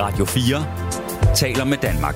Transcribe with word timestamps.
Radio 0.00 0.24
4 0.24 1.34
taler 1.34 1.64
med 1.64 1.76
Danmark. 1.76 2.14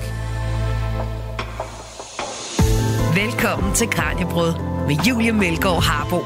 Velkommen 3.15 3.75
til 3.75 3.87
Kranjebrød 3.89 4.53
med 4.87 4.95
Julie 5.07 5.31
Melgaard 5.31 5.83
Harbo. 5.83 6.17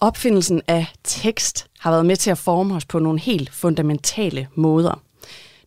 Opfindelsen 0.00 0.62
af 0.68 0.86
tekst 1.04 1.66
har 1.78 1.90
været 1.90 2.06
med 2.06 2.16
til 2.16 2.30
at 2.30 2.38
forme 2.38 2.74
os 2.74 2.84
på 2.84 2.98
nogle 2.98 3.20
helt 3.20 3.50
fundamentale 3.50 4.48
måder. 4.54 5.02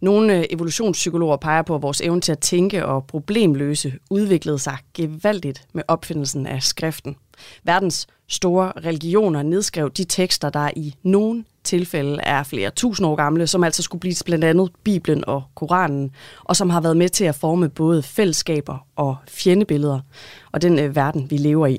Nogle 0.01 0.37
øh, 0.37 0.45
evolutionspsykologer 0.49 1.37
peger 1.37 1.61
på, 1.61 1.75
at 1.75 1.81
vores 1.81 2.01
evne 2.01 2.21
til 2.21 2.31
at 2.31 2.39
tænke 2.39 2.85
og 2.85 3.07
problemløse 3.07 3.93
udviklede 4.09 4.59
sig 4.59 4.77
gevaldigt 4.93 5.67
med 5.73 5.83
opfindelsen 5.87 6.47
af 6.47 6.63
skriften. 6.63 7.15
Verdens 7.63 8.07
store 8.27 8.71
religioner 8.85 9.43
nedskrev 9.43 9.91
de 9.91 10.03
tekster, 10.03 10.49
der 10.49 10.69
i 10.75 10.95
nogle 11.03 11.43
tilfælde 11.63 12.19
er 12.23 12.43
flere 12.43 12.69
tusind 12.69 13.07
år 13.07 13.15
gamle, 13.15 13.47
som 13.47 13.63
altså 13.63 13.81
skulle 13.81 13.99
blive 13.99 14.15
blandt 14.25 14.45
andet 14.45 14.69
Bibelen 14.83 15.23
og 15.27 15.43
Koranen, 15.55 16.11
og 16.43 16.55
som 16.55 16.69
har 16.69 16.81
været 16.81 16.97
med 16.97 17.09
til 17.09 17.25
at 17.25 17.35
forme 17.35 17.69
både 17.69 18.03
fællesskaber 18.03 18.87
og 18.95 19.15
fjendebilleder, 19.27 19.99
og 20.51 20.61
den 20.61 20.79
øh, 20.79 20.95
verden, 20.95 21.31
vi 21.31 21.37
lever 21.37 21.67
i. 21.67 21.77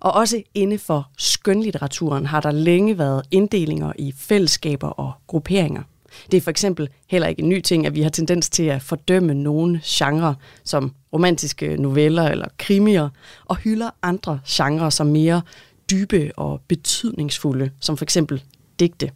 Og 0.00 0.12
også 0.12 0.42
inde 0.54 0.78
for 0.78 1.10
skønlitteraturen 1.18 2.26
har 2.26 2.40
der 2.40 2.50
længe 2.50 2.98
været 2.98 3.22
inddelinger 3.30 3.92
i 3.98 4.14
fællesskaber 4.16 4.88
og 4.88 5.12
grupperinger. 5.26 5.82
Det 6.30 6.36
er 6.36 6.40
for 6.40 6.50
eksempel 6.50 6.88
heller 7.08 7.28
ikke 7.28 7.42
en 7.42 7.48
ny 7.48 7.60
ting, 7.60 7.86
at 7.86 7.94
vi 7.94 8.02
har 8.02 8.10
tendens 8.10 8.50
til 8.50 8.62
at 8.62 8.82
fordømme 8.82 9.34
nogle 9.34 9.80
genrer 9.84 10.34
som 10.64 10.92
romantiske 11.12 11.76
noveller 11.76 12.22
eller 12.22 12.48
krimier, 12.58 13.08
og 13.44 13.56
hylder 13.56 13.90
andre 14.02 14.40
genrer 14.48 14.90
som 14.90 15.06
mere 15.06 15.42
dybe 15.90 16.30
og 16.36 16.60
betydningsfulde, 16.68 17.70
som 17.80 17.96
for 17.96 18.04
eksempel 18.04 18.42
digte. 18.80 19.10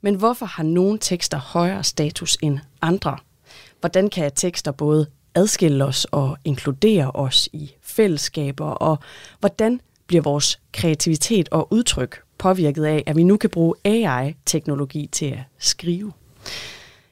Men 0.00 0.14
hvorfor 0.14 0.46
har 0.46 0.62
nogle 0.62 0.98
tekster 0.98 1.38
højere 1.38 1.84
status 1.84 2.36
end 2.42 2.58
andre? 2.82 3.16
Hvordan 3.80 4.10
kan 4.10 4.32
tekster 4.34 4.72
både 4.72 5.06
adskille 5.34 5.84
os 5.84 6.04
og 6.04 6.36
inkludere 6.44 7.10
os 7.10 7.48
i 7.52 7.72
fællesskaber, 7.82 8.66
og 8.66 8.98
hvordan 9.40 9.80
bliver 10.06 10.22
vores 10.22 10.60
kreativitet 10.72 11.48
og 11.48 11.72
udtryk 11.72 12.22
påvirket 12.38 12.84
af, 12.84 13.02
at 13.06 13.16
vi 13.16 13.22
nu 13.22 13.36
kan 13.36 13.50
bruge 13.50 13.74
AI-teknologi 13.84 15.08
til 15.12 15.26
at 15.26 15.40
skrive. 15.58 16.12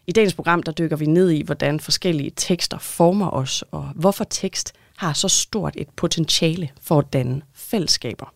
I 0.06 0.12
dagens 0.12 0.34
program 0.34 0.62
der 0.62 0.72
dykker 0.72 0.97
vi 0.97 1.06
ned 1.06 1.31
i, 1.31 1.42
hvordan 1.42 1.81
forskellige 1.81 2.33
tekster 2.36 2.78
former 2.78 3.31
os, 3.31 3.64
og 3.70 3.91
hvorfor 3.94 4.25
tekst 4.25 4.72
har 4.97 5.12
så 5.12 5.28
stort 5.28 5.75
et 5.77 5.88
potentiale 5.97 6.69
for 6.81 6.98
at 6.98 7.12
danne 7.12 7.42
fællesskaber. 7.55 8.34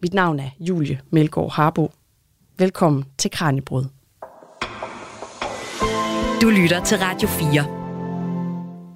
Mit 0.00 0.14
navn 0.14 0.40
er 0.40 0.50
Julie 0.60 1.00
Melgaard 1.10 1.52
Harbo. 1.52 1.92
Velkommen 2.58 3.04
til 3.18 3.30
Kranjebrud. 3.30 3.84
Du 6.42 6.50
lytter 6.50 6.84
til 6.84 6.98
Radio 6.98 7.28
4. 7.28 7.66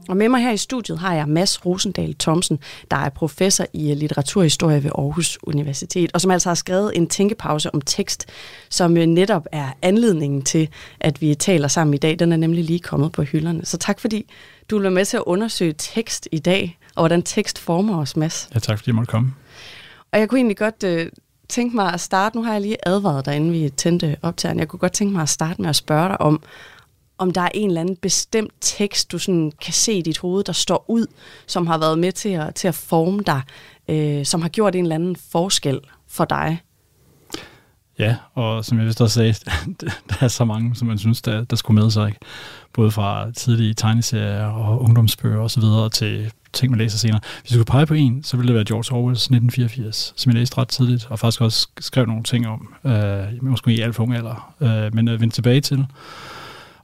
Og 0.08 0.16
med 0.16 0.28
mig 0.28 0.42
her 0.42 0.52
i 0.52 0.56
studiet 0.56 0.98
har 0.98 1.14
jeg 1.14 1.28
Mads 1.28 1.66
Rosendal 1.66 2.14
Thomsen, 2.14 2.58
der 2.90 2.96
er 2.96 3.08
professor 3.08 3.66
i 3.72 3.94
litteraturhistorie 3.94 4.84
ved 4.84 4.90
Aarhus 4.98 5.38
Universitet, 5.42 6.10
og 6.14 6.20
som 6.20 6.30
altså 6.30 6.48
har 6.48 6.54
skrevet 6.54 6.96
en 6.96 7.08
tænkepause 7.08 7.74
om 7.74 7.80
tekst, 7.80 8.26
som 8.70 8.90
netop 8.90 9.46
er 9.52 9.72
anledningen 9.82 10.42
til, 10.42 10.68
at 11.00 11.20
vi 11.20 11.34
taler 11.34 11.68
sammen 11.68 11.94
i 11.94 11.98
dag. 11.98 12.18
Den 12.18 12.32
er 12.32 12.36
nemlig 12.36 12.64
lige 12.64 12.80
kommet 12.80 13.12
på 13.12 13.22
hylderne. 13.22 13.64
Så 13.64 13.78
tak 13.78 14.00
fordi 14.00 14.30
du 14.70 14.76
vil 14.76 14.82
være 14.82 14.92
med 14.92 15.04
til 15.04 15.16
at 15.16 15.22
undersøge 15.26 15.74
tekst 15.78 16.28
i 16.32 16.38
dag, 16.38 16.78
og 16.94 17.02
hvordan 17.02 17.22
tekst 17.22 17.58
former 17.58 17.98
os, 17.98 18.16
Mads. 18.16 18.48
Ja, 18.54 18.58
tak 18.58 18.78
fordi 18.78 18.88
jeg 18.88 18.94
måtte 18.94 19.10
komme. 19.10 19.34
Og 20.12 20.20
jeg 20.20 20.28
kunne 20.28 20.38
egentlig 20.38 20.56
godt 20.56 20.84
øh, 20.84 21.08
tænke 21.48 21.76
mig 21.76 21.92
at 21.92 22.00
starte, 22.00 22.36
nu 22.36 22.44
har 22.44 22.52
jeg 22.52 22.60
lige 22.60 22.88
advaret 22.88 23.26
dig, 23.26 23.36
inden 23.36 23.52
vi 23.52 23.68
tændte 23.68 24.16
optageren, 24.22 24.58
jeg 24.58 24.68
kunne 24.68 24.80
godt 24.80 24.92
tænke 24.92 25.12
mig 25.12 25.22
at 25.22 25.28
starte 25.28 25.62
med 25.62 25.70
at 25.70 25.76
spørge 25.76 26.08
dig 26.08 26.20
om, 26.20 26.42
om 27.18 27.30
der 27.30 27.40
er 27.40 27.48
en 27.54 27.68
eller 27.68 27.80
anden 27.80 27.96
bestemt 27.96 28.52
tekst, 28.60 29.12
du 29.12 29.18
sådan 29.18 29.52
kan 29.60 29.72
se 29.72 29.92
i 29.92 30.02
dit 30.02 30.18
hoved, 30.18 30.44
der 30.44 30.52
står 30.52 30.84
ud, 30.88 31.06
som 31.46 31.66
har 31.66 31.78
været 31.78 31.98
med 31.98 32.12
til 32.12 32.28
at, 32.28 32.54
til 32.54 32.68
at 32.68 32.74
forme 32.74 33.22
dig, 33.26 33.42
øh, 33.88 34.24
som 34.24 34.42
har 34.42 34.48
gjort 34.48 34.74
en 34.74 34.84
eller 34.84 34.94
anden 34.94 35.16
forskel 35.16 35.80
for 36.08 36.24
dig. 36.24 36.62
Ja, 37.98 38.16
og 38.34 38.64
som 38.64 38.78
jeg 38.78 38.86
vist 38.86 39.00
også 39.00 39.14
sagde, 39.14 39.34
der 40.10 40.16
er 40.20 40.28
så 40.28 40.44
mange, 40.44 40.76
som 40.76 40.88
man 40.88 40.98
synes, 40.98 41.22
der, 41.22 41.44
der 41.44 41.56
skulle 41.56 41.82
med 41.82 41.90
sig. 41.90 42.06
Ikke? 42.08 42.20
Både 42.76 42.90
fra 42.90 43.30
tidlige 43.30 43.74
tegneserier 43.74 44.46
og 44.46 44.82
ungdomsbøger 44.82 45.40
osv. 45.40 45.62
til 45.92 46.32
ting, 46.52 46.70
man 46.70 46.78
læser 46.78 46.98
senere. 46.98 47.20
Hvis 47.40 47.50
du 47.52 47.56
kunne 47.56 47.64
pege 47.64 47.86
på 47.86 47.94
en, 47.94 48.22
så 48.24 48.36
ville 48.36 48.48
det 48.48 48.54
være 48.54 48.64
George 48.64 48.96
Orwells 48.96 49.22
1984, 49.22 50.12
som 50.16 50.30
jeg 50.30 50.38
læste 50.38 50.58
ret 50.58 50.68
tidligt, 50.68 51.06
og 51.10 51.18
faktisk 51.18 51.40
også 51.40 51.68
skrev 51.80 52.06
nogle 52.06 52.22
ting 52.22 52.46
om, 52.48 52.74
øh, 52.84 53.24
måske 53.40 53.74
i 53.74 53.80
alt 53.80 53.94
for 53.94 54.02
ung 54.02 54.14
alder, 54.14 54.54
øh, 54.60 54.94
men 54.94 55.08
øh, 55.08 55.20
vendte 55.20 55.36
tilbage 55.36 55.60
til 55.60 55.86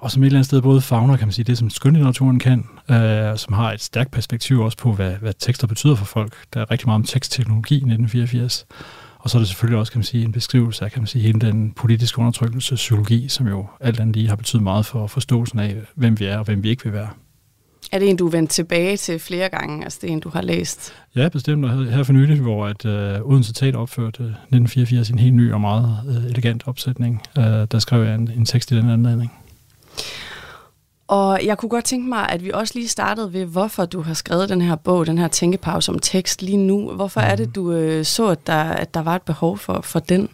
og 0.02 0.10
som 0.10 0.22
et 0.22 0.26
eller 0.26 0.38
andet 0.38 0.47
sted 0.47 0.62
både 0.62 0.81
fagner, 0.81 1.16
kan 1.16 1.26
man 1.26 1.32
sige, 1.32 1.44
det 1.44 1.58
som 1.58 1.70
skønlitteraturen 1.70 2.38
kan, 2.38 2.66
øh, 2.91 3.38
som 3.38 3.52
har 3.52 3.72
et 3.72 3.82
stærkt 3.82 4.10
perspektiv 4.10 4.60
også 4.60 4.78
på, 4.78 4.92
hvad, 4.92 5.14
hvad 5.14 5.32
tekster 5.38 5.66
betyder 5.66 5.94
for 5.94 6.04
folk. 6.04 6.34
Der 6.54 6.60
er 6.60 6.70
rigtig 6.70 6.88
meget 6.88 6.94
om 6.94 7.04
tekstteknologi 7.04 7.75
i 7.75 7.76
1984. 7.76 8.66
Og 9.22 9.31
så 9.31 9.38
er 9.38 9.41
det 9.41 9.49
selvfølgelig 9.49 9.78
også, 9.78 9.93
kan 9.93 9.99
man 9.99 10.05
sige, 10.05 10.25
en 10.25 10.33
beskrivelse 10.33 10.84
af, 10.84 10.93
kan 10.93 11.03
man 11.03 11.06
sige, 11.06 11.22
hele 11.22 11.41
den 11.41 11.72
politiske 11.72 12.19
undertrykkelse, 12.19 12.75
psykologi, 12.75 13.28
som 13.28 13.47
jo 13.49 13.66
alt 13.81 14.00
andet 14.00 14.16
lige 14.16 14.28
har 14.28 14.37
betydet 14.37 14.62
meget 14.62 14.87
for 14.87 15.06
forståelsen 15.06 15.59
af, 15.59 15.77
hvem 15.94 16.21
vi 16.21 16.25
er 16.25 16.38
og 16.38 16.44
hvem 16.44 16.62
vi 16.62 16.69
ikke 16.69 16.84
vil 16.84 16.93
være. 16.93 17.09
Er 17.93 17.99
det 17.99 18.11
en, 18.11 18.16
du 18.16 18.27
er 18.27 18.31
vendt 18.31 18.50
tilbage 18.50 18.97
til 18.97 19.19
flere 19.19 19.49
gange? 19.49 19.84
Altså 19.84 19.99
det 20.03 20.09
er 20.09 20.12
en, 20.12 20.21
du 20.21 20.28
har 20.28 20.43
læst? 20.43 20.93
Ja, 21.16 21.28
bestemt. 21.28 21.65
Og 21.65 21.84
her 21.84 22.03
for 22.03 22.12
nylig, 22.12 22.41
hvor 22.41 22.66
at, 22.66 22.84
uh, 22.84 23.31
Odense 23.31 23.53
Teater 23.53 23.78
opførte 23.78 24.22
1984 24.22 25.11
en 25.11 25.19
helt 25.19 25.34
ny 25.34 25.53
og 25.53 25.61
meget 25.61 25.99
uh, 26.09 26.25
elegant 26.25 26.62
opsætning, 26.66 27.22
uh, 27.38 27.44
der 27.44 27.78
skrev 27.78 28.05
jeg 28.05 28.15
en, 28.15 28.31
en 28.37 28.47
tekst 28.47 28.71
i 28.71 28.77
den 28.77 28.91
anledning. 28.91 29.32
Og 31.08 31.40
jeg 31.44 31.58
kunne 31.58 31.68
godt 31.68 31.84
tænke 31.84 32.08
mig, 32.08 32.28
at 32.28 32.44
vi 32.44 32.50
også 32.50 32.72
lige 32.76 32.88
startede 32.88 33.32
ved, 33.32 33.44
hvorfor 33.44 33.84
du 33.84 34.02
har 34.02 34.14
skrevet 34.14 34.48
den 34.48 34.62
her 34.62 34.76
bog, 34.76 35.06
den 35.06 35.18
her 35.18 35.28
tænkepause 35.28 35.92
om 35.92 35.98
tekst 35.98 36.42
lige 36.42 36.56
nu. 36.56 36.90
Hvorfor 36.90 37.20
er 37.20 37.36
det, 37.36 37.46
mm. 37.46 37.52
du 37.52 37.72
øh, 37.72 38.04
så, 38.04 38.28
at 38.28 38.46
der, 38.46 38.62
at 38.62 38.94
der 38.94 39.02
var 39.02 39.16
et 39.16 39.22
behov 39.22 39.58
for, 39.58 39.80
for 39.80 39.98
den? 39.98 40.28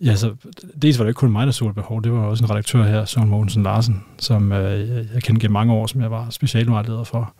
Ja, 0.00 0.14
så 0.14 0.34
dels 0.82 0.98
var 0.98 1.04
det 1.04 1.10
ikke 1.10 1.18
kun 1.18 1.32
mig, 1.32 1.46
der 1.46 1.52
så 1.52 1.64
et 1.64 1.74
behov. 1.74 2.02
Det 2.02 2.12
var 2.12 2.18
også 2.18 2.44
en 2.44 2.50
redaktør 2.50 2.82
her, 2.82 3.04
Søren 3.04 3.28
Mogensen 3.28 3.62
Larsen, 3.62 4.04
som 4.18 4.52
øh, 4.52 4.88
jeg 5.14 5.22
kendte 5.22 5.40
gennem 5.40 5.52
mange 5.52 5.72
år, 5.72 5.86
som 5.86 6.00
jeg 6.00 6.10
var 6.10 6.30
specialvejleder 6.30 7.04
for. 7.04 7.34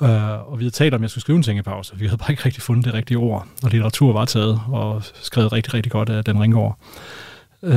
Uh, 0.00 0.52
og 0.52 0.58
vi 0.58 0.64
havde 0.64 0.74
talt 0.74 0.94
om, 0.94 0.98
at 0.98 1.02
jeg 1.02 1.10
skulle 1.10 1.22
skrive 1.22 1.36
en 1.36 1.42
tænkepause. 1.42 1.96
Vi 1.96 2.06
havde 2.06 2.18
bare 2.18 2.30
ikke 2.30 2.44
rigtig 2.44 2.62
fundet 2.62 2.84
det 2.84 2.94
rigtige 2.94 3.18
ord, 3.18 3.46
og 3.62 3.70
litteratur 3.70 4.12
var 4.12 4.24
taget 4.24 4.60
og 4.68 5.02
skrevet 5.22 5.52
rigtig, 5.52 5.74
rigtig 5.74 5.92
godt 5.92 6.08
af 6.08 6.24
den 6.24 6.40
ringård. 6.40 6.78
Uh, 7.62 7.72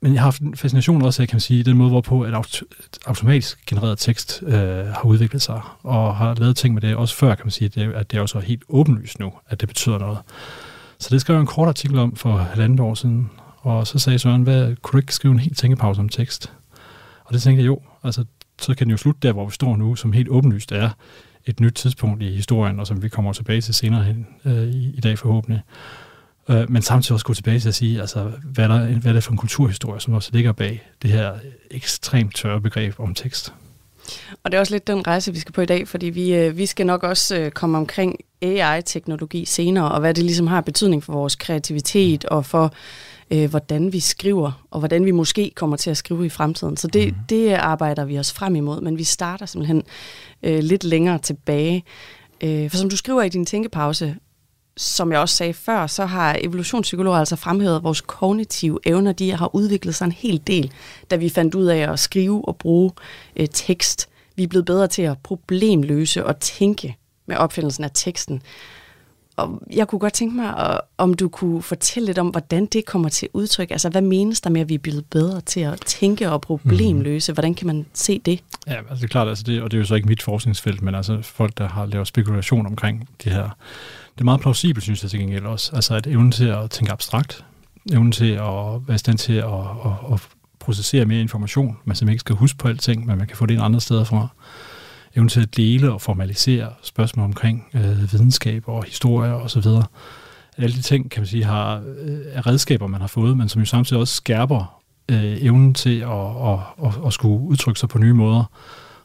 men 0.00 0.12
jeg 0.12 0.20
har 0.20 0.26
haft 0.26 0.40
en 0.40 0.56
fascination 0.56 1.02
også 1.02 1.22
af, 1.22 1.28
kan 1.28 1.36
man 1.36 1.40
sige, 1.40 1.62
den 1.62 1.76
måde, 1.76 1.90
hvorpå 1.90 2.22
at 2.22 2.62
automatisk 3.06 3.66
genereret 3.66 3.98
tekst 3.98 4.42
øh, 4.46 4.86
har 4.86 5.04
udviklet 5.04 5.42
sig, 5.42 5.60
og 5.82 6.16
har 6.16 6.34
lavet 6.34 6.56
ting 6.56 6.74
med 6.74 6.82
det 6.82 6.96
også 6.96 7.14
før, 7.14 7.34
kan 7.34 7.46
man 7.46 7.50
sige, 7.50 7.66
at 7.66 7.74
det, 7.74 7.92
at 7.92 8.10
det 8.10 8.16
er 8.16 8.20
også 8.20 8.40
helt 8.40 8.62
åbenlyst 8.68 9.18
nu, 9.18 9.32
at 9.48 9.60
det 9.60 9.68
betyder 9.68 9.98
noget. 9.98 10.18
Så 10.98 11.08
det 11.10 11.20
skrev 11.20 11.34
jeg 11.36 11.40
en 11.40 11.46
kort 11.46 11.68
artikel 11.68 11.98
om 11.98 12.16
for 12.16 12.36
halvandet 12.36 12.80
år 12.80 12.94
siden, 12.94 13.30
og 13.56 13.86
så 13.86 13.98
sagde 13.98 14.18
Søren, 14.18 14.42
hvad, 14.42 14.76
kunne 14.76 14.92
du 14.92 14.98
ikke 14.98 15.14
skrive 15.14 15.32
en 15.32 15.40
helt 15.40 15.58
tænkepause 15.58 16.00
om 16.00 16.08
tekst? 16.08 16.52
Og 17.24 17.34
det 17.34 17.42
tænkte 17.42 17.62
jeg 17.62 17.66
jo, 17.66 17.80
altså 18.02 18.24
så 18.60 18.74
kan 18.74 18.86
den 18.86 18.90
jo 18.90 18.96
slutte 18.96 19.20
der, 19.22 19.32
hvor 19.32 19.46
vi 19.46 19.52
står 19.52 19.76
nu, 19.76 19.94
som 19.94 20.12
helt 20.12 20.28
åbenlyst 20.28 20.72
er 20.72 20.90
et 21.46 21.60
nyt 21.60 21.72
tidspunkt 21.72 22.22
i 22.22 22.34
historien, 22.34 22.80
og 22.80 22.86
som 22.86 23.02
vi 23.02 23.08
kommer 23.08 23.32
tilbage 23.32 23.60
til 23.60 23.74
senere 23.74 24.04
hen 24.04 24.26
øh, 24.44 24.68
i, 24.68 24.92
i 24.94 25.00
dag 25.00 25.18
forhåbentlig. 25.18 25.62
Øh, 26.48 26.70
men 26.70 26.82
samtidig 26.82 27.14
også 27.14 27.26
gå 27.26 27.34
tilbage 27.34 27.60
til 27.60 27.68
at 27.68 27.74
sige, 27.74 28.00
altså, 28.00 28.32
hvad, 28.44 28.64
er 28.64 28.68
der, 28.68 28.86
hvad 28.86 29.10
er 29.10 29.12
det 29.12 29.24
for 29.24 29.32
en 29.32 29.38
kulturhistorie, 29.38 30.00
som 30.00 30.14
også 30.14 30.30
ligger 30.32 30.52
bag 30.52 30.88
det 31.02 31.10
her 31.10 31.32
ekstremt 31.70 32.34
tørre 32.36 32.60
begreb 32.60 33.00
om 33.00 33.14
tekst. 33.14 33.52
Og 34.44 34.52
det 34.52 34.56
er 34.56 34.60
også 34.60 34.74
lidt 34.74 34.86
den 34.86 35.06
rejse, 35.06 35.32
vi 35.32 35.38
skal 35.38 35.52
på 35.52 35.60
i 35.60 35.66
dag, 35.66 35.88
fordi 35.88 36.06
vi, 36.06 36.34
øh, 36.34 36.56
vi 36.56 36.66
skal 36.66 36.86
nok 36.86 37.02
også 37.02 37.36
øh, 37.36 37.50
komme 37.50 37.78
omkring 37.78 38.16
AI-teknologi 38.42 39.44
senere, 39.44 39.92
og 39.92 40.00
hvad 40.00 40.14
det 40.14 40.24
ligesom 40.24 40.46
har 40.46 40.60
betydning 40.60 41.04
for 41.04 41.12
vores 41.12 41.36
kreativitet 41.36 42.24
og 42.24 42.46
for, 42.46 42.74
øh, 43.30 43.50
hvordan 43.50 43.92
vi 43.92 44.00
skriver, 44.00 44.66
og 44.70 44.78
hvordan 44.78 45.04
vi 45.04 45.10
måske 45.10 45.52
kommer 45.54 45.76
til 45.76 45.90
at 45.90 45.96
skrive 45.96 46.26
i 46.26 46.28
fremtiden. 46.28 46.76
Så 46.76 46.88
det, 46.88 47.12
mm. 47.12 47.18
det 47.28 47.52
arbejder 47.52 48.04
vi 48.04 48.18
os 48.18 48.32
frem 48.32 48.56
imod, 48.56 48.80
men 48.80 48.98
vi 48.98 49.04
starter 49.04 49.46
simpelthen 49.46 49.82
øh, 50.42 50.58
lidt 50.58 50.84
længere 50.84 51.18
tilbage. 51.18 51.84
Øh, 52.40 52.70
for 52.70 52.76
som 52.76 52.90
du 52.90 52.96
skriver 52.96 53.22
i 53.22 53.28
din 53.28 53.46
tænkepause, 53.46 54.16
som 54.76 55.12
jeg 55.12 55.20
også 55.20 55.36
sagde 55.36 55.54
før, 55.54 55.86
så 55.86 56.06
har 56.06 56.36
evolutionspsykologer 56.40 57.18
altså 57.18 57.36
fremhævet, 57.36 57.76
at 57.76 57.82
vores 57.82 58.00
kognitive 58.00 58.78
evner, 58.84 59.12
de 59.12 59.32
har 59.32 59.54
udviklet 59.54 59.94
sig 59.94 60.04
en 60.04 60.12
hel 60.12 60.42
del, 60.46 60.72
da 61.10 61.16
vi 61.16 61.28
fandt 61.28 61.54
ud 61.54 61.64
af 61.66 61.92
at 61.92 61.98
skrive 61.98 62.48
og 62.48 62.56
bruge 62.56 62.90
øh, 63.36 63.46
tekst. 63.52 64.08
Vi 64.36 64.42
er 64.42 64.48
blevet 64.48 64.66
bedre 64.66 64.88
til 64.88 65.02
at 65.02 65.18
problemløse 65.18 66.26
og 66.26 66.40
tænke 66.40 66.96
med 67.26 67.36
opfindelsen 67.36 67.84
af 67.84 67.90
teksten. 67.94 68.42
Og 69.36 69.62
jeg 69.72 69.88
kunne 69.88 69.98
godt 69.98 70.12
tænke 70.12 70.36
mig, 70.36 70.80
om 70.98 71.14
du 71.14 71.28
kunne 71.28 71.62
fortælle 71.62 72.06
lidt 72.06 72.18
om, 72.18 72.28
hvordan 72.28 72.66
det 72.66 72.84
kommer 72.84 73.08
til 73.08 73.28
udtryk. 73.32 73.70
Altså, 73.70 73.88
hvad 73.88 74.02
menes 74.02 74.40
der 74.40 74.50
med, 74.50 74.60
at 74.60 74.68
vi 74.68 74.74
er 74.74 74.78
blevet 74.78 75.04
bedre 75.10 75.40
til 75.40 75.60
at 75.60 75.80
tænke 75.80 76.30
og 76.30 76.40
problemløse? 76.40 77.32
Hvordan 77.32 77.54
kan 77.54 77.66
man 77.66 77.86
se 77.92 78.18
det? 78.18 78.42
Ja, 78.66 78.76
altså 78.76 78.94
det 78.94 79.04
er 79.04 79.08
klart, 79.08 79.28
altså 79.28 79.44
det, 79.44 79.62
og 79.62 79.70
det 79.70 79.76
er 79.76 79.80
jo 79.80 79.86
så 79.86 79.94
ikke 79.94 80.08
mit 80.08 80.22
forskningsfelt, 80.22 80.82
men 80.82 80.94
altså 80.94 81.22
folk, 81.22 81.58
der 81.58 81.68
har 81.68 81.86
lavet 81.86 82.06
spekulation 82.06 82.66
omkring 82.66 83.08
det 83.24 83.32
her 83.32 83.50
det 84.16 84.20
er 84.20 84.24
meget 84.24 84.40
plausibelt, 84.40 84.82
synes 84.82 85.02
jeg 85.02 85.10
til 85.10 85.20
gengæld 85.20 85.46
også. 85.46 85.76
Altså 85.76 85.94
at 85.94 86.06
evne 86.06 86.30
til 86.30 86.44
at 86.44 86.70
tænke 86.70 86.92
abstrakt, 86.92 87.44
evnen 87.92 88.12
til 88.12 88.30
at 88.30 88.88
være 88.88 88.94
i 88.94 88.98
stand 88.98 89.18
til 89.18 89.32
at, 89.32 89.44
at, 89.84 90.12
at 90.12 90.28
processere 90.58 91.04
mere 91.04 91.20
information, 91.20 91.76
man 91.84 91.96
simpelthen 91.96 92.12
ikke 92.12 92.20
skal 92.20 92.36
huske 92.36 92.58
på 92.58 92.68
alting, 92.68 93.06
men 93.06 93.18
man 93.18 93.26
kan 93.26 93.36
få 93.36 93.46
det 93.46 93.54
ind 93.54 93.62
andre 93.62 93.80
steder 93.80 94.04
fra. 94.04 94.28
Evnen 95.16 95.28
til 95.28 95.40
at 95.40 95.56
dele 95.56 95.92
og 95.92 96.00
formalisere 96.00 96.68
spørgsmål 96.82 97.24
omkring 97.24 97.64
øh, 97.74 98.12
videnskab 98.12 98.68
og 98.68 98.84
historie 98.84 99.34
og 99.34 99.50
så 99.50 99.60
videre. 99.60 99.84
Alle 100.58 100.76
de 100.76 100.82
ting, 100.82 101.10
kan 101.10 101.20
man 101.20 101.26
sige, 101.26 101.44
har, 101.44 101.82
øh, 101.98 102.18
er 102.32 102.46
redskaber, 102.46 102.86
man 102.86 103.00
har 103.00 103.08
fået, 103.08 103.36
men 103.36 103.48
som 103.48 103.60
jo 103.60 103.66
samtidig 103.66 104.00
også 104.00 104.14
skærper 104.14 104.82
øh, 105.08 105.42
evnen 105.42 105.74
til 105.74 106.00
at, 106.00 106.10
at, 106.10 106.58
at, 106.84 107.06
at 107.06 107.12
skulle 107.12 107.40
udtrykke 107.40 107.80
sig 107.80 107.88
på 107.88 107.98
nye 107.98 108.14
måder, 108.14 108.44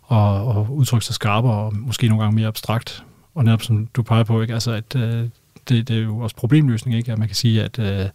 og, 0.02 0.48
og 0.48 0.76
udtrykke 0.76 1.06
sig 1.06 1.16
skarpere 1.16 1.54
og 1.54 1.76
måske 1.76 2.08
nogle 2.08 2.24
gange 2.24 2.36
mere 2.36 2.48
abstrakt. 2.48 3.04
Og 3.36 3.44
netop 3.44 3.62
som 3.62 3.88
du 3.94 4.04
peger 4.04 4.24
på, 4.24 4.42
ikke? 4.42 4.54
Altså, 4.54 4.72
at 4.72 4.96
øh, 4.96 5.30
det, 5.70 5.88
det 5.88 5.98
er 5.98 6.02
jo 6.02 6.20
også 6.20 6.36
problemløsning, 6.36 6.98
ikke? 6.98 7.12
at 7.12 7.18
man 7.18 7.28
kan 7.28 7.36
sige, 7.36 7.64
at 7.64 7.80
øh, 7.80 8.06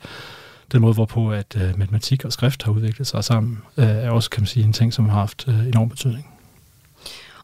den 0.72 0.80
måde, 0.80 0.94
hvorpå 0.94 1.32
at 1.32 1.56
øh, 1.56 1.78
matematik 1.78 2.24
og 2.24 2.32
skrift 2.32 2.62
har 2.62 2.72
udviklet 2.72 3.06
sig 3.06 3.24
sammen, 3.24 3.58
øh, 3.76 3.84
er 3.84 4.10
også 4.10 4.30
kan 4.30 4.40
man 4.40 4.46
sige, 4.46 4.64
en 4.64 4.72
ting, 4.72 4.92
som 4.92 5.08
har 5.08 5.18
haft 5.18 5.44
øh, 5.48 5.66
enorm 5.66 5.88
betydning. 5.88 6.26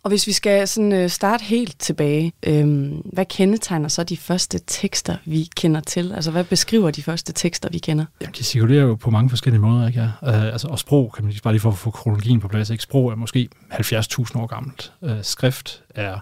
Og 0.05 0.09
hvis 0.09 0.27
vi 0.27 0.33
skal 0.33 0.69
sådan 0.69 0.93
øh, 0.93 1.11
starte 1.11 1.45
helt 1.45 1.79
tilbage, 1.79 2.33
øh, 2.43 2.93
hvad 3.05 3.25
kendetegner 3.25 3.89
så 3.89 4.03
de 4.03 4.17
første 4.17 4.61
tekster, 4.67 5.17
vi 5.25 5.49
kender 5.57 5.81
til? 5.81 6.13
Altså, 6.13 6.31
hvad 6.31 6.45
beskriver 6.45 6.91
de 6.91 7.03
første 7.03 7.33
tekster, 7.33 7.69
vi 7.73 7.79
kender? 7.79 8.05
Jamen, 8.21 8.35
de 8.39 8.45
cirkulerer 8.45 8.83
jo 8.83 8.95
på 8.95 9.11
mange 9.11 9.31
forskellige 9.31 9.61
måder, 9.61 9.87
ikke? 9.87 10.01
Ja. 10.01 10.29
Uh, 10.29 10.53
altså, 10.53 10.69
og 10.69 10.79
sprog, 10.79 11.13
kan 11.17 11.25
man 11.25 11.35
bare 11.43 11.53
lige 11.53 11.61
for 11.61 11.71
at 11.71 11.79
få 11.79 11.91
kronologien 11.91 12.41
på 12.41 12.49
plads, 12.49 12.71
ikke? 12.71 12.83
Sprog 12.83 13.11
er 13.11 13.17
måske 13.17 13.49
70.000 13.73 14.39
år 14.39 14.47
gammelt. 14.47 14.93
Uh, 15.01 15.11
skrift 15.23 15.83
er 15.91 16.21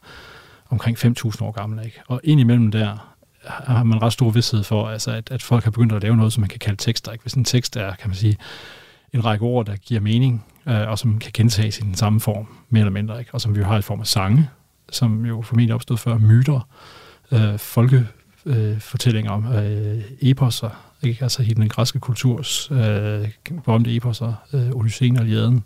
omkring 0.71 0.99
5.000 0.99 1.45
år 1.45 1.51
gammel. 1.51 1.85
ikke? 1.85 2.01
Og 2.09 2.21
indimellem 2.25 2.71
der 2.71 3.11
har 3.45 3.83
man 3.83 4.03
ret 4.03 4.13
stor 4.13 4.31
vidsthed 4.31 4.63
for, 4.63 4.89
altså, 4.89 5.11
at, 5.11 5.31
at 5.31 5.43
folk 5.43 5.65
har 5.65 5.71
begyndt 5.71 5.93
at 5.93 6.03
lave 6.03 6.17
noget, 6.17 6.33
som 6.33 6.41
man 6.41 6.49
kan 6.49 6.59
kalde 6.59 6.77
tekster. 6.77 7.13
Ikke? 7.13 7.23
Hvis 7.23 7.35
en 7.35 7.45
tekst 7.45 7.77
er, 7.77 7.95
kan 7.95 8.09
man 8.09 8.17
sige, 8.17 8.37
en 9.13 9.25
række 9.25 9.45
ord, 9.45 9.67
der 9.67 9.77
giver 9.77 10.01
mening, 10.01 10.45
øh, 10.67 10.89
og 10.89 10.99
som 10.99 11.19
kan 11.19 11.31
gentages 11.35 11.79
i 11.79 11.83
den 11.83 11.95
samme 11.95 12.21
form, 12.21 12.49
mere 12.69 12.81
eller 12.81 12.93
mindre, 12.93 13.19
ikke? 13.19 13.35
og 13.35 13.41
som 13.41 13.55
vi 13.55 13.61
jo 13.61 13.67
har 13.67 13.79
i 13.79 13.83
form 13.83 14.01
af 14.01 14.07
sange, 14.07 14.49
som 14.93 15.27
jo 15.27 15.43
formentlig 15.43 15.75
opstod 15.75 15.97
før, 15.97 16.19
myter, 16.19 16.69
øh, 17.33 17.59
folkefortællinger 17.59 19.33
øh, 19.33 19.47
om 19.47 19.53
øh, 19.53 20.03
eposer, 20.21 20.71
ikke? 21.03 21.23
altså 21.23 21.43
hele 21.43 21.61
den 21.61 21.69
græske 21.69 22.01
kulturs 22.01 22.71
øh, 22.71 23.29
berømte 23.65 23.97
eposer, 23.97 24.35
øh, 24.53 24.71
Odysseen 24.71 25.17
og 25.17 25.25
Iliaden, 25.25 25.65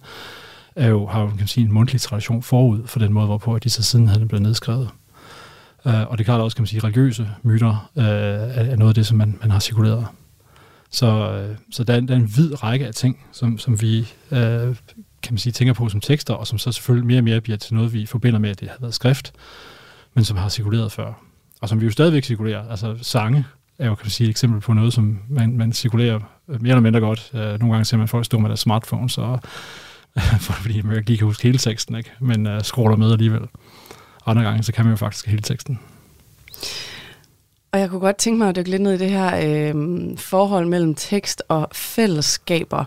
er 0.77 0.89
jo, 0.89 1.07
har 1.07 1.21
jo 1.21 1.27
kan 1.27 1.37
man 1.37 1.47
sige, 1.47 1.65
en 1.65 1.73
mundtlig 1.73 2.01
tradition 2.01 2.43
forud 2.43 2.87
for 2.87 2.99
den 2.99 3.13
måde, 3.13 3.27
hvorpå 3.27 3.59
de 3.59 3.71
så 3.71 3.83
siden 3.83 4.09
havde 4.09 4.27
blevet 4.27 4.43
nedskrevet. 4.43 4.89
Øh, 5.87 6.11
og 6.11 6.19
det 6.19 6.21
er 6.21 6.25
klart 6.25 6.41
også, 6.41 6.57
kan 6.57 6.63
man 6.63 6.67
sige, 6.67 6.81
religiøse 6.81 7.29
myter 7.43 7.91
øh, 7.97 8.05
er 8.05 8.77
noget 8.77 8.91
af 8.91 8.95
det, 8.95 9.07
som 9.07 9.19
man, 9.19 9.39
man 9.41 9.51
har 9.51 9.61
cirkuleret. 9.61 10.07
Så, 10.91 11.07
øh, 11.07 11.57
så 11.71 11.85
der, 11.85 11.95
er, 11.95 12.01
der 12.01 12.15
er 12.15 12.19
en 12.19 12.33
vid 12.37 12.63
række 12.63 12.87
af 12.87 12.95
ting, 12.95 13.27
som, 13.33 13.59
som 13.59 13.81
vi 13.81 13.99
øh, 14.31 14.77
kan 15.23 15.33
man 15.33 15.39
sige, 15.39 15.53
tænker 15.53 15.75
på 15.75 15.89
som 15.89 16.01
tekster, 16.01 16.35
og 16.35 16.47
som 16.47 16.59
så 16.59 16.73
selvfølgelig 16.73 17.07
mere 17.07 17.19
og 17.19 17.25
mere 17.25 17.41
bliver 17.41 17.57
til 17.57 17.75
noget, 17.75 17.93
vi 17.93 18.07
forbinder 18.07 18.39
med, 18.39 18.51
at 18.51 18.61
det 18.61 18.69
har 18.69 18.77
været 18.81 18.95
skrift, 18.95 19.33
men 20.15 20.25
som 20.25 20.37
har 20.37 20.49
cirkuleret 20.49 20.93
før. 20.93 21.13
Og 21.61 21.69
som 21.69 21.81
vi 21.81 21.85
jo 21.85 21.91
stadigvæk 21.91 22.25
cirkulerer. 22.25 22.69
Altså 22.71 22.97
sange 23.03 23.45
er 23.79 23.87
jo, 23.87 23.95
kan 23.95 24.05
man 24.05 24.11
sige, 24.11 24.27
et 24.27 24.31
eksempel 24.31 24.61
på 24.61 24.73
noget, 24.73 24.93
som 24.93 25.19
man, 25.29 25.57
man 25.57 25.73
cirkulerer 25.73 26.21
mere 26.47 26.59
eller 26.63 26.81
mindre 26.81 27.01
godt. 27.01 27.31
Øh, 27.35 27.41
nogle 27.41 27.73
gange 27.73 27.85
ser 27.85 27.97
man 27.97 28.09
folk 28.09 28.25
stå 28.25 28.39
med 28.39 28.49
deres 28.49 28.61
smartphones, 28.61 29.19
og, 29.19 29.41
fordi 30.51 30.83
man 30.83 30.97
ikke 30.97 31.09
lige 31.09 31.19
kan 31.19 31.27
huske 31.27 31.43
hele 31.43 31.59
teksten, 31.59 31.97
ikke? 31.97 32.13
men 32.21 32.47
uh, 32.47 32.61
scroller 32.63 32.97
med 32.97 33.13
alligevel. 33.13 33.43
Andre 34.27 34.43
gange, 34.43 34.63
så 34.63 34.73
kan 34.73 34.85
man 34.85 34.93
jo 34.93 34.97
faktisk 34.97 35.27
hele 35.27 35.43
teksten. 35.43 35.79
Og 37.73 37.81
jeg 37.81 37.91
kunne 37.91 38.01
godt 38.01 38.17
tænke 38.17 38.39
mig 38.39 38.49
at 38.49 38.57
dykke 38.57 38.71
lidt 38.71 38.83
ned 38.83 38.93
i 38.93 38.99
det 38.99 39.11
her 39.11 39.37
øh, 39.45 39.75
forhold 40.19 40.67
mellem 40.67 40.95
tekst 40.95 41.43
og 41.49 41.69
fællesskaber. 41.73 42.85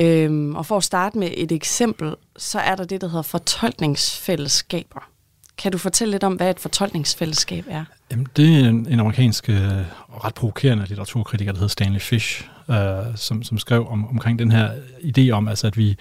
Øh, 0.00 0.50
og 0.54 0.66
for 0.66 0.76
at 0.76 0.84
starte 0.84 1.18
med 1.18 1.30
et 1.36 1.52
eksempel, 1.52 2.14
så 2.36 2.58
er 2.58 2.74
der 2.74 2.84
det, 2.84 3.00
der 3.00 3.08
hedder 3.08 3.22
fortolkningsfællesskaber. 3.22 5.10
Kan 5.58 5.72
du 5.72 5.78
fortælle 5.78 6.12
lidt 6.12 6.24
om, 6.24 6.34
hvad 6.34 6.50
et 6.50 6.60
fortolkningsfællesskab 6.60 7.64
er? 7.68 7.84
Jamen, 8.10 8.26
det 8.36 8.64
er 8.64 8.68
en, 8.68 8.86
en 8.90 9.00
amerikansk 9.00 9.48
øh, 9.48 9.56
ret 10.24 10.34
provokerende 10.34 10.84
litteraturkritiker, 10.86 11.52
der 11.52 11.58
hedder 11.58 11.68
Stanley 11.68 12.00
Fish, 12.00 12.48
øh, 12.70 12.76
som, 13.16 13.42
som 13.42 13.58
skrev 13.58 13.88
om, 13.88 14.08
omkring 14.08 14.38
den 14.38 14.50
her 14.50 14.70
idé 15.02 15.30
om, 15.30 15.48
altså, 15.48 15.66
at 15.66 15.76
vi 15.76 15.96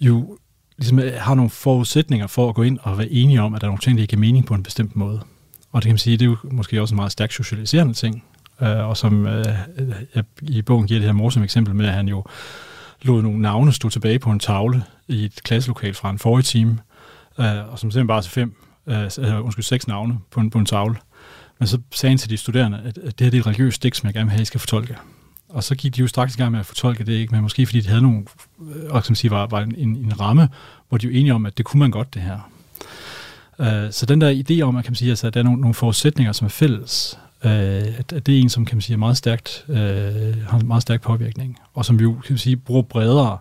jo 0.00 0.38
ligesom 0.78 0.98
øh, 0.98 1.20
har 1.20 1.34
nogle 1.34 1.50
forudsætninger 1.50 2.26
for 2.26 2.48
at 2.48 2.54
gå 2.54 2.62
ind 2.62 2.78
og 2.82 2.98
være 2.98 3.10
enige 3.10 3.42
om, 3.42 3.54
at 3.54 3.60
der 3.60 3.66
er 3.66 3.70
nogle 3.70 3.80
ting, 3.80 3.98
der 3.98 4.06
giver 4.06 4.20
mening 4.20 4.46
på 4.46 4.54
en 4.54 4.62
bestemt 4.62 4.96
måde. 4.96 5.20
Og 5.72 5.82
det 5.82 5.84
kan 5.84 5.92
man 5.92 5.98
sige, 5.98 6.16
det 6.16 6.24
er 6.24 6.30
jo 6.30 6.36
måske 6.44 6.80
også 6.80 6.94
en 6.94 6.96
meget 6.96 7.12
stærkt 7.12 7.32
socialiserende 7.32 7.94
ting, 7.94 8.24
øh, 8.62 8.88
og 8.88 8.96
som 8.96 9.26
øh, 9.26 9.44
jeg 10.14 10.24
i 10.42 10.62
bogen 10.62 10.86
giver 10.86 11.00
det 11.00 11.06
her 11.06 11.12
morsomme 11.12 11.44
eksempel 11.44 11.74
med, 11.74 11.86
at 11.86 11.94
han 11.94 12.08
jo 12.08 12.24
lod 13.02 13.22
nogle 13.22 13.40
navne 13.40 13.72
stå 13.72 13.88
tilbage 13.88 14.18
på 14.18 14.30
en 14.30 14.38
tavle 14.38 14.84
i 15.08 15.24
et 15.24 15.42
klasselokal 15.42 15.94
fra 15.94 16.10
en 16.10 16.18
forrige 16.18 16.42
time, 16.42 16.78
øh, 17.38 17.72
og 17.72 17.78
som 17.78 17.90
simpelthen 17.90 18.06
bare 18.06 18.22
til 18.22 18.30
fem, 18.30 18.54
øh, 18.86 19.10
øh, 19.18 19.44
undskyld, 19.44 19.64
seks 19.64 19.88
navne 19.88 20.18
på 20.30 20.40
en, 20.40 20.50
på 20.50 20.58
en 20.58 20.66
tavle. 20.66 20.96
Men 21.58 21.66
så 21.66 21.78
sagde 21.94 22.10
han 22.10 22.18
til 22.18 22.30
de 22.30 22.36
studerende, 22.36 22.78
at, 22.84 22.98
at 22.98 23.18
det 23.18 23.24
her 23.24 23.30
det 23.30 23.34
er 23.34 23.40
et 23.40 23.46
religiøst 23.46 23.76
stik, 23.76 23.94
som 23.94 24.06
jeg 24.06 24.14
gerne 24.14 24.26
vil 24.26 24.30
have, 24.30 24.40
at 24.40 24.42
I 24.42 24.44
skal 24.44 24.60
fortolke. 24.60 24.96
Og 25.48 25.64
så 25.64 25.74
gik 25.74 25.96
de 25.96 26.00
jo 26.00 26.06
straks 26.06 26.34
i 26.34 26.38
gang 26.38 26.52
med 26.52 26.60
at 26.60 26.66
fortolke 26.66 27.04
det, 27.04 27.12
ikke? 27.12 27.34
men 27.34 27.42
måske 27.42 27.66
fordi 27.66 27.80
de 27.80 27.88
havde 27.88 28.02
nogle, 28.02 28.24
og 28.90 29.04
som 29.04 29.14
siger, 29.14 29.30
var, 29.30 29.46
var 29.46 29.60
en, 29.60 29.74
en 29.76 30.20
ramme, 30.20 30.48
hvor 30.88 30.98
de 30.98 31.06
var 31.06 31.14
enige 31.14 31.34
om, 31.34 31.46
at 31.46 31.58
det 31.58 31.64
kunne 31.64 31.78
man 31.78 31.90
godt, 31.90 32.14
det 32.14 32.22
her. 32.22 32.50
Uh, 33.58 33.90
så 33.90 34.06
den 34.06 34.20
der 34.20 34.42
idé 34.42 34.62
om, 34.62 34.76
at, 34.76 34.84
kan 34.84 34.90
man 34.90 34.96
sige, 34.96 35.10
altså, 35.10 35.26
at 35.26 35.34
der 35.34 35.40
er 35.40 35.44
nogle, 35.44 35.60
nogle 35.60 35.74
forudsætninger, 35.74 36.32
som 36.32 36.44
er 36.44 36.48
fælles, 36.48 37.18
uh, 37.44 37.50
at, 37.50 38.12
at 38.12 38.26
det 38.26 38.36
er 38.36 38.40
en, 38.40 38.48
som 38.48 38.64
kan 38.64 38.76
man 38.76 38.82
sige, 38.82 38.94
er 38.94 38.98
meget 38.98 39.16
stærkt, 39.16 39.64
øh, 39.68 39.76
har 40.46 40.58
en 40.58 40.66
meget 40.66 40.82
stærk 40.82 41.02
påvirkning, 41.02 41.58
og 41.74 41.84
som 41.84 41.98
vi 41.98 42.02
jo 42.02 42.12
kan 42.12 42.32
man 42.32 42.38
sige, 42.38 42.56
bruger 42.56 42.82
bredere. 42.82 43.38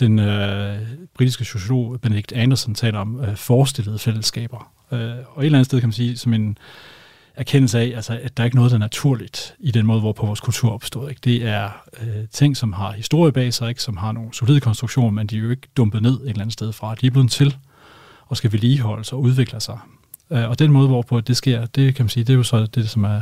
Den 0.00 0.18
øh, 0.18 0.78
britiske 1.14 1.44
sociolog 1.44 2.00
Benedict 2.00 2.32
Anderson 2.32 2.74
taler 2.74 2.98
om 2.98 3.20
øh, 3.20 3.36
forestillede 3.36 3.98
fællesskaber. 3.98 4.72
Øh, 4.92 4.98
og 5.34 5.42
et 5.42 5.46
eller 5.46 5.58
andet 5.58 5.66
sted 5.66 5.80
kan 5.80 5.88
man 5.88 5.92
sige, 5.92 6.16
som 6.16 6.34
en 6.34 6.58
erkendelse 7.34 7.78
af, 7.78 7.92
altså, 7.96 8.18
at 8.22 8.36
der 8.36 8.42
er 8.42 8.44
ikke 8.44 8.56
noget, 8.56 8.70
der 8.70 8.76
er 8.76 8.80
naturligt 8.80 9.54
i 9.58 9.70
den 9.70 9.86
måde, 9.86 10.00
hvorpå 10.00 10.26
vores 10.26 10.40
kultur 10.40 10.70
opstod. 10.70 11.10
Ikke? 11.10 11.20
Det 11.24 11.46
er 11.46 11.70
øh, 12.02 12.28
ting, 12.32 12.56
som 12.56 12.72
har 12.72 12.92
historie 12.92 13.32
bag 13.32 13.54
sig, 13.54 13.68
ikke? 13.68 13.82
som 13.82 13.96
har 13.96 14.12
nogle 14.12 14.34
solide 14.34 14.60
konstruktioner, 14.60 15.10
men 15.10 15.26
de 15.26 15.36
er 15.36 15.40
jo 15.40 15.50
ikke 15.50 15.68
dumpet 15.76 16.02
ned 16.02 16.12
et 16.12 16.28
eller 16.28 16.40
andet 16.40 16.52
sted 16.52 16.72
fra. 16.72 16.94
De 16.94 17.06
er 17.06 17.10
blevet 17.10 17.30
til 17.30 17.56
og 18.26 18.36
skal 18.36 18.52
vedligeholdes 18.52 19.12
og 19.12 19.20
udvikle 19.20 19.60
sig. 19.60 19.78
Øh, 20.30 20.50
og 20.50 20.58
den 20.58 20.72
måde, 20.72 20.88
hvorpå 20.88 21.20
det 21.20 21.36
sker, 21.36 21.66
det 21.66 21.94
kan 21.94 22.04
man 22.04 22.10
sige, 22.10 22.24
det 22.24 22.32
er 22.32 22.36
jo 22.36 22.42
så 22.42 22.66
det, 22.66 22.88
som 22.88 23.04
er 23.04 23.20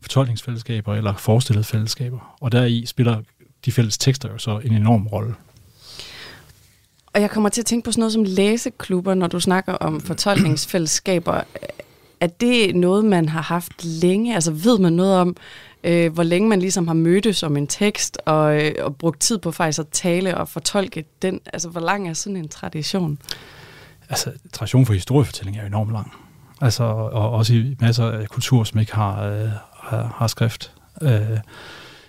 fortolkningsfællesskaber 0.00 0.94
eller 0.94 1.14
forestillede 1.16 1.64
fællesskaber. 1.64 2.36
Og 2.40 2.52
deri 2.52 2.86
spiller 2.86 3.22
de 3.64 3.72
fælles 3.72 3.98
tekster 3.98 4.28
jo 4.32 4.38
så 4.38 4.58
en 4.58 4.72
enorm 4.72 5.06
rolle. 5.06 5.34
Og 7.06 7.20
jeg 7.20 7.30
kommer 7.30 7.48
til 7.48 7.62
at 7.62 7.66
tænke 7.66 7.84
på 7.84 7.92
sådan 7.92 8.00
noget 8.00 8.12
som 8.12 8.24
læseklubber, 8.24 9.14
når 9.14 9.26
du 9.26 9.40
snakker 9.40 9.72
om 9.72 10.00
fortolkningsfællesskaber. 10.00 11.40
Er 12.20 12.26
det 12.26 12.76
noget, 12.76 13.04
man 13.04 13.28
har 13.28 13.42
haft 13.42 13.84
længe? 13.84 14.34
Altså 14.34 14.50
ved 14.52 14.78
man 14.78 14.92
noget 14.92 15.16
om, 15.16 15.36
øh, 15.84 16.12
hvor 16.12 16.22
længe 16.22 16.48
man 16.48 16.60
ligesom 16.60 16.86
har 16.86 16.94
mødtes 16.94 17.42
om 17.42 17.56
en 17.56 17.66
tekst 17.66 18.18
og, 18.26 18.64
øh, 18.64 18.72
og 18.80 18.96
brugt 18.96 19.20
tid 19.20 19.38
på 19.38 19.50
faktisk 19.50 19.78
at 19.78 19.88
tale 19.92 20.36
og 20.36 20.48
fortolke 20.48 21.04
den? 21.22 21.40
Altså 21.52 21.68
hvor 21.68 21.80
lang 21.80 22.08
er 22.08 22.12
sådan 22.12 22.36
en 22.36 22.48
tradition? 22.48 23.18
Altså, 24.08 24.32
tradition 24.52 24.86
for 24.86 24.92
historiefortælling 24.92 25.56
er 25.56 25.60
jo 25.60 25.66
enormt 25.66 25.92
lang. 25.92 26.12
Altså, 26.60 26.84
og 26.84 27.30
også 27.30 27.54
i 27.54 27.76
masser 27.80 28.10
af 28.10 28.28
kulturer, 28.28 28.64
som 28.64 28.80
ikke 28.80 28.94
har, 28.94 29.22
øh, 29.22 29.48
har, 29.72 30.14
har 30.16 30.26
skrift. 30.26 30.72
Øh, 31.02 31.38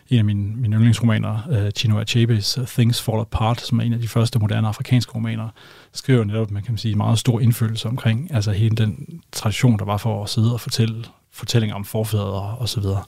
en 0.09 0.19
af 0.19 0.25
mine, 0.25 0.55
mine 0.55 0.75
yndlingsromaner, 0.75 1.47
øh, 1.51 1.63
uh, 1.63 1.69
Chinua 1.69 2.01
Achebes 2.01 2.59
Things 2.67 3.01
Fall 3.01 3.19
Apart, 3.19 3.61
som 3.61 3.79
er 3.79 3.83
en 3.83 3.93
af 3.93 3.99
de 3.99 4.07
første 4.07 4.39
moderne 4.39 4.67
afrikanske 4.67 5.11
romaner, 5.11 5.49
skriver 5.93 6.23
netop, 6.23 6.51
man 6.51 6.63
kan 6.63 6.77
sige, 6.77 6.95
meget 6.95 7.19
stor 7.19 7.39
indfølelse 7.39 7.87
omkring 7.87 8.33
altså 8.33 8.51
hele 8.51 8.75
den 8.75 9.21
tradition, 9.31 9.79
der 9.79 9.85
var 9.85 9.97
for 9.97 10.23
at 10.23 10.29
sidde 10.29 10.53
og 10.53 10.61
fortælle 10.61 11.03
fortællinger 11.31 11.75
om 11.75 11.85
forfædre 11.85 12.55
og 12.57 12.69
så 12.69 12.79
videre. 12.79 13.03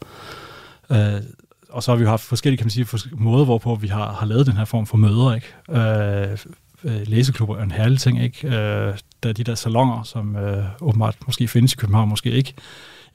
Uh, 0.90 1.24
og 1.70 1.84
så 1.84 1.92
har 1.92 1.96
vi 1.98 2.04
jo 2.04 2.10
haft 2.10 2.24
forskellige 2.24 2.58
kan 2.58 2.66
man 2.66 2.86
sige, 2.86 2.88
måder, 3.12 3.46
hvorpå 3.46 3.76
vi 3.76 3.88
har, 3.88 4.12
har 4.12 4.26
lavet 4.26 4.46
den 4.46 4.58
her 4.58 4.66
form 4.66 4.86
for 4.86 4.98
møder. 4.98 5.34
Ikke? 5.34 6.38
Uh, 6.84 7.08
læseklubber 7.08 7.58
er 7.58 7.64
en 7.64 7.72
herlig 7.72 8.00
ting. 8.00 8.24
Ikke? 8.24 8.48
Uh, 8.48 8.52
der 9.24 9.30
er 9.30 9.34
de 9.34 9.44
der 9.44 9.56
salonger, 9.56 10.04
som 10.04 10.36
uh, 10.36 10.88
åbenbart 10.88 11.16
måske 11.26 11.48
findes 11.48 11.74
i 11.74 11.76
København, 11.76 12.10
måske 12.10 12.32
ikke 12.32 12.54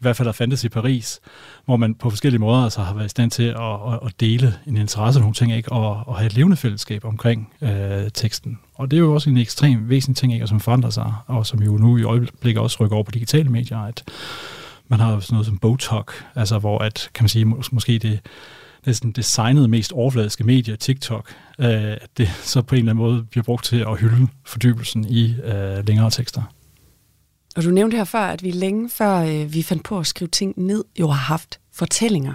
hvert 0.05 0.17
fald 0.17 0.27
der 0.27 0.33
fandtes 0.33 0.65
i 0.65 0.69
Paris, 0.69 1.21
hvor 1.65 1.77
man 1.77 1.95
på 1.95 2.11
forskellige 2.11 2.41
måder 2.41 2.63
altså, 2.63 2.81
har 2.81 2.95
været 2.95 3.07
i 3.07 3.09
stand 3.09 3.31
til 3.31 3.43
at, 3.43 3.93
at, 3.93 3.99
at 4.07 4.21
dele 4.21 4.55
en 4.67 4.77
interesse 4.77 5.19
i 5.19 5.21
nogle 5.21 5.35
ting, 5.35 5.53
ikke? 5.53 5.73
Og, 5.73 6.03
og 6.07 6.17
have 6.17 6.27
et 6.27 6.35
levende 6.35 6.57
fællesskab 6.57 7.05
omkring 7.05 7.53
øh, 7.63 8.11
teksten. 8.15 8.59
Og 8.75 8.91
det 8.91 8.97
er 8.97 9.01
jo 9.01 9.15
også 9.15 9.31
en 9.31 9.37
ekstrem 9.37 9.89
væsentlig 9.89 10.17
ting, 10.17 10.35
ikke? 10.35 10.47
som 10.47 10.61
forandrer 10.61 10.91
sig, 10.91 11.15
og 11.27 11.47
som 11.47 11.63
jo 11.63 11.77
nu 11.77 11.97
i 11.97 12.03
øjeblikket 12.03 12.63
også 12.63 12.77
rykker 12.81 12.97
over 12.97 13.05
på 13.05 13.11
digitale 13.11 13.49
medier, 13.49 13.79
at 13.79 14.05
man 14.89 15.01
har 15.01 15.21
sådan 15.21 15.35
noget 15.35 15.47
som 15.47 15.59
Botok, 15.59 16.13
altså 16.35 16.59
hvor 16.59 16.79
at, 16.79 17.11
kan 17.15 17.25
man 17.25 17.29
sige, 17.29 17.45
mås- 17.45 17.69
måske 17.73 17.99
det 17.99 18.21
næsten 18.87 19.13
designede 19.13 19.69
mest 19.69 19.93
overfladiske 19.93 20.45
medier, 20.45 20.77
TikTok, 20.77 21.31
øh, 21.59 21.93
at 21.93 22.09
det 22.17 22.29
så 22.29 22.63
på 22.63 22.75
en 22.75 22.79
eller 22.79 22.93
anden 22.93 23.05
måde 23.05 23.23
bliver 23.23 23.45
brugt 23.45 23.65
til 23.65 23.77
at 23.77 24.01
hylde 24.01 24.29
fordybelsen 24.45 25.05
i 25.09 25.35
øh, 25.45 25.87
længere 25.87 26.11
tekster. 26.11 26.43
Og 27.55 27.65
du 27.65 27.71
nævnte 27.71 27.97
her 27.97 28.05
før, 28.05 28.21
at 28.21 28.43
vi 28.43 28.51
længe 28.51 28.91
før 28.91 29.19
øh, 29.19 29.53
vi 29.53 29.63
fandt 29.63 29.85
på 29.85 29.99
at 29.99 30.07
skrive 30.07 30.29
ting 30.29 30.55
ned, 30.57 30.85
jo 31.01 31.07
har 31.07 31.15
haft 31.15 31.61
fortællinger. 31.73 32.35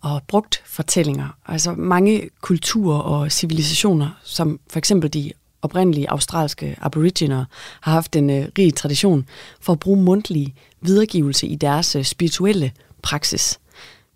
og 0.00 0.22
brugt 0.28 0.62
fortællinger. 0.66 1.28
Altså 1.46 1.72
mange 1.72 2.30
kulturer 2.40 2.98
og 2.98 3.32
civilisationer, 3.32 4.10
som 4.24 4.60
for 4.70 4.78
eksempel 4.78 5.12
de 5.12 5.32
oprindelige 5.62 6.10
australske 6.10 6.76
aboriginer, 6.80 7.44
har 7.80 7.92
haft 7.92 8.16
en 8.16 8.30
øh, 8.30 8.48
rig 8.58 8.74
tradition 8.74 9.26
for 9.60 9.72
at 9.72 9.78
bruge 9.78 10.02
mundtlig 10.02 10.54
videregivelse 10.80 11.46
i 11.46 11.54
deres 11.54 11.96
øh, 11.96 12.04
spirituelle 12.04 12.72
praksis. 13.02 13.58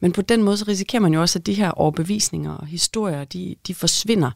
Men 0.01 0.13
på 0.13 0.23
den 0.23 0.43
måde 0.43 0.57
så 0.57 0.65
risikerer 0.69 1.01
man 1.01 1.15
jo 1.15 1.21
også, 1.21 1.39
at 1.39 1.47
de 1.47 1.55
her 1.55 1.71
overbevisninger 1.71 2.53
og 2.53 2.67
historier, 2.67 3.25
de, 3.25 3.57
de 3.67 3.75
forsvinder, 3.75 4.31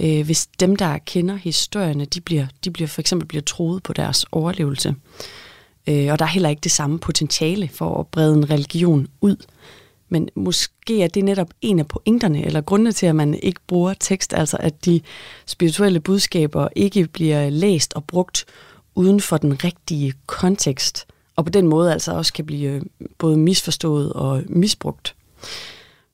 øh, 0.00 0.24
hvis 0.24 0.46
dem, 0.60 0.76
der 0.76 0.98
kender 0.98 1.34
historierne, 1.34 2.04
de 2.04 2.20
bliver, 2.20 2.46
de 2.64 2.70
bliver 2.70 2.88
for 2.88 3.00
eksempel 3.00 3.28
bliver 3.28 3.42
troet 3.42 3.82
på 3.82 3.92
deres 3.92 4.26
overlevelse. 4.32 4.94
Øh, 5.88 6.12
og 6.12 6.18
der 6.18 6.24
er 6.24 6.28
heller 6.28 6.48
ikke 6.48 6.60
det 6.60 6.72
samme 6.72 6.98
potentiale 6.98 7.68
for 7.68 8.00
at 8.00 8.06
brede 8.06 8.34
en 8.34 8.50
religion 8.50 9.06
ud. 9.20 9.36
Men 10.08 10.28
måske 10.34 11.02
er 11.02 11.08
det 11.08 11.24
netop 11.24 11.50
en 11.60 11.78
af 11.78 11.88
pointerne, 11.88 12.44
eller 12.44 12.60
grundene 12.60 12.92
til, 12.92 13.06
at 13.06 13.16
man 13.16 13.34
ikke 13.34 13.60
bruger 13.66 13.94
tekst, 13.94 14.34
altså 14.34 14.56
at 14.60 14.84
de 14.84 15.00
spirituelle 15.46 16.00
budskaber 16.00 16.68
ikke 16.76 17.06
bliver 17.06 17.50
læst 17.50 17.94
og 17.94 18.04
brugt 18.04 18.44
uden 18.94 19.20
for 19.20 19.36
den 19.36 19.64
rigtige 19.64 20.12
kontekst, 20.26 21.06
og 21.36 21.44
på 21.44 21.50
den 21.50 21.66
måde 21.66 21.92
altså 21.92 22.12
også 22.12 22.32
kan 22.32 22.46
blive 22.46 22.70
øh, 22.70 22.82
både 23.18 23.36
misforstået 23.36 24.12
og 24.12 24.42
misbrugt. 24.48 25.14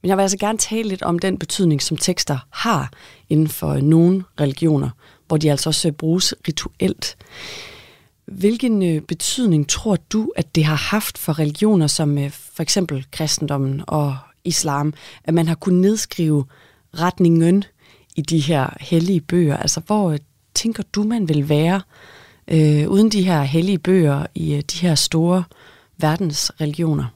Men 0.02 0.08
jeg 0.08 0.16
vil 0.16 0.22
altså 0.22 0.38
gerne 0.38 0.58
tale 0.58 0.88
lidt 0.88 1.02
om 1.02 1.18
den 1.18 1.38
betydning, 1.38 1.82
som 1.82 1.96
tekster 1.96 2.38
har 2.50 2.90
inden 3.28 3.48
for 3.48 3.74
nogle 3.74 4.24
religioner, 4.40 4.90
hvor 5.28 5.36
de 5.36 5.50
altså 5.50 5.70
også 5.70 5.92
bruges 5.92 6.34
rituelt. 6.48 7.16
Hvilken 8.26 8.82
øh, 8.82 9.02
betydning 9.02 9.68
tror 9.68 9.96
du, 9.96 10.32
at 10.36 10.54
det 10.54 10.64
har 10.64 10.76
haft 10.76 11.18
for 11.18 11.38
religioner 11.38 11.86
som 11.86 12.18
øh, 12.18 12.30
for 12.30 12.62
eksempel 12.62 13.06
kristendommen 13.10 13.82
og 13.86 14.16
islam, 14.44 14.94
at 15.24 15.34
man 15.34 15.48
har 15.48 15.54
kunnet 15.54 15.80
nedskrive 15.80 16.44
retningen 16.94 17.64
i 18.16 18.22
de 18.22 18.38
her 18.38 18.76
hellige 18.80 19.20
bøger? 19.20 19.56
Altså, 19.56 19.80
hvor 19.86 20.10
øh, 20.10 20.18
tænker 20.54 20.82
du, 20.94 21.02
man 21.02 21.28
vil 21.28 21.48
være 21.48 21.80
øh, 22.48 22.88
uden 22.88 23.08
de 23.08 23.22
her 23.22 23.42
hellige 23.42 23.78
bøger 23.78 24.26
i 24.34 24.54
øh, 24.54 24.60
de 24.60 24.78
her 24.78 24.94
store 24.94 25.44
verdensreligioner? 25.98 27.06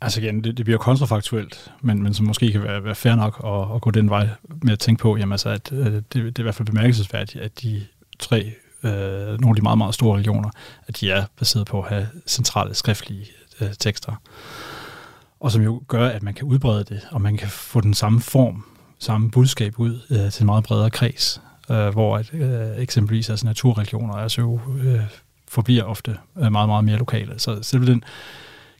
Altså 0.00 0.20
igen, 0.20 0.44
det, 0.44 0.56
det 0.56 0.64
bliver 0.64 0.78
kontrafaktuelt, 0.78 1.72
men, 1.80 2.02
men 2.02 2.14
som 2.14 2.26
måske 2.26 2.52
kan 2.52 2.62
være, 2.62 2.84
være 2.84 2.94
fair 2.94 3.14
nok 3.14 3.40
at, 3.44 3.74
at 3.74 3.80
gå 3.80 3.90
den 3.90 4.10
vej 4.10 4.28
med 4.62 4.72
at 4.72 4.78
tænke 4.78 5.00
på, 5.02 5.16
jamen 5.16 5.32
altså, 5.32 5.48
at 5.48 5.72
øh, 5.72 5.86
det, 5.92 6.04
det 6.12 6.38
er 6.38 6.40
i 6.40 6.42
hvert 6.42 6.54
fald 6.54 6.66
bemærkelsesværdigt, 6.66 7.44
at 7.44 7.62
de 7.62 7.86
tre 8.18 8.52
øh, 8.82 9.40
nogle 9.40 9.48
af 9.48 9.54
de 9.54 9.62
meget, 9.62 9.78
meget 9.78 9.94
store 9.94 10.14
religioner, 10.14 10.50
at 10.86 11.00
de 11.00 11.10
er 11.10 11.24
baseret 11.38 11.66
på 11.66 11.82
at 11.82 11.88
have 11.88 12.08
centrale 12.26 12.74
skriftlige 12.74 13.26
øh, 13.60 13.68
tekster. 13.78 14.12
Og 15.40 15.50
som 15.52 15.62
jo 15.62 15.82
gør, 15.88 16.08
at 16.08 16.22
man 16.22 16.34
kan 16.34 16.44
udbrede 16.44 16.84
det, 16.84 17.00
og 17.10 17.20
man 17.20 17.36
kan 17.36 17.48
få 17.48 17.80
den 17.80 17.94
samme 17.94 18.20
form, 18.20 18.64
samme 18.98 19.30
budskab 19.30 19.78
ud 19.78 20.00
øh, 20.10 20.32
til 20.32 20.42
en 20.42 20.46
meget 20.46 20.64
bredere 20.64 20.90
kreds, 20.90 21.42
øh, 21.70 21.88
hvor 21.88 22.16
at, 22.16 22.34
øh, 22.34 22.78
eksempelvis 22.78 23.30
altså 23.30 23.46
naturreligioner 23.46 24.14
altså 24.14 24.40
jo 24.40 24.60
øh, 24.78 25.00
forbliver 25.48 25.84
ofte 25.84 26.16
øh, 26.38 26.52
meget, 26.52 26.68
meget 26.68 26.84
mere 26.84 26.96
lokale. 26.96 27.38
Så 27.38 27.62
selv 27.62 27.86
den 27.86 28.04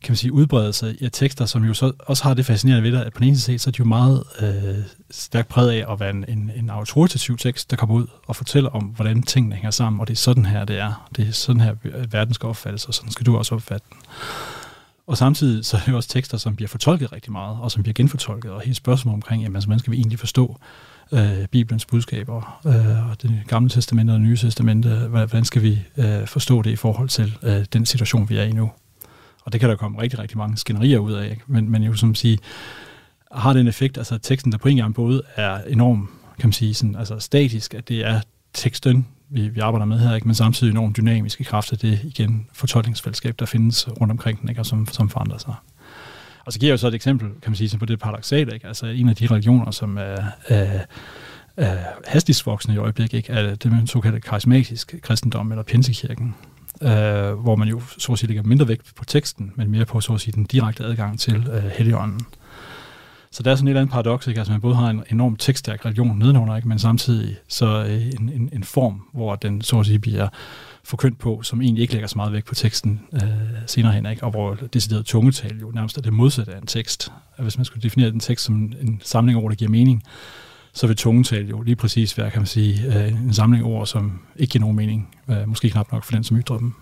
kan 0.03 0.13
man 0.13 0.17
sige, 0.17 0.33
udbredelse 0.33 0.97
af 1.01 1.09
tekster, 1.13 1.47
som 1.47 1.65
jo 1.65 1.75
så 1.75 1.93
også 1.99 2.25
har 2.25 2.35
det 2.35 2.47
fascinerende 2.47 2.91
ved 2.91 2.99
det, 2.99 3.05
at 3.05 3.13
på 3.13 3.19
den 3.19 3.29
ene 3.29 3.39
side, 3.39 3.59
så 3.59 3.71
er 3.71 3.73
de 3.73 3.79
jo 3.79 3.85
meget 3.85 4.25
øh, 4.41 4.85
stærkt 5.11 5.49
præget 5.49 5.71
af 5.71 5.93
at 5.93 6.01
være 6.01 6.11
en, 6.11 6.25
en, 6.29 6.51
en 6.57 6.71
autoritativ 6.71 7.37
tekst, 7.37 7.71
der 7.71 7.77
kommer 7.77 7.95
ud 7.95 8.07
og 8.27 8.37
fortæller 8.37 8.71
om, 8.71 8.85
hvordan 8.85 9.23
tingene 9.23 9.55
hænger 9.55 9.71
sammen, 9.71 10.01
og 10.01 10.09
det 10.09 10.15
er 10.15 10.19
sådan 10.19 10.47
her, 10.47 10.65
det 10.65 10.79
er. 10.79 11.09
Det 11.17 11.29
er 11.29 11.33
sådan 11.33 11.61
her, 11.61 11.75
verden 12.11 12.35
skal 12.35 12.47
opfattes, 12.47 12.85
og 12.85 12.95
sådan 12.95 13.11
skal 13.11 13.27
du 13.27 13.37
også 13.37 13.55
opfatte 13.55 13.87
den. 13.91 13.99
Og 15.07 15.17
samtidig 15.17 15.65
så 15.65 15.77
er 15.77 15.81
det 15.81 15.89
jo 15.89 15.97
også 15.97 16.09
tekster, 16.09 16.39
som 16.39 16.57
bliver 16.57 16.69
fortolket 16.69 17.13
rigtig 17.13 17.33
meget, 17.33 17.59
og 17.61 17.71
som 17.71 17.83
bliver 17.83 17.95
genfortolket, 17.95 18.51
og 18.51 18.61
hele 18.61 18.75
spørgsmålet 18.75 19.15
omkring, 19.15 19.43
jamen, 19.43 19.57
altså, 19.57 19.67
hvordan 19.67 19.79
skal 19.79 19.93
vi 19.93 19.97
egentlig 19.97 20.19
forstå 20.19 20.59
øh, 21.13 21.47
Bibelens 21.51 21.87
budskaber, 21.87 22.61
øh, 22.67 23.11
og 23.11 23.23
det 23.23 23.43
gamle 23.47 23.71
testamente 23.71 24.11
og 24.11 24.15
det 24.15 24.27
nye 24.27 24.37
testamente, 24.37 24.89
hvordan 24.89 25.45
skal 25.45 25.63
vi 25.63 25.79
øh, 25.97 26.27
forstå 26.27 26.63
det 26.63 26.71
i 26.71 26.77
forhold 26.77 27.09
til 27.09 27.39
øh, 27.43 27.65
den 27.73 27.87
situation, 27.87 28.29
vi 28.29 28.37
er 28.37 28.43
i 28.43 28.53
nu? 28.53 28.71
Og 29.49 29.53
det 29.53 29.61
kan 29.61 29.71
der 29.71 29.77
komme 29.77 30.03
rigtig, 30.03 30.19
rigtig 30.19 30.39
mange 30.39 30.57
skænderier 30.57 30.99
ud 30.99 31.13
af. 31.13 31.31
Ikke? 31.31 31.43
Men, 31.47 31.71
men 31.71 31.83
jo 31.83 31.95
som 31.95 32.15
sige, 32.15 32.39
har 33.33 33.53
den 33.53 33.69
effekt, 33.69 33.99
altså 33.99 34.19
teksten, 34.19 34.53
der 34.53 34.59
på 34.59 34.69
en 34.69 34.77
gang 34.77 34.95
både 34.95 35.23
er 35.37 35.59
enorm, 35.63 36.11
kan 36.39 36.49
man 36.49 36.53
sige, 36.53 36.75
sådan, 36.75 36.97
altså 36.97 37.19
statisk, 37.19 37.75
at 37.75 37.89
det 37.89 38.07
er 38.07 38.21
teksten, 38.55 39.07
vi, 39.31 39.49
vi 39.49 39.61
arbejder 39.61 39.87
med 39.87 39.99
her, 39.99 40.15
ikke? 40.15 40.29
men 40.29 40.35
samtidig 40.35 40.71
enormt 40.71 40.97
dynamiske 40.97 41.45
kræfter, 41.45 41.77
det 41.77 42.01
igen 42.05 42.47
fortolkningsfællesskab, 42.53 43.35
der 43.39 43.47
findes 43.47 43.89
rundt 44.01 44.11
omkring 44.11 44.41
den, 44.41 44.49
ikke? 44.49 44.61
Og 44.61 44.67
som, 44.67 44.87
som 44.87 45.09
forandrer 45.09 45.39
sig. 45.39 45.55
Og 46.45 46.53
så 46.53 46.59
giver 46.59 46.73
jeg 46.73 46.79
så 46.79 46.89
et 46.89 46.95
eksempel, 46.95 47.29
kan 47.29 47.51
man 47.51 47.57
sige, 47.57 47.79
på 47.79 47.87
det 47.87 47.99
paradoxale, 47.99 48.55
ikke? 48.55 48.67
altså 48.67 48.87
en 48.87 49.09
af 49.09 49.17
de 49.17 49.27
religioner, 49.27 49.71
som 49.71 49.97
er, 49.97 50.17
er, 50.49 50.81
er 51.57 51.79
hastigst 52.07 52.47
voksende 52.47 52.75
i 52.75 52.79
øjeblikket, 52.79 53.19
ikke? 53.19 53.33
er 53.33 53.55
det 53.55 53.73
man 53.73 53.87
såkaldte 53.87 54.21
karismatisk 54.21 54.95
kristendom, 55.03 55.53
eller 55.53 55.63
pinsekirken, 55.63 56.35
øh, 56.83 57.33
hvor 57.33 57.57
man 57.57 57.69
jo 57.69 57.81
så 57.99 58.13
at 58.13 58.19
sige 58.19 58.29
lægger 58.29 58.43
mindre 58.43 58.69
vægt 58.69 58.95
på 58.97 59.05
teksten, 59.05 59.53
men 59.57 59.71
mere 59.71 59.85
på 59.85 60.01
så 60.01 60.13
at 60.13 60.21
sige 60.21 60.33
den 60.33 60.45
direkte 60.45 60.85
adgang 60.85 61.21
til 61.21 61.49
øh, 61.53 61.65
Helligånden. 61.65 62.21
Så 63.31 63.43
der 63.43 63.51
er 63.51 63.57
sådan 63.57 63.69
et 63.69 63.71
eller 63.71 63.81
andet 63.81 63.93
paradoks, 63.93 64.27
ikke? 64.27 64.41
Altså 64.41 64.53
man 64.53 64.61
både 64.61 64.75
har 64.75 64.91
en 64.91 65.05
enorm 65.11 65.37
tekststærk 65.37 65.85
religion 65.85 66.19
nedenunder, 66.19 66.57
ikke? 66.57 66.69
men 66.69 66.79
samtidig 66.79 67.37
så 67.49 67.85
øh, 67.89 68.07
en, 68.07 68.31
en, 68.35 68.51
en 68.53 68.65
form, 68.65 69.03
hvor 69.13 69.35
den 69.35 69.63
så 69.63 69.81
at 69.81 69.87
sige 69.87 69.99
bliver 69.99 70.29
forkyndt 70.85 71.19
på, 71.19 71.43
som 71.43 71.63
egentlig 71.63 71.83
ikke 71.83 71.93
lægger 71.93 72.09
så 72.09 72.19
meget 72.19 72.33
vægt 72.33 72.47
på 72.47 72.55
teksten 72.55 73.01
øh, 73.13 73.23
senere 73.67 73.93
hen, 73.93 74.07
ikke? 74.07 74.25
og 74.25 74.31
hvor 74.31 74.55
decideret 74.73 75.07
tungetal 75.07 75.59
jo 75.61 75.71
nærmest 75.71 75.99
er 75.99 76.03
det 76.03 76.13
modsatte 76.13 76.55
af 76.55 76.59
en 76.59 76.67
tekst. 76.67 77.13
Hvis 77.39 77.59
man 77.59 77.65
skulle 77.65 77.83
definere 77.83 78.11
den 78.11 78.21
tekst 78.21 78.45
som 78.45 78.73
en 78.81 79.01
samling 79.05 79.39
af 79.39 79.43
ord, 79.43 79.51
der 79.51 79.57
giver 79.57 79.71
mening, 79.71 80.03
så 80.79 80.87
vil 80.87 80.97
tungetal 80.97 81.49
jo 81.49 81.63
lige 81.63 81.77
præcis 81.77 82.19
være, 82.19 82.31
kan 82.31 82.41
man 82.41 82.47
sige, 82.47 82.87
øh, 82.87 83.13
en 83.13 83.35
samling 83.35 83.65
ord, 83.65 83.87
som 83.87 84.21
ikke 84.37 84.51
giver 84.51 84.61
nogen 84.61 84.77
mening. 84.77 85.17
Øh, 85.31 85.49
måske 85.49 85.71
knap 85.71 85.93
nok 85.93 86.05
for 86.05 86.13
den, 86.13 86.25
som 86.25 86.39
ytrer 86.39 86.59
dem. 86.59 86.75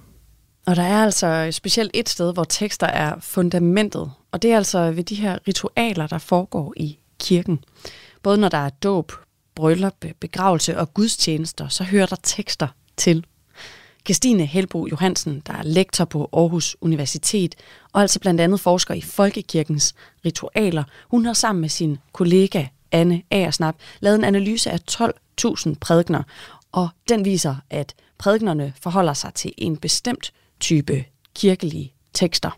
Og 0.66 0.76
der 0.76 0.82
er 0.82 1.04
altså 1.04 1.48
specielt 1.52 1.90
et 1.94 2.08
sted, 2.08 2.32
hvor 2.32 2.44
tekster 2.44 2.86
er 2.86 3.14
fundamentet, 3.20 4.10
og 4.32 4.42
det 4.42 4.52
er 4.52 4.56
altså 4.56 4.90
ved 4.90 5.04
de 5.04 5.14
her 5.14 5.38
ritualer, 5.48 6.06
der 6.06 6.18
foregår 6.18 6.74
i 6.76 6.98
kirken. 7.20 7.58
Både 8.22 8.38
når 8.38 8.48
der 8.48 8.58
er 8.58 8.68
dåb, 8.68 9.12
bryllup, 9.54 10.04
begravelse 10.20 10.78
og 10.78 10.94
gudstjenester, 10.94 11.68
så 11.68 11.84
hører 11.84 12.06
der 12.06 12.16
tekster 12.22 12.68
til. 12.96 13.24
Christine 14.04 14.46
Helbro 14.46 14.86
Johansen, 14.86 15.42
der 15.46 15.52
er 15.52 15.62
lektor 15.62 16.04
på 16.04 16.28
Aarhus 16.32 16.76
Universitet, 16.80 17.54
og 17.92 18.00
altså 18.00 18.20
blandt 18.20 18.40
andet 18.40 18.60
forsker 18.60 18.94
i 18.94 19.00
folkekirkens 19.00 19.94
ritualer, 20.24 20.84
hun 21.10 21.24
har 21.24 21.32
sammen 21.32 21.60
med 21.60 21.68
sin 21.68 21.98
kollega 22.12 22.66
Anne 22.92 23.22
Aersnap 23.30 23.76
lavet 24.00 24.18
en 24.18 24.24
analyse 24.24 24.70
af 24.70 24.78
12.000 24.90 25.74
prædikner, 25.80 26.22
og 26.72 26.88
den 27.08 27.24
viser, 27.24 27.56
at 27.70 27.94
prædiknerne 28.18 28.72
forholder 28.82 29.12
sig 29.12 29.34
til 29.34 29.52
en 29.58 29.76
bestemt 29.76 30.32
type 30.60 31.04
kirkelige 31.34 31.92
tekster. 32.12 32.50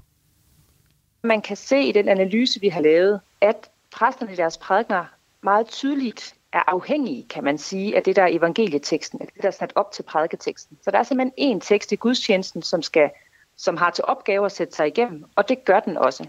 Man 1.22 1.42
kan 1.42 1.56
se 1.56 1.80
i 1.80 1.92
den 1.92 2.08
analyse, 2.08 2.60
vi 2.60 2.68
har 2.68 2.80
lavet, 2.80 3.20
at 3.40 3.70
præsterne 3.92 4.32
i 4.32 4.36
deres 4.36 4.58
prædikner 4.58 5.04
meget 5.42 5.68
tydeligt 5.68 6.34
er 6.52 6.62
afhængige, 6.66 7.26
kan 7.30 7.44
man 7.44 7.58
sige, 7.58 7.96
af 7.96 8.02
det, 8.02 8.16
der 8.16 8.22
er 8.22 8.28
evangelieteksten, 8.30 9.20
af 9.20 9.26
det, 9.26 9.42
der 9.42 9.48
er 9.48 9.52
sat 9.52 9.72
op 9.74 9.92
til 9.92 10.02
prædiketeksten. 10.02 10.78
Så 10.82 10.90
der 10.90 10.98
er 10.98 11.02
simpelthen 11.02 11.32
en 11.36 11.60
tekst 11.60 11.92
i 11.92 11.96
gudstjenesten, 11.96 12.62
som, 12.62 12.82
skal, 12.82 13.10
som 13.56 13.76
har 13.76 13.90
til 13.90 14.04
opgave 14.04 14.46
at 14.46 14.52
sætte 14.52 14.76
sig 14.76 14.86
igennem, 14.86 15.24
og 15.36 15.48
det 15.48 15.64
gør 15.64 15.80
den 15.80 15.96
også. 15.96 16.24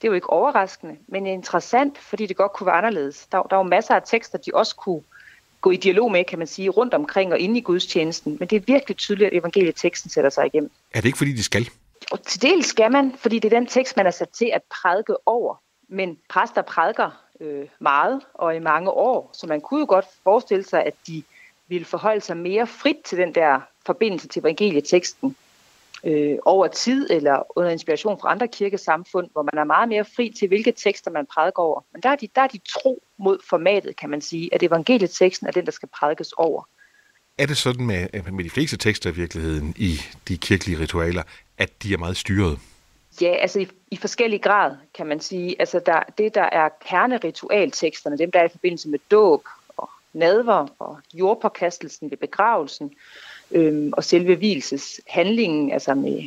Det 0.00 0.08
er 0.08 0.10
jo 0.10 0.14
ikke 0.14 0.30
overraskende, 0.30 0.96
men 1.06 1.26
interessant, 1.26 1.98
fordi 1.98 2.26
det 2.26 2.36
godt 2.36 2.52
kunne 2.52 2.66
være 2.66 2.76
anderledes. 2.76 3.26
Der, 3.32 3.42
der 3.42 3.56
er 3.56 3.60
jo 3.60 3.62
masser 3.62 3.94
af 3.94 4.02
tekster, 4.06 4.38
de 4.38 4.50
også 4.54 4.76
kunne 4.76 5.02
gå 5.60 5.70
i 5.70 5.76
dialog 5.76 6.12
med, 6.12 6.24
kan 6.24 6.38
man 6.38 6.46
sige, 6.46 6.68
rundt 6.68 6.94
omkring 6.94 7.32
og 7.32 7.38
inde 7.38 7.58
i 7.58 7.62
gudstjenesten. 7.62 8.36
Men 8.40 8.48
det 8.48 8.56
er 8.56 8.60
virkelig 8.60 8.96
tydeligt, 8.96 9.26
at 9.26 9.38
evangelieteksten 9.38 10.10
sætter 10.10 10.30
sig 10.30 10.46
igennem. 10.46 10.70
Er 10.94 11.00
det 11.00 11.06
ikke, 11.06 11.18
fordi 11.18 11.32
de 11.32 11.42
skal? 11.42 11.68
Og 12.12 12.22
til 12.22 12.42
del 12.42 12.64
skal 12.64 12.92
man, 12.92 13.14
fordi 13.18 13.38
det 13.38 13.52
er 13.52 13.58
den 13.58 13.66
tekst, 13.66 13.96
man 13.96 14.06
er 14.06 14.10
sat 14.10 14.28
til 14.28 14.50
at 14.54 14.62
prædike 14.62 15.28
over. 15.28 15.60
Men 15.88 16.18
præster 16.28 16.62
prædiker 16.62 17.10
øh, 17.40 17.66
meget 17.78 18.20
og 18.34 18.56
i 18.56 18.58
mange 18.58 18.90
år, 18.90 19.30
så 19.32 19.46
man 19.46 19.60
kunne 19.60 19.80
jo 19.80 19.86
godt 19.88 20.06
forestille 20.24 20.64
sig, 20.64 20.84
at 20.84 20.94
de 21.06 21.22
ville 21.68 21.84
forholde 21.84 22.20
sig 22.20 22.36
mere 22.36 22.66
frit 22.66 22.96
til 23.04 23.18
den 23.18 23.34
der 23.34 23.60
forbindelse 23.86 24.28
til 24.28 24.40
evangelieteksten, 24.40 25.36
øh, 26.04 26.38
over 26.44 26.66
tid 26.66 27.10
eller 27.10 27.58
under 27.58 27.70
inspiration 27.70 28.20
fra 28.20 28.30
andre 28.30 28.48
kirkesamfund, 28.48 29.28
hvor 29.32 29.42
man 29.42 29.58
er 29.60 29.64
meget 29.64 29.88
mere 29.88 30.04
fri 30.04 30.34
til, 30.38 30.48
hvilke 30.48 30.72
tekster 30.72 31.10
man 31.10 31.26
prædiker 31.26 31.62
over. 31.62 31.84
Men 31.92 32.02
der 32.02 32.08
er 32.08 32.16
de, 32.16 32.28
der 32.34 32.40
er 32.42 32.46
de 32.46 32.60
tro 32.68 33.02
mod 33.18 33.38
formatet, 33.50 33.96
kan 33.96 34.10
man 34.10 34.20
sige, 34.20 34.54
at 34.54 34.62
evangelieteksten 34.62 35.46
er 35.46 35.50
den, 35.50 35.66
der 35.66 35.72
skal 35.72 35.88
prædikes 35.88 36.32
over. 36.32 36.62
Er 37.38 37.46
det 37.46 37.56
sådan 37.56 37.86
med, 37.86 38.32
med 38.32 38.44
de 38.44 38.50
fleste 38.50 38.76
tekster 38.76 39.10
i 39.10 39.14
virkeligheden 39.14 39.74
i 39.76 40.00
de 40.28 40.36
kirkelige 40.36 40.78
ritualer, 40.78 41.22
at 41.58 41.82
de 41.82 41.92
er 41.92 41.98
meget 41.98 42.16
styret? 42.16 42.58
Ja, 43.20 43.34
altså 43.34 43.60
i, 43.60 43.68
i 43.90 43.96
forskellig 43.96 44.42
grad, 44.42 44.76
kan 44.94 45.06
man 45.06 45.20
sige. 45.20 45.56
Altså 45.58 45.80
der, 45.86 46.02
det, 46.18 46.34
der 46.34 46.48
er 46.52 46.68
kerneritualteksterne, 46.88 48.18
dem 48.18 48.30
der 48.30 48.40
er 48.40 48.44
i 48.44 48.48
forbindelse 48.48 48.88
med 48.88 48.98
dåb 49.10 49.42
og 49.76 49.90
nadver 50.12 50.66
og 50.78 50.98
jordpåkastelsen 51.14 52.10
ved 52.10 52.18
begravelsen, 52.18 52.92
øhm, 53.50 53.92
og 53.92 54.04
selve 54.04 54.34
hvileseshandlingen, 54.34 55.72
altså 55.72 55.94
med 55.94 56.22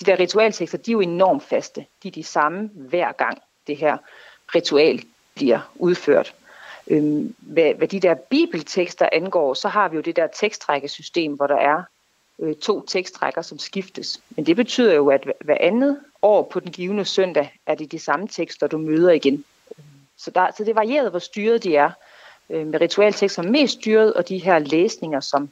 de 0.00 0.04
der 0.04 0.18
ritualtekster, 0.18 0.78
de 0.78 0.90
er 0.90 0.92
jo 0.92 1.00
enormt 1.00 1.42
faste. 1.42 1.86
De 2.02 2.08
er 2.08 2.12
de 2.12 2.22
samme 2.22 2.70
hver 2.74 3.12
gang, 3.12 3.38
det 3.66 3.76
her 3.76 3.96
ritual 4.54 5.02
bliver 5.34 5.70
udført. 5.74 6.34
Øhm, 6.86 7.34
hvad, 7.38 7.74
hvad 7.74 7.88
de 7.88 8.00
der 8.00 8.14
bibeltekster 8.14 9.08
angår, 9.12 9.54
så 9.54 9.68
har 9.68 9.88
vi 9.88 9.96
jo 9.96 10.02
det 10.02 10.16
der 10.16 10.26
tekstrækkesystem, 10.26 11.34
hvor 11.34 11.46
der 11.46 11.56
er 11.56 11.82
øh, 12.38 12.54
to 12.54 12.86
tekstrækker, 12.86 13.42
som 13.42 13.58
skiftes. 13.58 14.20
Men 14.36 14.46
det 14.46 14.56
betyder 14.56 14.94
jo, 14.94 15.08
at 15.08 15.26
hver 15.40 15.56
andet 15.60 15.98
år 16.22 16.42
på 16.42 16.60
den 16.60 16.70
givende 16.70 17.04
søndag, 17.04 17.52
er 17.66 17.74
det 17.74 17.92
de 17.92 17.98
samme 17.98 18.28
tekster, 18.28 18.66
du 18.66 18.78
møder 18.78 19.10
igen. 19.10 19.44
Så, 20.16 20.30
der, 20.30 20.46
så 20.56 20.64
det 20.64 20.74
varierer, 20.74 21.10
hvor 21.10 21.18
styret 21.18 21.64
de 21.64 21.76
er. 21.76 21.90
Øh, 22.50 22.66
med 22.66 22.80
ritualtekster 22.80 23.42
mest 23.42 23.72
styret, 23.72 24.14
og 24.14 24.28
de 24.28 24.38
her 24.38 24.58
læsninger 24.58 25.20
som, 25.20 25.50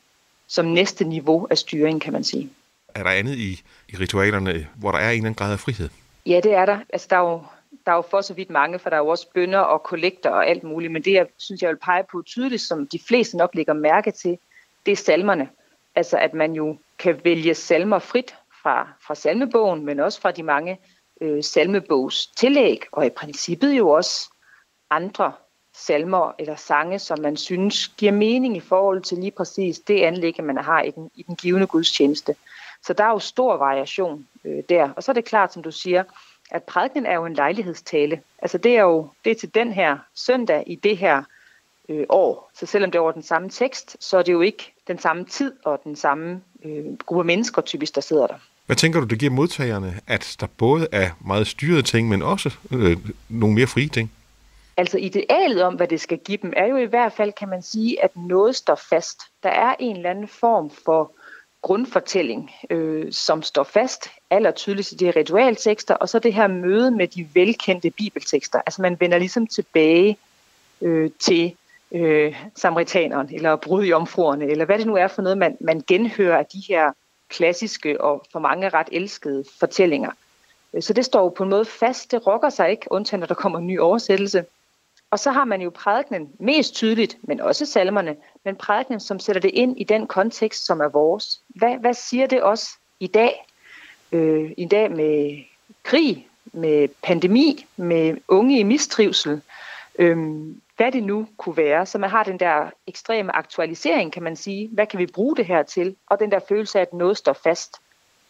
som 0.50 0.66
næste 0.66 1.04
niveau 1.04 1.46
af 1.50 1.58
styring, 1.58 2.00
kan 2.00 2.12
man 2.12 2.24
sige. 2.24 2.50
Er 2.94 3.02
der 3.02 3.10
andet 3.10 3.36
i, 3.36 3.62
i 3.88 3.96
ritualerne, 3.96 4.68
hvor 4.76 4.90
der 4.90 4.98
er 4.98 5.10
en 5.10 5.16
eller 5.16 5.26
anden 5.26 5.34
grad 5.34 5.52
af 5.52 5.58
frihed? 5.58 5.88
Ja, 6.26 6.40
det 6.42 6.54
er 6.54 6.66
der. 6.66 6.78
Altså, 6.92 7.06
der 7.10 7.16
er 7.16 7.20
jo, 7.20 7.42
der 7.86 7.92
er 7.92 7.96
jo 7.96 8.04
for 8.10 8.20
så 8.20 8.34
vidt 8.34 8.50
mange, 8.50 8.78
for 8.78 8.90
der 8.90 8.96
er 8.96 9.00
jo 9.00 9.08
også 9.08 9.26
bønder 9.34 9.58
og 9.58 9.82
kollekter 9.82 10.30
og 10.30 10.46
alt 10.46 10.64
muligt, 10.64 10.92
men 10.92 11.02
det, 11.02 11.12
jeg 11.12 11.26
synes, 11.38 11.62
jeg 11.62 11.70
vil 11.70 11.76
pege 11.76 12.04
på 12.12 12.22
tydeligt, 12.26 12.62
som 12.62 12.86
de 12.86 12.98
fleste 13.08 13.36
nok 13.36 13.54
lægger 13.54 13.72
mærke 13.72 14.10
til, 14.10 14.38
det 14.86 14.92
er 14.92 14.96
salmerne. 14.96 15.48
Altså, 15.94 16.18
at 16.18 16.34
man 16.34 16.52
jo 16.52 16.76
kan 16.98 17.20
vælge 17.24 17.54
salmer 17.54 17.98
frit 17.98 18.34
fra, 18.62 18.88
fra 19.06 19.14
salmebogen, 19.14 19.84
men 19.84 20.00
også 20.00 20.20
fra 20.20 20.30
de 20.30 20.42
mange 20.42 20.78
øh, 21.20 21.44
salmebogs 21.44 22.26
tillæg, 22.26 22.82
og 22.92 23.06
i 23.06 23.10
princippet 23.10 23.72
jo 23.72 23.88
også 23.88 24.30
andre 24.90 25.32
salmer 25.86 26.32
eller 26.38 26.56
sange, 26.56 26.98
som 26.98 27.20
man 27.20 27.36
synes 27.36 27.88
giver 27.88 28.12
mening 28.12 28.56
i 28.56 28.60
forhold 28.60 29.02
til 29.02 29.18
lige 29.18 29.30
præcis 29.30 29.78
det 29.78 30.00
anlæg, 30.00 30.44
man 30.44 30.56
har 30.56 30.82
i 30.82 30.90
den, 30.90 31.10
i 31.14 31.22
den 31.22 31.36
givende 31.36 31.66
gudstjeneste. 31.66 32.34
Så 32.82 32.92
der 32.92 33.04
er 33.04 33.10
jo 33.10 33.18
stor 33.18 33.56
variation 33.56 34.26
øh, 34.44 34.62
der. 34.68 34.90
Og 34.96 35.02
så 35.02 35.12
er 35.12 35.14
det 35.14 35.24
klart, 35.24 35.52
som 35.52 35.62
du 35.62 35.70
siger, 35.70 36.04
at 36.50 36.62
prædiken 36.62 37.06
er 37.06 37.14
jo 37.14 37.26
en 37.26 37.34
lejlighedstale. 37.34 38.20
Altså 38.38 38.58
det 38.58 38.76
er 38.76 38.82
jo 38.82 39.08
det 39.24 39.30
er 39.30 39.34
til 39.34 39.54
den 39.54 39.72
her 39.72 39.98
søndag 40.14 40.64
i 40.66 40.74
det 40.74 40.96
her 40.96 41.22
øh, 41.88 42.06
år. 42.08 42.50
Så 42.54 42.66
selvom 42.66 42.90
det 42.90 42.98
er 42.98 43.02
over 43.02 43.12
den 43.12 43.22
samme 43.22 43.50
tekst, 43.50 43.96
så 44.00 44.18
er 44.18 44.22
det 44.22 44.32
jo 44.32 44.40
ikke 44.40 44.72
den 44.88 44.98
samme 44.98 45.24
tid 45.24 45.52
og 45.64 45.80
den 45.84 45.96
samme 45.96 46.40
øh, 46.64 46.84
gruppe 47.06 47.24
mennesker 47.24 47.62
typisk, 47.62 47.94
der 47.94 48.00
sidder 48.00 48.26
der. 48.26 48.34
Hvad 48.66 48.76
tænker 48.76 49.00
du, 49.00 49.06
det 49.06 49.18
giver 49.18 49.32
modtagerne, 49.32 50.00
at 50.06 50.36
der 50.40 50.46
både 50.46 50.88
er 50.92 51.10
meget 51.20 51.46
styrede 51.46 51.82
ting, 51.82 52.08
men 52.08 52.22
også 52.22 52.50
øh, 52.70 52.96
nogle 53.28 53.54
mere 53.54 53.66
frie 53.66 53.88
ting? 53.88 54.12
Altså 54.80 54.98
idealet 54.98 55.62
om, 55.62 55.74
hvad 55.74 55.88
det 55.88 56.00
skal 56.00 56.18
give 56.18 56.38
dem, 56.42 56.52
er 56.56 56.66
jo 56.66 56.76
i 56.76 56.84
hvert 56.84 57.12
fald, 57.12 57.32
kan 57.32 57.48
man 57.48 57.62
sige, 57.62 58.04
at 58.04 58.16
noget 58.16 58.56
står 58.56 58.74
fast. 58.74 59.20
Der 59.42 59.48
er 59.48 59.74
en 59.78 59.96
eller 59.96 60.10
anden 60.10 60.28
form 60.28 60.70
for 60.84 61.12
grundfortælling, 61.62 62.50
øh, 62.70 63.12
som 63.12 63.42
står 63.42 63.62
fast 63.62 64.10
aller 64.30 64.50
tydeligst 64.50 64.92
i 64.92 64.94
de 64.94 65.04
her 65.04 65.16
ritualtekster, 65.16 65.94
og 65.94 66.08
så 66.08 66.18
det 66.18 66.34
her 66.34 66.46
møde 66.46 66.90
med 66.90 67.08
de 67.08 67.28
velkendte 67.34 67.90
bibeltekster. 67.90 68.60
Altså 68.66 68.82
man 68.82 69.00
vender 69.00 69.18
ligesom 69.18 69.46
tilbage 69.46 70.16
øh, 70.80 71.10
til 71.18 71.56
øh, 71.92 72.36
samaritaneren, 72.56 73.34
eller 73.34 73.56
brudjomfruerne, 73.56 74.46
eller 74.46 74.64
hvad 74.64 74.78
det 74.78 74.86
nu 74.86 74.96
er 74.96 75.08
for 75.08 75.22
noget, 75.22 75.38
man, 75.38 75.56
man 75.60 75.82
genhører 75.86 76.38
af 76.38 76.46
de 76.46 76.62
her 76.68 76.92
klassiske 77.28 78.00
og 78.00 78.24
for 78.32 78.38
mange 78.38 78.68
ret 78.68 78.88
elskede 78.92 79.44
fortællinger. 79.58 80.10
Så 80.80 80.92
det 80.92 81.04
står 81.04 81.22
jo 81.22 81.28
på 81.28 81.42
en 81.42 81.50
måde 81.50 81.64
fast, 81.64 82.10
det 82.10 82.26
rokker 82.26 82.50
sig 82.50 82.70
ikke, 82.70 82.86
undtagen 82.92 83.20
når 83.20 83.26
der 83.26 83.34
kommer 83.34 83.58
en 83.58 83.66
ny 83.66 83.80
oversættelse. 83.80 84.44
Og 85.10 85.18
så 85.18 85.30
har 85.30 85.44
man 85.44 85.62
jo 85.62 85.70
prædikenen 85.70 86.28
mest 86.38 86.74
tydeligt, 86.74 87.16
men 87.22 87.40
også 87.40 87.66
salmerne, 87.66 88.16
men 88.44 88.56
prædikenen, 88.56 89.00
som 89.00 89.18
sætter 89.18 89.42
det 89.42 89.50
ind 89.54 89.80
i 89.80 89.84
den 89.84 90.06
kontekst, 90.06 90.66
som 90.66 90.80
er 90.80 90.88
vores. 90.88 91.40
Hvad, 91.48 91.76
hvad 91.76 91.94
siger 91.94 92.26
det 92.26 92.44
os 92.44 92.68
i 93.00 93.06
dag? 93.06 93.46
Øh, 94.12 94.50
I 94.56 94.64
dag 94.64 94.90
med 94.90 95.42
krig, 95.82 96.28
med 96.52 96.88
pandemi, 97.02 97.66
med 97.76 98.16
unge 98.28 98.58
i 98.58 98.62
mistrivsel, 98.62 99.42
øh, 99.98 100.18
hvad 100.76 100.92
det 100.92 101.02
nu 101.02 101.28
kunne 101.36 101.56
være. 101.56 101.86
Så 101.86 101.98
man 101.98 102.10
har 102.10 102.24
den 102.24 102.40
der 102.40 102.70
ekstreme 102.86 103.36
aktualisering, 103.36 104.12
kan 104.12 104.22
man 104.22 104.36
sige. 104.36 104.68
Hvad 104.72 104.86
kan 104.86 104.98
vi 104.98 105.06
bruge 105.06 105.36
det 105.36 105.46
her 105.46 105.62
til? 105.62 105.96
Og 106.06 106.20
den 106.20 106.30
der 106.30 106.40
følelse 106.48 106.78
af, 106.78 106.82
at 106.82 106.92
noget 106.92 107.16
står 107.16 107.32
fast. 107.32 107.76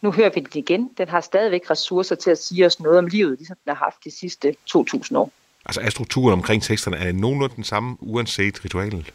Nu 0.01 0.11
hører 0.11 0.29
vi 0.29 0.39
det 0.39 0.55
igen. 0.55 0.89
Den 0.97 1.09
har 1.09 1.21
stadigvæk 1.21 1.69
ressourcer 1.69 2.15
til 2.15 2.31
at 2.31 2.37
sige 2.37 2.65
os 2.65 2.79
noget 2.79 2.97
om 2.97 3.07
livet, 3.07 3.37
ligesom 3.37 3.57
den 3.65 3.75
har 3.75 3.83
haft 3.85 4.03
de 4.03 4.11
sidste 4.11 4.55
2.000 4.69 5.17
år. 5.17 5.31
Altså 5.65 5.81
er 5.81 5.89
strukturen 5.89 6.33
omkring 6.33 6.63
teksterne, 6.63 6.97
er 6.97 7.11
nogenlunde 7.11 7.55
den 7.55 7.63
samme, 7.63 7.97
uanset 7.99 8.65
ritualet? 8.65 9.13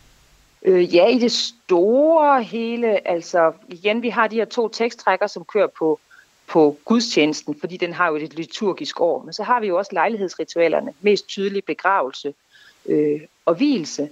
Øh, 0.62 0.94
ja, 0.94 1.06
i 1.06 1.18
det 1.18 1.32
store 1.32 2.42
hele, 2.42 3.09
altså 3.09 3.52
igen, 3.68 4.02
vi 4.02 4.09
har 4.09 4.26
de 4.26 4.37
her 4.37 4.44
to 4.44 4.68
teksttrækker, 4.68 5.26
som 5.26 5.44
kører 5.44 5.66
på, 5.78 6.00
på 6.46 6.76
gudstjenesten, 6.85 7.61
fordi 7.61 7.76
den 7.76 7.92
har 7.92 8.09
jo 8.09 8.16
et 8.16 8.35
liturgisk 8.35 9.00
år. 9.00 9.22
Men 9.22 9.32
så 9.32 9.42
har 9.42 9.61
vi 9.61 9.66
jo 9.66 9.78
også 9.78 9.90
lejlighedsritualerne, 9.92 10.92
mest 11.00 11.28
tydelig 11.28 11.64
begravelse 11.64 12.35
øh, 12.87 13.20
og 13.44 13.54
hvilelse. 13.54 14.09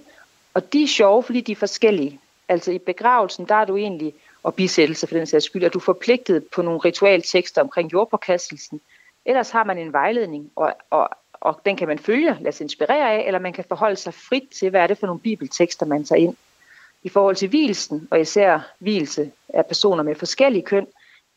Og 0.53 0.73
de 0.73 0.83
er 0.83 0.87
sjove, 0.87 1.23
fordi 1.23 1.41
de 1.41 1.51
er 1.51 1.55
forskellige. 1.55 2.19
Altså 2.47 2.71
i 2.71 2.77
begravelsen, 2.77 3.45
der 3.47 3.55
er 3.55 3.65
du 3.65 3.77
egentlig, 3.77 4.13
og 4.43 4.55
bisættelse 4.55 5.07
for 5.07 5.15
den 5.15 5.27
sags 5.27 5.45
skyld, 5.45 5.63
at 5.63 5.73
du 5.73 5.79
er 5.79 5.83
forpligtet 5.83 6.43
på 6.55 6.61
nogle 6.61 6.79
ritualtekster 6.79 7.61
omkring 7.61 7.93
jordpåkastelsen. 7.93 8.81
Ellers 9.25 9.49
har 9.49 9.63
man 9.63 9.77
en 9.77 9.93
vejledning, 9.93 10.51
og, 10.55 10.73
og 10.89 11.09
og 11.45 11.61
den 11.65 11.77
kan 11.77 11.87
man 11.87 11.99
følge, 11.99 12.37
lade 12.41 12.55
sig 12.55 12.63
inspirere 12.63 13.11
af, 13.11 13.27
eller 13.27 13.39
man 13.39 13.53
kan 13.53 13.65
forholde 13.67 13.95
sig 13.95 14.13
frit 14.13 14.49
til, 14.59 14.69
hvad 14.69 14.81
er 14.81 14.87
det 14.87 14.97
for 14.97 15.07
nogle 15.07 15.19
bibeltekster, 15.19 15.85
man 15.85 16.03
tager 16.03 16.21
ind. 16.21 16.35
I 17.03 17.09
forhold 17.09 17.35
til 17.35 17.49
hvilsen, 17.49 18.07
og 18.11 18.21
især 18.21 18.59
hvilse 18.79 19.31
af 19.49 19.65
personer 19.65 20.03
med 20.03 20.15
forskellige 20.15 20.65
køn, 20.65 20.87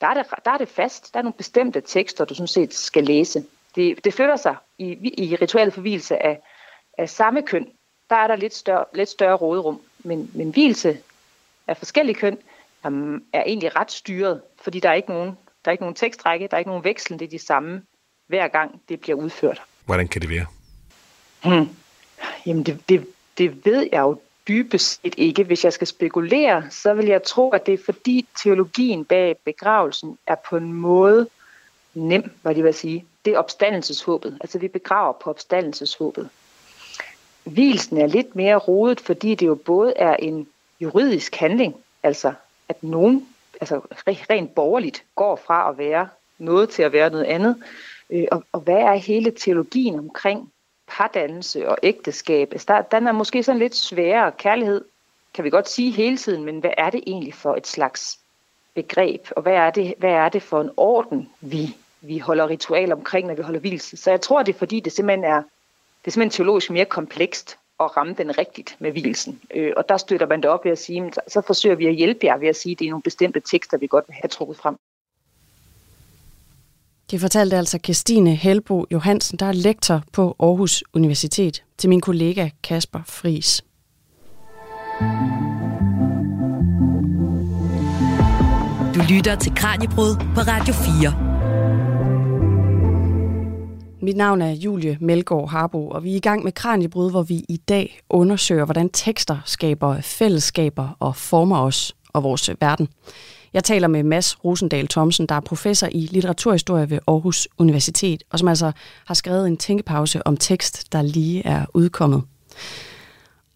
der 0.01 0.07
er, 0.07 0.14
det, 0.14 0.27
der 0.44 0.51
er 0.51 0.59
det 0.59 0.68
fast. 0.68 1.14
Der 1.14 1.18
er 1.18 1.23
nogle 1.23 1.35
bestemte 1.35 1.81
tekster, 1.81 2.25
du 2.25 2.35
sådan 2.35 2.47
set 2.47 2.75
skal 2.75 3.05
læse. 3.05 3.44
Det, 3.75 4.05
det 4.05 4.14
flytter 4.14 4.37
sig 4.37 4.57
i, 4.79 5.14
i 5.23 5.37
ritualet 5.37 5.75
for 5.75 5.81
hvilse 5.81 6.23
af, 6.23 6.40
af 6.99 7.11
samme 7.11 7.42
køn. 7.42 7.68
Der 8.11 8.16
er 8.16 8.27
der 8.27 8.37
lidt 8.37 8.55
større, 8.55 8.85
lidt 8.94 9.09
større 9.09 9.37
råderum. 9.37 9.81
Men, 9.99 10.31
men 10.35 10.51
hvilse 10.51 10.99
af 11.66 11.77
forskellige 11.77 12.16
køn 12.16 12.38
er, 12.85 13.18
er 13.33 13.42
egentlig 13.47 13.77
ret 13.77 13.90
styret, 13.90 14.42
fordi 14.61 14.81
der 14.81 14.88
er 14.88 14.94
ikke 14.94 15.11
nogen, 15.11 15.38
der 15.64 15.71
er 15.71 15.73
ikke 15.73 15.83
nogen 15.83 15.94
tekstrække, 15.94 16.49
der 16.49 16.55
er 16.55 16.59
ikke 16.59 16.71
nogen 16.71 16.85
veksel, 16.85 17.18
det 17.18 17.25
er 17.25 17.31
de 17.31 17.38
samme 17.38 17.83
hver 18.27 18.49
gang 18.49 18.83
det 18.88 19.01
bliver 19.01 19.18
udført. 19.18 19.62
Hvordan 19.88 20.09
kan 20.09 20.22
det 20.22 20.31
være? 20.31 20.46
Hmm. 21.44 21.68
Jamen, 22.46 22.62
det, 22.62 22.81
det, 22.88 23.07
det 23.38 23.64
ved 23.64 23.88
jeg 23.92 24.01
jo 24.01 24.20
dybest 24.48 25.01
set 25.03 25.14
ikke. 25.16 25.44
Hvis 25.44 25.64
jeg 25.64 25.72
skal 25.72 25.87
spekulere, 25.87 26.70
så 26.70 26.94
vil 26.94 27.07
jeg 27.07 27.22
tro, 27.22 27.51
at 27.51 27.66
det 27.66 27.74
er 27.74 27.79
fordi 27.85 28.27
teologien 28.42 29.05
bag 29.05 29.37
begravelsen 29.44 30.18
er 30.27 30.35
på 30.35 30.57
en 30.57 30.72
måde 30.72 31.29
nem, 31.94 32.31
hvad 32.42 32.55
det 32.55 32.64
vil 32.64 32.74
sige. 32.74 33.05
Det 33.24 33.33
er 33.33 33.38
opstandelseshåbet. 33.38 34.38
Altså 34.40 34.59
vi 34.59 34.68
begraver 34.68 35.12
på 35.12 35.31
opstandelseshåbet. 35.31 36.29
Hvilsen 37.44 37.98
er 37.98 38.07
lidt 38.07 38.37
mere 38.37 38.57
rodet, 38.57 39.01
fordi 39.01 39.35
det 39.35 39.46
jo 39.46 39.55
både 39.55 39.92
er 39.96 40.16
en 40.16 40.46
juridisk 40.81 41.35
handling, 41.35 41.74
altså 42.03 42.33
at 42.68 42.83
nogen 42.83 43.29
altså 43.61 43.81
rent 44.07 44.55
borgerligt 44.55 45.03
går 45.16 45.37
fra 45.46 45.70
at 45.70 45.79
være 45.79 46.09
noget 46.38 46.68
til 46.68 46.83
at 46.83 46.92
være 46.92 47.11
noget 47.11 47.24
andet, 47.24 47.57
Øh, 48.11 48.25
og, 48.31 48.44
og 48.53 48.61
hvad 48.61 48.77
er 48.77 48.94
hele 48.94 49.31
teologien 49.31 49.99
omkring 49.99 50.53
pardannelse 50.88 51.68
og 51.68 51.79
ægteskab? 51.83 52.49
Altså 52.53 52.66
der, 52.68 52.83
den 52.83 53.07
er 53.07 53.12
måske 53.12 53.42
sådan 53.42 53.59
lidt 53.59 53.77
sværere. 53.77 54.33
Kærlighed 54.33 54.85
kan 55.35 55.44
vi 55.44 55.51
godt 55.51 55.68
sige 55.68 55.90
hele 55.90 56.16
tiden, 56.16 56.44
men 56.44 56.59
hvad 56.59 56.71
er 56.77 56.90
det 56.90 57.03
egentlig 57.07 57.35
for 57.35 57.55
et 57.55 57.66
slags 57.66 58.18
begreb? 58.75 59.27
Og 59.31 59.42
hvad 59.42 59.55
er 59.55 59.71
det, 59.71 59.94
hvad 59.99 60.11
er 60.11 60.29
det 60.29 60.42
for 60.42 60.61
en 60.61 60.71
orden, 60.77 61.31
vi, 61.40 61.77
vi 62.01 62.18
holder 62.18 62.49
ritual 62.49 62.92
omkring, 62.92 63.27
når 63.27 63.35
vi 63.35 63.42
holder 63.42 63.61
hvilelse? 63.61 63.97
Så 63.97 64.11
jeg 64.11 64.21
tror, 64.21 64.42
det 64.42 64.55
er 64.55 64.59
fordi, 64.59 64.81
det 64.81 64.92
simpelthen 64.92 65.25
er, 65.25 65.42
det 66.05 66.07
er 66.07 66.11
simpelthen 66.11 66.31
teologisk 66.31 66.71
mere 66.71 66.85
komplekst 66.85 67.59
at 67.81 67.97
ramme 67.97 68.14
den 68.14 68.38
rigtigt 68.38 68.77
med 68.79 68.92
hvilsen. 68.92 69.40
Øh, 69.55 69.73
og 69.77 69.88
der 69.88 69.97
støtter 69.97 70.27
man 70.27 70.42
det 70.42 70.51
op 70.51 70.64
ved 70.64 70.73
at 70.73 70.79
sige, 70.79 71.12
så 71.29 71.40
forsøger 71.40 71.77
vi 71.77 71.87
at 71.87 71.94
hjælpe 71.94 72.27
jer 72.27 72.37
ved 72.37 72.49
at 72.49 72.57
sige, 72.57 72.73
at 72.73 72.79
det 72.79 72.87
er 72.87 72.90
nogle 72.90 73.03
bestemte 73.03 73.40
tekster, 73.40 73.79
vi 73.79 73.87
godt 73.87 74.05
vil 74.09 74.14
have 74.14 74.29
trukket 74.29 74.57
frem. 74.57 74.77
Det 77.11 77.21
fortalte 77.21 77.57
altså 77.57 77.79
Christine 77.85 78.35
Helbo 78.35 78.85
Johansen, 78.92 79.38
der 79.38 79.47
er 79.47 79.53
lektor 79.53 80.03
på 80.12 80.37
Aarhus 80.40 80.85
Universitet, 80.94 81.62
til 81.79 81.88
min 81.88 82.01
kollega 82.01 82.49
Kasper 82.62 83.01
Fris. 83.07 83.64
Du 88.94 89.01
lytter 89.14 89.37
til 89.40 89.55
Kranjebrud 89.55 90.16
på 90.35 90.40
Radio 90.40 90.75
4. 90.75 91.29
Mit 94.03 94.16
navn 94.16 94.42
er 94.42 94.51
Julie 94.51 94.99
Melgaard 95.01 95.51
Harbo, 95.51 95.88
og 95.88 96.05
vi 96.05 96.12
er 96.12 96.16
i 96.16 96.21
gang 96.21 96.44
med 96.44 96.53
Kranjebrud, 96.53 97.11
hvor 97.11 97.23
vi 97.23 97.44
i 97.49 97.57
dag 97.57 98.01
undersøger, 98.11 98.64
hvordan 98.64 98.88
tekster 98.88 99.38
skaber 99.44 100.01
fællesskaber 100.01 100.97
og 101.01 101.16
former 101.16 101.59
os 101.59 101.97
og 102.12 102.23
vores 102.23 102.51
verden. 102.61 102.88
Jeg 103.52 103.64
taler 103.64 103.88
med 103.88 104.02
Mads 104.02 104.44
Rosendal 104.44 104.88
Thomsen, 104.88 105.26
der 105.26 105.34
er 105.34 105.40
professor 105.40 105.88
i 105.92 106.08
litteraturhistorie 106.11 106.90
ved 106.90 106.98
Aarhus 107.06 107.48
Universitet, 107.58 108.22
og 108.30 108.38
som 108.38 108.48
altså 108.48 108.72
har 109.06 109.14
skrevet 109.14 109.46
en 109.46 109.56
tænkepause 109.56 110.26
om 110.26 110.37
tekst, 110.37 110.92
der 110.92 111.02
lige 111.02 111.46
er 111.46 111.64
udkommet. 111.74 112.22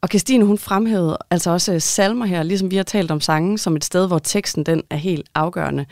Og 0.03 0.09
Christine, 0.09 0.45
hun 0.45 0.59
fremhævede 0.59 1.19
altså 1.31 1.51
også 1.51 1.73
øh, 1.73 1.81
salmer 1.81 2.27
her, 2.27 2.43
ligesom 2.43 2.71
vi 2.71 2.77
har 2.77 2.83
talt 2.83 3.11
om 3.11 3.21
sangen, 3.21 3.59
som 3.59 3.77
et 3.77 3.85
sted, 3.85 4.07
hvor 4.07 4.19
teksten 4.19 4.67
den 4.67 4.83
er 4.91 4.97
helt 4.97 5.29
afgørende. 5.35 5.87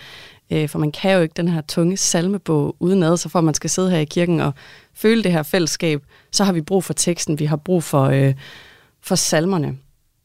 Øh, 0.50 0.68
for 0.68 0.78
man 0.78 0.92
kan 0.92 1.12
jo 1.12 1.20
ikke 1.20 1.34
den 1.36 1.48
her 1.48 1.60
tunge 1.60 1.96
salmebog 1.96 2.76
udenad, 2.80 3.16
så 3.16 3.28
for 3.28 3.38
at 3.38 3.44
man 3.44 3.54
skal 3.54 3.70
sidde 3.70 3.90
her 3.90 3.98
i 3.98 4.04
kirken 4.04 4.40
og 4.40 4.52
føle 4.94 5.22
det 5.22 5.32
her 5.32 5.42
fællesskab, 5.42 6.02
så 6.32 6.44
har 6.44 6.52
vi 6.52 6.60
brug 6.60 6.84
for 6.84 6.92
teksten, 6.92 7.38
vi 7.38 7.44
har 7.44 7.56
brug 7.56 7.82
for, 7.82 8.04
øh, 8.04 8.34
for 9.00 9.14
salmerne. 9.14 9.76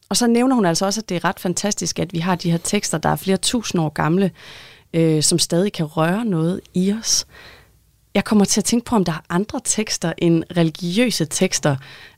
Og 0.08 0.16
så 0.16 0.26
nævner 0.26 0.54
hun 0.54 0.66
altså 0.66 0.86
også, 0.86 1.00
at 1.00 1.08
det 1.08 1.14
er 1.14 1.24
ret 1.24 1.40
fantastisk, 1.40 1.98
at 1.98 2.12
vi 2.12 2.18
har 2.18 2.34
de 2.34 2.50
her 2.50 2.58
tekster, 2.58 2.98
der 2.98 3.08
er 3.08 3.16
flere 3.16 3.36
tusind 3.36 3.80
år 3.80 3.88
gamle, 3.88 4.30
øh, 4.94 5.22
som 5.22 5.38
stadig 5.38 5.72
kan 5.72 5.86
røre 5.86 6.24
noget 6.24 6.60
i 6.74 6.92
os. 6.92 7.26
Jeg 8.14 8.24
kommer 8.24 8.44
til 8.44 8.60
at 8.60 8.64
tænke 8.64 8.84
på, 8.84 8.96
om 8.96 9.04
der 9.04 9.12
er 9.12 9.20
andre 9.28 9.60
tekster 9.64 10.12
end 10.18 10.44
religiøse 10.56 11.24
tekster, 11.24 11.76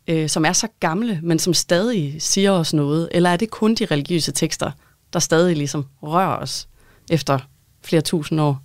øh, 0.08 0.28
som 0.28 0.44
er 0.44 0.52
så 0.52 0.68
gamle, 0.80 1.20
men 1.22 1.38
som 1.38 1.54
stadig 1.54 2.22
siger 2.22 2.50
os 2.50 2.74
noget. 2.74 3.08
Eller 3.12 3.30
er 3.30 3.36
det 3.36 3.50
kun 3.50 3.74
de 3.74 3.84
religiøse 3.84 4.32
tekster, 4.32 4.70
der 5.12 5.18
stadig 5.18 5.56
ligesom 5.56 5.86
rører 6.02 6.36
os 6.36 6.68
efter 7.10 7.38
flere 7.84 8.02
tusind 8.02 8.40
år? 8.40 8.62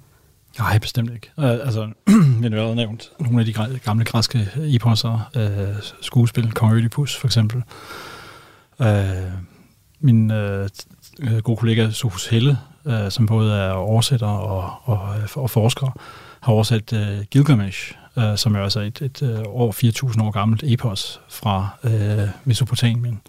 Nej, 0.60 0.78
bestemt 0.78 1.12
ikke. 1.14 1.32
Øh, 1.40 1.46
altså, 1.46 1.90
vi 2.08 2.14
har 2.42 2.46
allerede 2.46 2.76
nævnt 2.76 3.12
nogle 3.20 3.40
af 3.40 3.46
de 3.46 3.80
gamle 3.80 4.06
græske 4.06 4.50
eposser, 4.58 5.30
øh, 5.36 5.76
skuespil, 6.02 6.52
Kong 6.52 6.74
Ødipus 6.74 7.16
for 7.16 7.28
eksempel. 7.28 7.64
Øh, 8.84 9.32
min 10.00 10.32
øh, 10.32 10.70
øh, 11.20 11.38
gode 11.38 11.58
kollega 11.58 11.90
Sofus 11.92 12.28
Helle, 12.28 12.58
øh, 12.86 13.12
som 13.12 13.26
både 13.26 13.54
er 13.54 13.72
oversætter 13.72 14.28
og, 14.28 14.74
og, 14.84 15.00
og 15.36 15.50
forsker, 15.50 15.98
har 16.42 16.54
oversat 16.54 16.94
øh, 16.94 17.24
Gilgamesh, 17.32 17.96
øh, 18.18 18.38
som 18.38 18.56
er 18.56 18.60
altså 18.60 18.80
et, 18.80 19.02
et 19.02 19.22
et 19.22 19.46
over 19.46 19.72
4.000 19.72 20.24
år 20.24 20.32
gammelt 20.32 20.64
epos 20.64 21.22
fra 21.30 21.68
øh, 21.84 22.28
Mesopotamien 22.44 23.22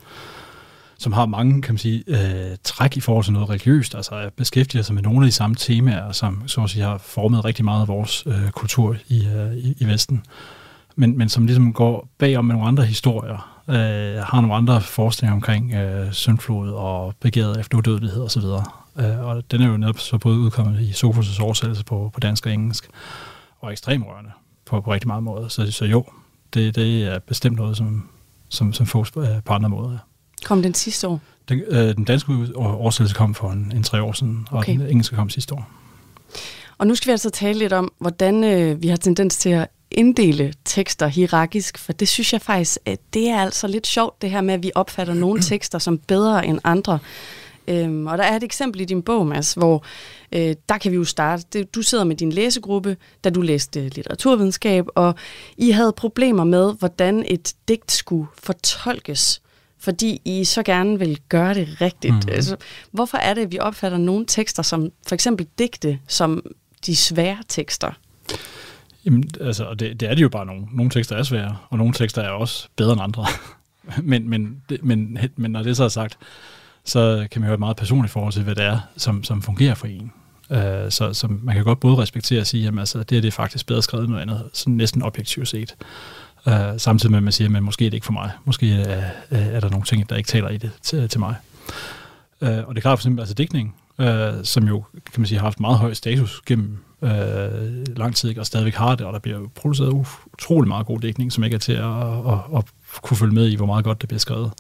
som 0.99 1.13
har 1.13 1.27
mange, 1.27 1.63
kan 1.63 1.75
man 1.75 1.79
sige, 1.79 2.05
øh, 2.07 2.57
træk 2.65 2.97
i 2.97 3.01
forhold 3.01 3.25
til 3.25 3.33
noget 3.33 3.49
religiøst, 3.49 3.95
altså 3.95 4.31
beskæftiger 4.37 4.83
sig 4.83 4.95
med 4.95 5.03
nogle 5.03 5.27
af 5.27 5.29
de 5.29 5.33
samme 5.33 5.57
temaer, 5.57 6.13
som 6.13 6.49
så 6.49 6.61
at 6.63 6.71
sige, 6.71 6.83
har 6.83 6.99
formet 6.99 7.45
rigtig 7.45 7.65
meget 7.65 7.81
af 7.81 7.89
vores 7.89 8.25
øh, 8.27 8.51
kultur 8.51 8.97
i, 9.09 9.27
øh, 9.27 9.57
i, 9.57 9.75
i 9.79 9.87
Vesten, 9.87 10.25
men, 10.97 11.19
men 11.19 11.29
som 11.29 11.47
ligesom 11.47 11.73
går 11.73 12.09
bagom 12.19 12.45
med 12.45 12.55
nogle 12.55 12.69
andre 12.69 12.85
historier, 12.85 13.54
øh, 13.69 14.17
har 14.17 14.41
nogle 14.41 14.55
andre 14.55 14.81
forestillinger 14.81 15.35
omkring 15.35 15.75
øh, 15.75 16.13
syndflod 16.13 16.73
og 16.73 17.15
begæret 17.21 17.61
efter 17.61 17.79
udødelighed 17.79 18.23
osv. 18.23 18.43
Øh, 18.99 19.21
og 19.21 19.51
den 19.51 19.63
er 19.63 19.67
jo 19.67 19.77
netop 19.77 19.99
så 19.99 20.19
både 20.19 20.39
udkommet 20.39 20.81
i 20.81 20.91
Sofus' 20.91 21.43
oversættelse 21.43 21.85
på, 21.85 22.11
på 22.15 22.21
dansk 22.21 22.47
og 22.47 22.53
engelsk, 22.53 22.89
og 23.61 23.73
ekstremt 23.73 24.05
rørende 24.07 24.31
på, 24.67 24.81
på 24.81 24.93
rigtig 24.93 25.09
mange 25.09 25.23
måder. 25.23 25.49
Så, 25.49 25.73
så 25.73 25.85
jo, 25.85 26.05
det, 26.55 26.75
det 26.75 27.05
er 27.05 27.19
bestemt 27.19 27.57
noget, 27.57 27.77
som, 27.77 28.09
som, 28.49 28.73
som 28.73 28.87
fås 28.87 29.11
på, 29.11 29.27
på 29.45 29.53
andre 29.53 29.69
måder. 29.69 29.99
Kom 30.45 30.63
den 30.63 30.75
sidste 30.75 31.09
år? 31.09 31.21
Den, 31.49 31.63
øh, 31.69 31.97
den 31.97 32.05
danske 32.05 32.33
oversættelse 32.57 33.17
kom 33.17 33.35
for 33.35 33.51
en, 33.51 33.73
en 33.77 33.83
tre 33.83 34.03
år 34.03 34.13
siden, 34.13 34.47
og 34.51 34.59
okay. 34.59 34.73
den 34.73 34.87
engelske 34.87 35.17
kom 35.17 35.31
sidste 35.31 35.55
år. 35.55 35.69
Og 36.79 36.87
nu 36.87 36.95
skal 36.95 37.07
vi 37.07 37.13
altså 37.13 37.31
tale 37.31 37.59
lidt 37.59 37.73
om, 37.73 37.93
hvordan 37.99 38.45
øh, 38.45 38.83
vi 38.83 38.89
har 38.89 38.97
tendens 38.97 39.37
til 39.37 39.49
at 39.49 39.69
inddele 39.95 40.53
tekster 40.65 41.07
hierarkisk, 41.07 41.79
for 41.79 41.93
det 41.93 42.09
synes 42.09 42.33
jeg 42.33 42.43
faktisk, 42.43 42.79
at 42.85 42.99
det 43.15 43.29
er 43.29 43.41
altså 43.41 43.67
lidt 43.67 43.87
sjovt, 43.87 44.23
det 44.23 44.31
her 44.31 44.41
med, 44.41 44.55
at 44.55 44.63
vi 44.63 44.71
opfatter 44.75 45.15
nogle 45.15 45.43
tekster 45.51 45.79
som 45.79 45.99
bedre 45.99 46.47
end 46.47 46.59
andre. 46.65 46.99
Øhm, 47.69 48.07
og 48.07 48.19
der 48.19 48.25
er 48.25 48.37
et 48.37 48.43
eksempel 48.43 48.81
i 48.81 48.85
din 48.85 49.03
bog, 49.03 49.27
Mads, 49.27 49.55
hvor 49.55 49.85
øh, 50.33 50.55
der 50.69 50.79
kan 50.79 50.93
vi 50.93 50.97
jo 50.97 51.05
starte. 51.05 51.65
Du 51.65 51.83
sidder 51.83 52.05
med 52.05 52.17
din 52.17 52.33
læsegruppe, 52.33 52.97
da 53.25 53.31
du 53.31 53.41
læste 53.41 53.89
litteraturvidenskab, 53.89 54.87
og 54.95 55.15
I 55.57 55.71
havde 55.71 55.93
problemer 55.93 56.45
med, 56.45 56.75
hvordan 56.79 57.25
et 57.29 57.55
digt 57.69 57.93
skulle 57.93 58.27
fortolkes 58.43 59.41
fordi 59.85 60.21
I 60.25 60.45
så 60.45 60.63
gerne 60.63 60.99
vil 60.99 61.21
gøre 61.29 61.55
det 61.55 61.81
rigtigt. 61.81 62.15
Mm. 62.15 62.33
Altså, 62.33 62.57
hvorfor 62.91 63.19
er 63.19 63.35
det, 63.35 63.43
at 63.43 63.53
vi 63.53 63.59
opfatter 63.59 63.99
nogle 63.99 64.27
tekster 64.27 64.63
som 64.63 64.91
for 65.07 65.15
eksempel 65.15 65.47
digte 65.59 65.99
som 66.09 66.43
de 66.87 66.97
svære 66.97 67.39
tekster? 67.49 67.93
Jamen, 69.07 69.31
altså, 69.41 69.75
det, 69.75 70.01
det 70.01 70.11
er 70.11 70.15
de 70.15 70.23
jo 70.23 70.29
bare 70.29 70.47
nogle. 70.47 70.67
Nogle 70.73 70.91
tekster 70.91 71.17
er 71.17 71.23
svære, 71.23 71.57
og 71.71 71.79
nogle 71.79 71.95
tekster 71.95 72.23
er 72.23 72.29
også 72.29 72.69
bedre 72.77 72.93
end 72.93 73.03
andre. 73.03 73.27
men, 74.03 74.29
men, 74.29 74.63
men, 74.83 75.19
men 75.37 75.51
når 75.51 75.63
det 75.63 75.77
så 75.77 75.85
er 75.85 75.89
sagt, 75.89 76.19
så 76.85 77.27
kan 77.31 77.41
man 77.41 77.47
høre 77.47 77.55
et 77.55 77.61
meget 77.61 77.77
personligt 77.77 78.13
forhold 78.13 78.33
til, 78.33 78.43
hvad 78.43 78.55
det 78.55 78.65
er, 78.65 78.79
som, 78.97 79.25
som 79.25 79.43
fungerer 79.43 79.75
for 79.75 79.87
en. 79.87 80.13
Uh, 80.51 80.57
så, 80.91 81.11
så 81.13 81.29
man 81.43 81.55
kan 81.55 81.65
godt 81.65 81.81
både 81.81 81.97
respektere 81.97 82.41
og 82.41 82.47
sige, 82.47 82.69
at 82.69 82.79
altså, 82.79 82.99
det, 82.99 83.17
er 83.17 83.21
det 83.21 83.29
er 83.29 83.33
faktisk 83.33 83.67
bedre 83.67 83.83
skrevet 83.83 84.05
end 84.05 84.11
noget 84.11 84.23
andet, 84.23 84.43
sådan 84.53 84.75
næsten 84.75 85.03
objektivt 85.03 85.49
set. 85.49 85.77
Uh, 86.47 86.53
samtidig 86.77 87.11
med, 87.11 87.19
at 87.19 87.23
man 87.23 87.33
siger, 87.33 87.57
at 87.57 87.63
måske 87.63 87.87
er 87.87 87.91
det 87.91 87.97
ikke 87.97 88.07
for 88.07 88.13
mig. 88.13 88.31
Måske 88.45 88.73
er, 88.73 89.11
er 89.31 89.61
der 89.61 89.69
nogle 89.69 89.85
ting, 89.85 90.11
der 90.11 90.17
ikke 90.17 90.29
taler 90.29 90.49
i 90.49 90.57
det 90.57 90.71
til, 90.83 91.09
til 91.09 91.21
mig. 91.21 91.35
Uh, 92.41 92.49
og 92.49 92.69
det 92.69 92.77
er 92.77 92.81
klart 92.81 92.99
for 92.99 93.03
eksempel, 93.03 93.21
altså 93.21 93.35
digtning, 93.35 93.75
øh, 93.99 94.45
som 94.45 94.69
jo, 94.69 94.85
kan 94.93 95.21
man 95.21 95.27
sige, 95.27 95.39
har 95.39 95.47
haft 95.47 95.61
meget 95.61 95.79
høj 95.79 95.95
status 95.95 96.43
gennem 96.47 96.79
øh, 97.03 97.97
lang 97.97 98.17
tid, 98.17 98.39
og 98.39 98.47
stadigvæk 98.47 98.75
har 98.75 98.95
det, 98.95 99.07
og 99.07 99.13
der 99.13 99.19
bliver 99.19 99.49
produceret 99.55 100.07
utrolig 100.33 100.69
meget 100.69 100.87
god 100.87 101.01
dækning, 101.01 101.33
som 101.33 101.45
ikke 101.45 101.55
er 101.55 101.59
til 101.59 101.73
at, 101.73 102.03
at, 102.03 102.39
at, 102.57 102.65
at 102.95 103.03
kunne 103.03 103.17
følge 103.17 103.35
med 103.35 103.49
i, 103.49 103.57
hvor 103.57 103.67
meget 103.67 103.85
godt 103.85 104.01
det 104.01 104.09
bliver 104.09 104.21
skrevet. 104.21 104.53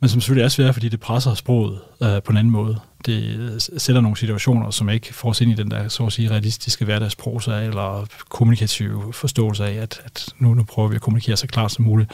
Men 0.00 0.08
som 0.08 0.20
selvfølgelig 0.20 0.44
er 0.44 0.48
svært, 0.48 0.74
fordi 0.74 0.88
det 0.88 1.00
presser 1.00 1.34
sproget 1.34 1.80
øh, 2.02 2.22
på 2.22 2.32
en 2.32 2.36
anden 2.36 2.50
måde 2.50 2.80
det 3.06 3.38
øh, 3.38 3.60
sætter 3.78 4.02
nogle 4.02 4.16
situationer, 4.16 4.70
som 4.70 4.88
ikke 4.88 5.14
får 5.14 5.28
os 5.28 5.40
ind 5.40 5.50
i 5.50 5.54
den 5.54 5.70
der, 5.70 5.88
så 5.88 6.06
at 6.06 6.12
sige, 6.12 6.30
realistiske 6.30 6.84
hverdagsprosa 6.84 7.60
eller 7.60 8.06
kommunikative 8.28 9.12
forståelse 9.12 9.64
af, 9.64 9.74
at, 9.74 10.00
at 10.04 10.28
nu, 10.38 10.54
nu 10.54 10.64
prøver 10.64 10.88
vi 10.88 10.94
at 10.94 11.00
kommunikere 11.00 11.36
så 11.36 11.46
klart 11.46 11.72
som 11.72 11.84
muligt. 11.84 12.12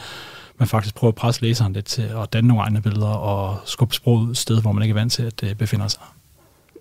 Man 0.59 0.67
faktisk 0.67 0.95
prøver 0.95 1.11
at 1.11 1.15
presse 1.15 1.41
læseren 1.41 1.73
lidt 1.73 1.85
til 1.85 2.01
at 2.01 2.33
danne 2.33 2.47
nogle 2.47 2.63
egne 2.63 2.81
billeder 2.81 3.07
og 3.07 3.59
skubbe 3.65 3.95
sproget 3.95 4.29
et 4.29 4.37
sted, 4.37 4.61
hvor 4.61 4.71
man 4.71 4.83
ikke 4.83 4.91
er 4.91 4.99
vant 4.99 5.13
til, 5.13 5.23
at 5.23 5.41
det 5.41 5.57
befinder 5.57 5.87
sig. 5.87 6.01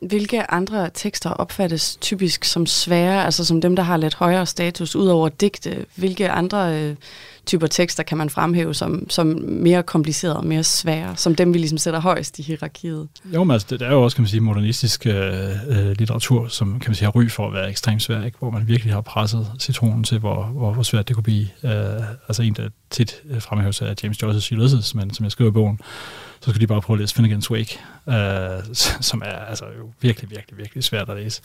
Hvilke 0.02 0.50
andre 0.50 0.90
tekster 0.94 1.30
opfattes 1.30 1.96
typisk 2.00 2.44
som 2.44 2.66
svære, 2.66 3.24
altså 3.24 3.44
som 3.44 3.60
dem, 3.60 3.76
der 3.76 3.82
har 3.82 3.96
lidt 3.96 4.14
højere 4.14 4.46
status, 4.46 4.96
ud 4.96 5.06
over 5.06 5.28
digte? 5.28 5.86
Hvilke 5.96 6.30
andre 6.30 6.80
øh, 6.80 6.96
typer 7.46 7.66
tekster 7.66 8.02
kan 8.02 8.18
man 8.18 8.30
fremhæve 8.30 8.74
som, 8.74 9.10
som 9.10 9.26
mere 9.48 9.82
komplicerede 9.82 10.36
og 10.36 10.46
mere 10.46 10.62
svære, 10.62 11.16
som 11.16 11.34
dem, 11.34 11.54
vi 11.54 11.58
ligesom 11.58 11.78
sætter 11.78 12.00
højst 12.00 12.38
i 12.38 12.42
hierarkiet? 12.42 13.08
Jo, 13.34 13.44
men 13.44 13.50
altså, 13.50 13.66
det 13.70 13.82
er 13.82 13.90
jo 13.90 14.02
også, 14.02 14.16
kan 14.16 14.22
man 14.22 14.28
sige, 14.28 14.40
modernistisk 14.40 15.06
øh, 15.06 15.14
øh, 15.68 15.86
litteratur, 15.98 16.48
som 16.48 16.80
kan 16.80 16.90
man 16.90 16.94
sige, 16.94 17.06
har 17.06 17.12
ry 17.12 17.28
for 17.28 17.46
at 17.46 17.52
være 17.52 17.70
ekstremt 17.70 18.02
svær, 18.02 18.24
ikke? 18.24 18.38
hvor 18.38 18.50
man 18.50 18.68
virkelig 18.68 18.94
har 18.94 19.00
presset 19.00 19.46
citronen 19.60 20.04
til, 20.04 20.18
hvor, 20.18 20.44
hvor, 20.44 20.72
hvor 20.72 20.82
svært 20.82 21.08
det 21.08 21.16
kunne 21.16 21.22
blive. 21.22 21.48
Øh, 21.64 21.70
altså 22.28 22.42
en, 22.42 22.54
der 22.54 22.68
tit 22.90 23.22
øh, 23.30 23.42
fremhæves 23.42 23.82
af 23.82 23.94
James 24.02 24.22
Joyce's 24.22 24.54
Ulysses, 24.54 24.94
men 24.94 25.14
som 25.14 25.24
jeg 25.24 25.32
skriver 25.32 25.50
i 25.50 25.52
bogen, 25.52 25.80
så 26.42 26.50
skal 26.50 26.60
de 26.60 26.66
bare 26.66 26.80
prøve 26.80 26.96
at 26.96 27.00
læse 27.00 27.16
Finnegan's 27.20 27.50
Wake, 27.50 27.78
øh, 28.08 28.74
som 29.10 29.22
er 29.24 29.36
altså, 29.36 29.64
jo 29.78 29.92
virkelig, 30.00 30.30
virkelig, 30.30 30.58
virkelig 30.58 30.84
svært 30.84 31.08
at 31.08 31.16
læse 31.16 31.42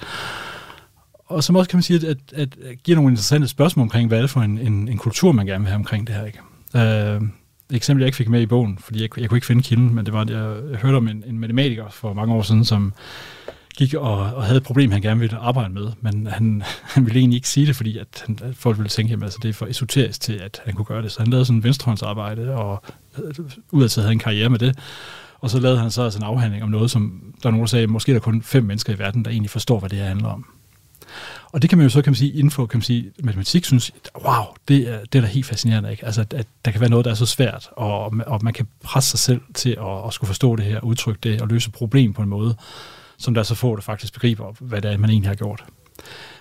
og 1.28 1.44
som 1.44 1.56
også 1.56 1.70
kan 1.70 1.78
man 1.78 1.84
sige, 1.84 2.10
at, 2.10 2.18
at, 2.34 2.58
at 2.64 2.84
giver 2.84 2.96
nogle 2.96 3.12
interessante 3.12 3.48
spørgsmål 3.48 3.84
omkring, 3.84 4.08
hvad 4.08 4.18
er 4.18 4.22
det 4.22 4.30
for 4.30 4.42
en, 4.42 4.58
en, 4.58 4.88
en 4.88 4.98
kultur, 4.98 5.32
man 5.32 5.46
gerne 5.46 5.64
vil 5.64 5.68
have 5.68 5.76
omkring 5.76 6.08
det 6.08 6.16
her. 6.16 6.26
Ikke? 6.26 6.40
Øh, 6.76 7.22
et 7.70 7.76
eksempel, 7.76 8.02
jeg 8.02 8.08
ikke 8.08 8.16
fik 8.16 8.30
med 8.30 8.42
i 8.42 8.46
bogen, 8.46 8.78
fordi 8.78 9.02
jeg, 9.02 9.20
jeg 9.20 9.30
kunne 9.30 9.38
ikke 9.38 9.48
finde 9.48 9.64
kilden, 9.64 9.96
men 9.96 10.06
det 10.06 10.14
var, 10.14 10.22
at 10.22 10.30
jeg, 10.30 10.58
jeg 10.72 10.80
hørte 10.80 10.96
om 10.96 11.08
en, 11.08 11.24
en 11.28 11.40
matematiker 11.40 11.90
for 11.90 12.14
mange 12.14 12.34
år 12.34 12.42
siden, 12.42 12.66
som 12.66 12.94
gik 13.78 13.94
og, 13.94 14.18
og 14.18 14.44
havde 14.44 14.58
et 14.58 14.63
problem, 14.63 14.92
han 14.92 15.02
gerne 15.02 15.20
ville 15.20 15.38
arbejde 15.38 15.74
med, 15.74 15.92
men 16.02 16.28
han, 16.28 16.63
han 16.94 17.06
ville 17.06 17.20
egentlig 17.20 17.38
ikke 17.38 17.50
sige 17.50 17.68
det, 17.68 17.76
fordi 17.76 17.98
at, 17.98 18.24
han, 18.26 18.40
at 18.44 18.56
folk 18.56 18.78
ville 18.78 18.90
tænke, 18.90 19.13
at 19.13 19.24
altså, 19.24 19.40
det 19.42 19.50
er 19.50 19.54
for 19.54 19.66
esoterisk 19.66 20.22
til, 20.22 20.34
at 20.34 20.62
han 20.66 20.74
kunne 20.74 20.86
gøre 20.86 21.02
det. 21.02 21.12
Så 21.12 21.20
han 21.20 21.28
lavede 21.28 21.46
sådan 21.46 21.58
en 21.58 21.63
venstrehåndsarbejde, 21.63 22.54
og 22.54 22.84
øh, 23.24 23.34
udadtil 23.72 24.02
havde 24.02 24.12
en 24.12 24.20
karriere 24.20 24.50
med 24.50 24.60
det. 24.60 24.80
Og 25.40 25.50
så 25.50 25.60
lavede 25.60 25.80
han 25.80 25.92
så 25.92 26.04
altså 26.04 26.20
en 26.20 26.26
afhandling 26.26 26.63
om 26.63 26.70
noget, 26.70 26.92
som 26.92 27.34
der 27.44 27.50
er 27.50 27.52
nogen, 27.52 27.66
der 27.66 27.70
sagde, 27.70 27.88
måske 27.88 28.12
er 28.12 28.16
der 28.16 28.20
kun 28.20 28.42
fem 28.42 28.63
mennesker 28.63 28.94
i 28.94 29.00
verden, 29.00 29.26
der 29.26 29.32
egentlig 29.32 29.50
forstår, 29.50 29.80
hvad 29.80 29.90
det 29.90 29.98
her 29.98 30.06
handler 30.06 30.30
om. 30.30 30.46
Og 31.52 31.62
det 31.62 31.70
kan 31.70 31.78
man 31.78 31.86
jo 31.86 31.90
så 31.90 32.02
kan 32.02 32.12
man 32.12 32.16
sige, 32.16 32.32
inden 32.32 32.52
for 32.52 32.66
kan 32.66 32.78
man 32.78 32.84
sige, 32.84 33.12
matematik, 33.24 33.66
synes 33.66 33.92
wow, 34.26 34.44
det 34.68 34.90
er, 34.90 35.00
det 35.00 35.16
er 35.16 35.22
da 35.22 35.28
helt 35.28 35.46
fascinerende. 35.46 35.92
Ikke? 35.92 36.06
Altså, 36.06 36.22
at 36.22 36.48
der 36.66 36.72
kan 36.72 36.82
være 36.82 36.90
noget, 36.90 37.06
der 37.06 37.12
er 37.12 37.16
så 37.16 37.26
svært, 37.26 37.70
og, 37.72 38.13
og 38.28 38.44
man 38.44 38.54
kan 38.54 38.68
presse 38.84 39.10
sig 39.10 39.20
selv 39.20 39.42
til 39.54 39.70
at, 39.70 40.06
at 40.08 40.13
skulle 40.13 40.28
forstå 40.28 40.56
det 40.56 40.66
her, 40.66 40.80
udtrykke 40.80 41.20
det 41.24 41.42
og 41.42 41.48
løse 41.48 41.72
problem 41.72 42.13
på 42.13 42.22
en 42.22 42.30
måde, 42.30 42.56
som 43.17 43.34
der 43.34 43.41
er 43.41 43.43
så 43.43 43.56
få, 43.56 43.75
der 43.75 43.82
faktisk 43.82 44.13
begriber, 44.13 44.53
hvad 44.60 44.82
det 44.82 44.93
er, 44.93 44.97
man 44.97 45.10
egentlig 45.10 45.30
har 45.30 45.36
gjort. 45.36 45.65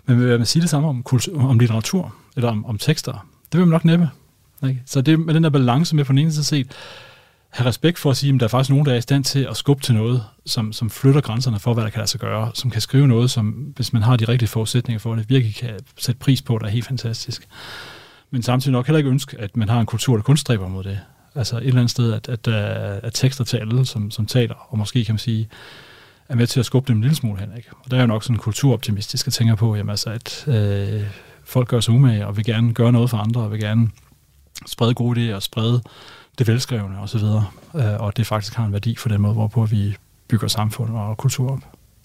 Men 0.07 0.21
vil 0.21 0.39
man 0.39 0.47
sige 0.47 0.63
det 0.63 0.71
samme 0.71 0.89
om, 0.89 1.03
kultur, 1.03 1.43
om 1.49 1.59
litteratur, 1.59 2.15
eller 2.37 2.51
om, 2.51 2.67
om 2.67 2.79
tekster? 2.79 3.27
Det 3.53 3.59
vil 3.59 3.67
man 3.67 3.73
nok 3.73 3.85
næppe. 3.85 4.11
Ikke? 4.69 4.83
Så 4.87 5.01
det 5.01 5.21
med 5.21 5.35
den 5.35 5.45
der 5.45 5.51
balance 5.51 5.97
med 5.97 6.05
på 6.05 6.13
den 6.13 6.19
ene 6.19 6.33
side 6.33 6.45
set, 6.45 6.67
have 7.51 7.69
respekt 7.69 7.99
for 7.99 8.11
at 8.11 8.17
sige, 8.17 8.35
at 8.35 8.41
der 8.41 8.47
er 8.47 8.49
faktisk 8.49 8.71
nogen, 8.71 8.87
der 8.87 8.93
er 8.93 8.97
i 8.97 9.01
stand 9.01 9.25
til 9.25 9.47
at 9.51 9.57
skubbe 9.57 9.83
til 9.83 9.95
noget, 9.95 10.25
som, 10.47 10.73
som 10.73 10.91
flytter 10.91 11.21
grænserne 11.21 11.59
for, 11.59 11.75
hvad 11.75 11.85
der 11.85 11.91
kan 11.91 11.99
lade 11.99 12.11
sig 12.11 12.21
gøre, 12.21 12.51
som 12.55 12.71
kan 12.71 12.81
skrive 12.81 13.09
noget, 13.09 13.31
som 13.31 13.47
hvis 13.49 13.93
man 13.93 14.03
har 14.03 14.17
de 14.17 14.25
rigtige 14.25 14.49
forudsætninger 14.49 14.99
for 14.99 15.15
det, 15.15 15.31
virkelig 15.31 15.55
kan 15.55 15.71
sætte 15.99 16.19
pris 16.19 16.43
på, 16.43 16.59
der 16.59 16.67
er 16.67 16.71
helt 16.71 16.87
fantastisk. 16.87 17.49
Men 18.31 18.43
samtidig 18.43 18.73
nok 18.73 18.87
heller 18.87 18.99
ikke 18.99 19.11
ønske, 19.11 19.41
at 19.41 19.57
man 19.57 19.69
har 19.69 19.81
en 19.81 19.87
kultur, 19.87 20.17
der 20.17 20.23
kun 20.23 20.37
stræber 20.37 20.69
mod 20.69 20.85
det. 20.85 21.01
Altså 21.35 21.57
et 21.57 21.67
eller 21.67 21.81
andet 21.81 21.91
sted, 21.91 22.13
at, 22.13 22.29
at 22.29 22.45
der 22.45 22.57
er 22.57 23.11
tekster 23.11 23.45
til 23.45 23.57
alle, 23.57 23.87
som, 23.87 24.11
som 24.11 24.27
taler, 24.27 24.55
og 24.55 24.79
måske 24.79 25.05
kan 25.05 25.13
man 25.13 25.19
sige, 25.19 25.49
er 26.29 26.35
med 26.35 26.47
til 26.47 26.61
at 26.61 26.67
skubbe 26.67 26.89
dem 26.89 26.97
en 26.97 27.03
lille 27.03 27.17
smule 27.17 27.41
hen. 27.41 27.49
Ikke? 27.57 27.69
Og 27.85 27.91
der 27.91 27.97
er 27.97 28.01
jo 28.01 28.07
nok 28.07 28.23
sådan 28.23 28.37
en 28.37 28.41
kulturoptimistisk, 28.41 29.27
at 29.27 29.33
tænke 29.33 29.57
på, 29.57 29.77
jamen, 29.77 29.91
altså, 29.91 30.11
at 30.11 30.45
øh, 30.49 31.03
folk 31.45 31.69
gør 31.69 31.81
sig 31.81 31.95
umage, 31.95 32.27
og 32.27 32.37
vil 32.37 32.45
gerne 32.45 32.75
gøre 32.75 32.93
noget 32.93 33.11
for 33.11 33.17
andre, 33.17 33.41
og 33.41 33.53
vil 33.53 33.61
gerne 33.61 33.91
sprede 34.67 34.95
gode 34.95 35.31
idéer, 35.31 35.35
og 35.35 35.43
sprede 35.43 35.83
det 36.39 36.47
velskrevne 36.47 36.99
osv., 36.99 37.25
øh, 37.75 38.01
og 38.01 38.17
det 38.17 38.27
faktisk 38.27 38.55
har 38.55 38.67
en 38.67 38.73
værdi 38.73 38.97
for 38.97 39.09
den 39.09 39.21
måde, 39.21 39.35
hvorpå 39.35 39.67
vi 39.67 39.97
bygger 40.29 40.49
samfund 40.49 40.91
og 40.91 41.17
kultur 41.17 41.53
op. 41.53 41.61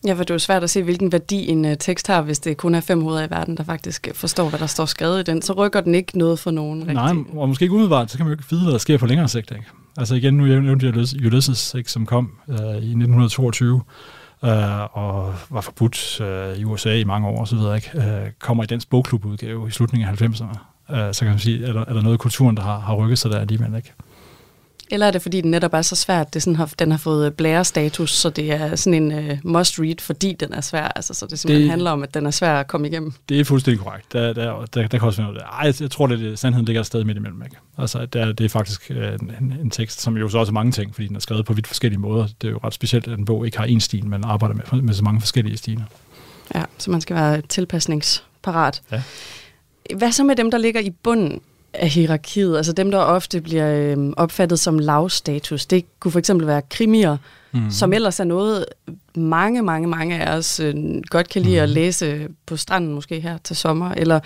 Ja, 0.06 0.14
for 0.14 0.24
det 0.24 0.30
er 0.30 0.34
jo 0.36 0.40
svært 0.40 0.64
at 0.64 0.70
se, 0.70 0.84
hvilken 0.84 1.12
værdi 1.12 1.48
en 1.48 1.66
uh, 1.66 1.72
tekst 1.80 2.08
har, 2.08 2.22
hvis 2.22 2.40
det 2.40 2.58
kun 2.58 2.76
er 2.76 2.82
fem 2.82 3.02
hoveder 3.02 3.28
i 3.28 3.30
verden, 3.30 3.58
der 3.58 3.64
faktisk 3.64 4.08
forstår, 4.14 4.50
hvad 4.50 4.60
der 4.60 4.66
står 4.66 4.86
skrevet 4.86 5.20
i 5.20 5.24
den. 5.24 5.42
Så 5.42 5.54
rykker 5.54 5.82
den 5.82 5.96
ikke 5.96 6.18
noget 6.18 6.40
for 6.40 6.52
nogen. 6.52 6.80
Rigtig. 6.80 6.94
Nej, 6.94 7.14
og 7.36 7.50
måske 7.50 7.64
ikke 7.64 7.74
umiddelbart, 7.74 8.12
så 8.12 8.18
kan 8.18 8.26
man 8.26 8.34
jo 8.34 8.40
ikke 8.40 8.50
vide, 8.50 8.64
hvad 8.64 8.72
der 8.72 8.78
sker 8.78 8.98
på 8.98 9.06
længere 9.06 9.28
sigt. 9.28 9.52
Ikke? 9.52 9.66
Altså 9.98 10.16
igen, 10.16 10.34
nu 10.34 10.44
nævnte 10.44 10.86
jeg 10.86 11.26
Ulysses, 11.26 11.74
ikke, 11.74 11.92
som 11.92 12.06
kom 12.06 12.32
øh, 12.50 12.56
i 12.58 12.92
1922, 12.92 13.82
øh, 14.44 14.52
og 14.98 15.34
var 15.50 15.62
forbudt 15.62 16.22
øh, 16.22 16.58
i 16.58 16.64
USA 16.64 16.96
i 16.96 17.04
mange 17.04 17.28
år 17.28 17.42
osv., 17.42 17.58
ikke? 17.76 17.92
Øh, 17.96 18.32
kommer 18.40 18.64
i 18.64 18.68
dansk 18.68 18.90
bogklubudgave 18.90 19.68
i 19.68 19.72
slutningen 19.72 20.10
af 20.10 20.22
90'erne. 20.22 20.58
Øh, 20.96 21.14
så 21.14 21.20
kan 21.20 21.30
man 21.30 21.40
sige, 21.40 21.66
er 21.66 21.74
der, 21.74 21.86
er 21.86 21.94
der 21.94 22.02
noget 22.02 22.16
i 22.16 22.18
kulturen, 22.18 22.58
der 22.58 22.64
har, 22.64 22.80
har 22.80 22.96
rykket 22.96 23.20
sig 23.20 23.32
der 23.32 23.40
alligevel, 23.40 23.76
ikke? 23.76 23.94
Eller 24.92 25.08
er 25.08 25.12
det, 25.12 25.22
fordi 25.22 25.42
den 25.42 25.52
netop 25.52 25.74
er 25.74 25.82
så 25.82 25.96
svært, 25.96 26.34
det 26.34 26.44
sådan 26.44 26.56
har, 26.56 26.72
den 26.80 26.92
har 26.92 26.98
fået 26.98 27.34
blære-status, 27.34 28.12
så 28.12 28.30
det 28.30 28.52
er 28.52 28.76
sådan 28.76 29.12
en 29.12 29.32
uh, 29.32 29.38
must-read, 29.44 29.96
fordi 30.00 30.34
den 30.34 30.54
er 30.54 30.62
svær? 30.62 30.88
Altså, 30.88 31.14
så 31.14 31.26
det 31.26 31.40
simpelthen 31.40 31.62
det, 31.62 31.70
handler 31.70 31.92
om, 31.92 32.04
at 32.04 32.14
den 32.14 32.26
er 32.26 32.32
svær 32.32 32.60
at 32.60 32.68
komme 32.68 32.88
igennem? 32.88 33.14
Det 33.30 33.40
er 33.40 33.44
fuldstændig 33.44 33.84
korrekt. 33.84 34.14
Der, 34.14 34.34
der, 34.34 34.66
der, 34.74 34.88
der 34.88 34.88
kan 34.88 35.02
også 35.02 35.22
være 35.22 35.32
noget. 35.32 35.42
Ej, 35.42 35.66
jeg, 35.66 35.82
jeg 35.82 35.92
tror, 35.92 36.08
at 36.08 36.20
det, 36.20 36.40
sandheden 36.40 36.66
ligger 36.66 36.80
et 36.80 36.86
sted 36.86 37.04
midt 37.04 37.18
imellem. 37.18 37.44
Ikke? 37.44 37.56
Altså, 37.78 38.06
der, 38.06 38.32
det 38.32 38.46
er 38.46 38.50
faktisk 38.50 38.92
uh, 38.96 38.98
en, 39.42 39.58
en 39.62 39.70
tekst, 39.70 40.02
som 40.02 40.18
jo 40.18 40.30
så 40.30 40.38
også 40.38 40.52
er 40.52 40.54
mange 40.54 40.72
ting, 40.72 40.96
fordi 40.96 41.08
den 41.08 41.16
er 41.16 41.20
skrevet 41.20 41.46
på 41.46 41.54
vidt 41.54 41.68
forskellige 41.68 42.00
måder. 42.00 42.28
Det 42.42 42.48
er 42.48 42.52
jo 42.52 42.60
ret 42.64 42.74
specielt, 42.74 43.08
at 43.08 43.20
en 43.20 43.26
bog 43.26 43.46
ikke 43.46 43.58
har 43.58 43.68
én 43.68 43.80
stil, 43.80 44.06
men 44.06 44.24
arbejder 44.24 44.56
med, 44.56 44.82
med 44.82 44.94
så 44.94 45.04
mange 45.04 45.22
forskellige 45.22 45.58
stiler. 45.58 45.84
Ja, 46.56 46.64
så 46.78 46.92
man 46.92 47.02
skal 47.02 47.16
være 47.16 47.42
tilpasningsparat. 47.42 48.82
Ja. 48.92 49.02
Hvad 49.96 50.12
så 50.12 50.24
med 50.24 50.36
dem, 50.36 50.52
der 50.52 50.58
ligger 50.58 50.82
i 50.82 50.90
bunden 50.90 51.42
af 51.74 51.90
hierarkiet, 51.90 52.58
altså 52.58 52.74
dem, 52.74 52.92
der 52.92 52.98
ofte 52.98 53.42
bliver 53.42 53.96
øh, 53.98 54.14
opfattet 54.18 54.60
som 54.60 54.80
lavstatus. 54.80 55.66
Det 55.66 55.86
kunne 56.00 56.12
for 56.12 56.20
eksempel 56.20 56.48
være 56.48 56.62
krimier, 56.70 57.18
mm. 57.52 57.72
som 57.72 57.94
ellers 57.94 58.20
er 58.20 58.24
noget, 58.24 58.66
mange, 59.16 59.62
mange, 59.62 59.88
mange 59.88 60.20
af 60.20 60.38
os 60.38 60.60
øh, 60.60 60.76
godt 61.10 61.30
kan 61.30 61.42
lide 61.42 61.56
mm. 61.56 61.64
at 61.64 61.70
læse 61.70 62.28
på 62.46 62.58
stranden 62.58 62.94
måske 62.94 63.20
her 63.20 63.38
til 63.38 63.56
sommer, 63.56 63.92
eller 63.92 64.20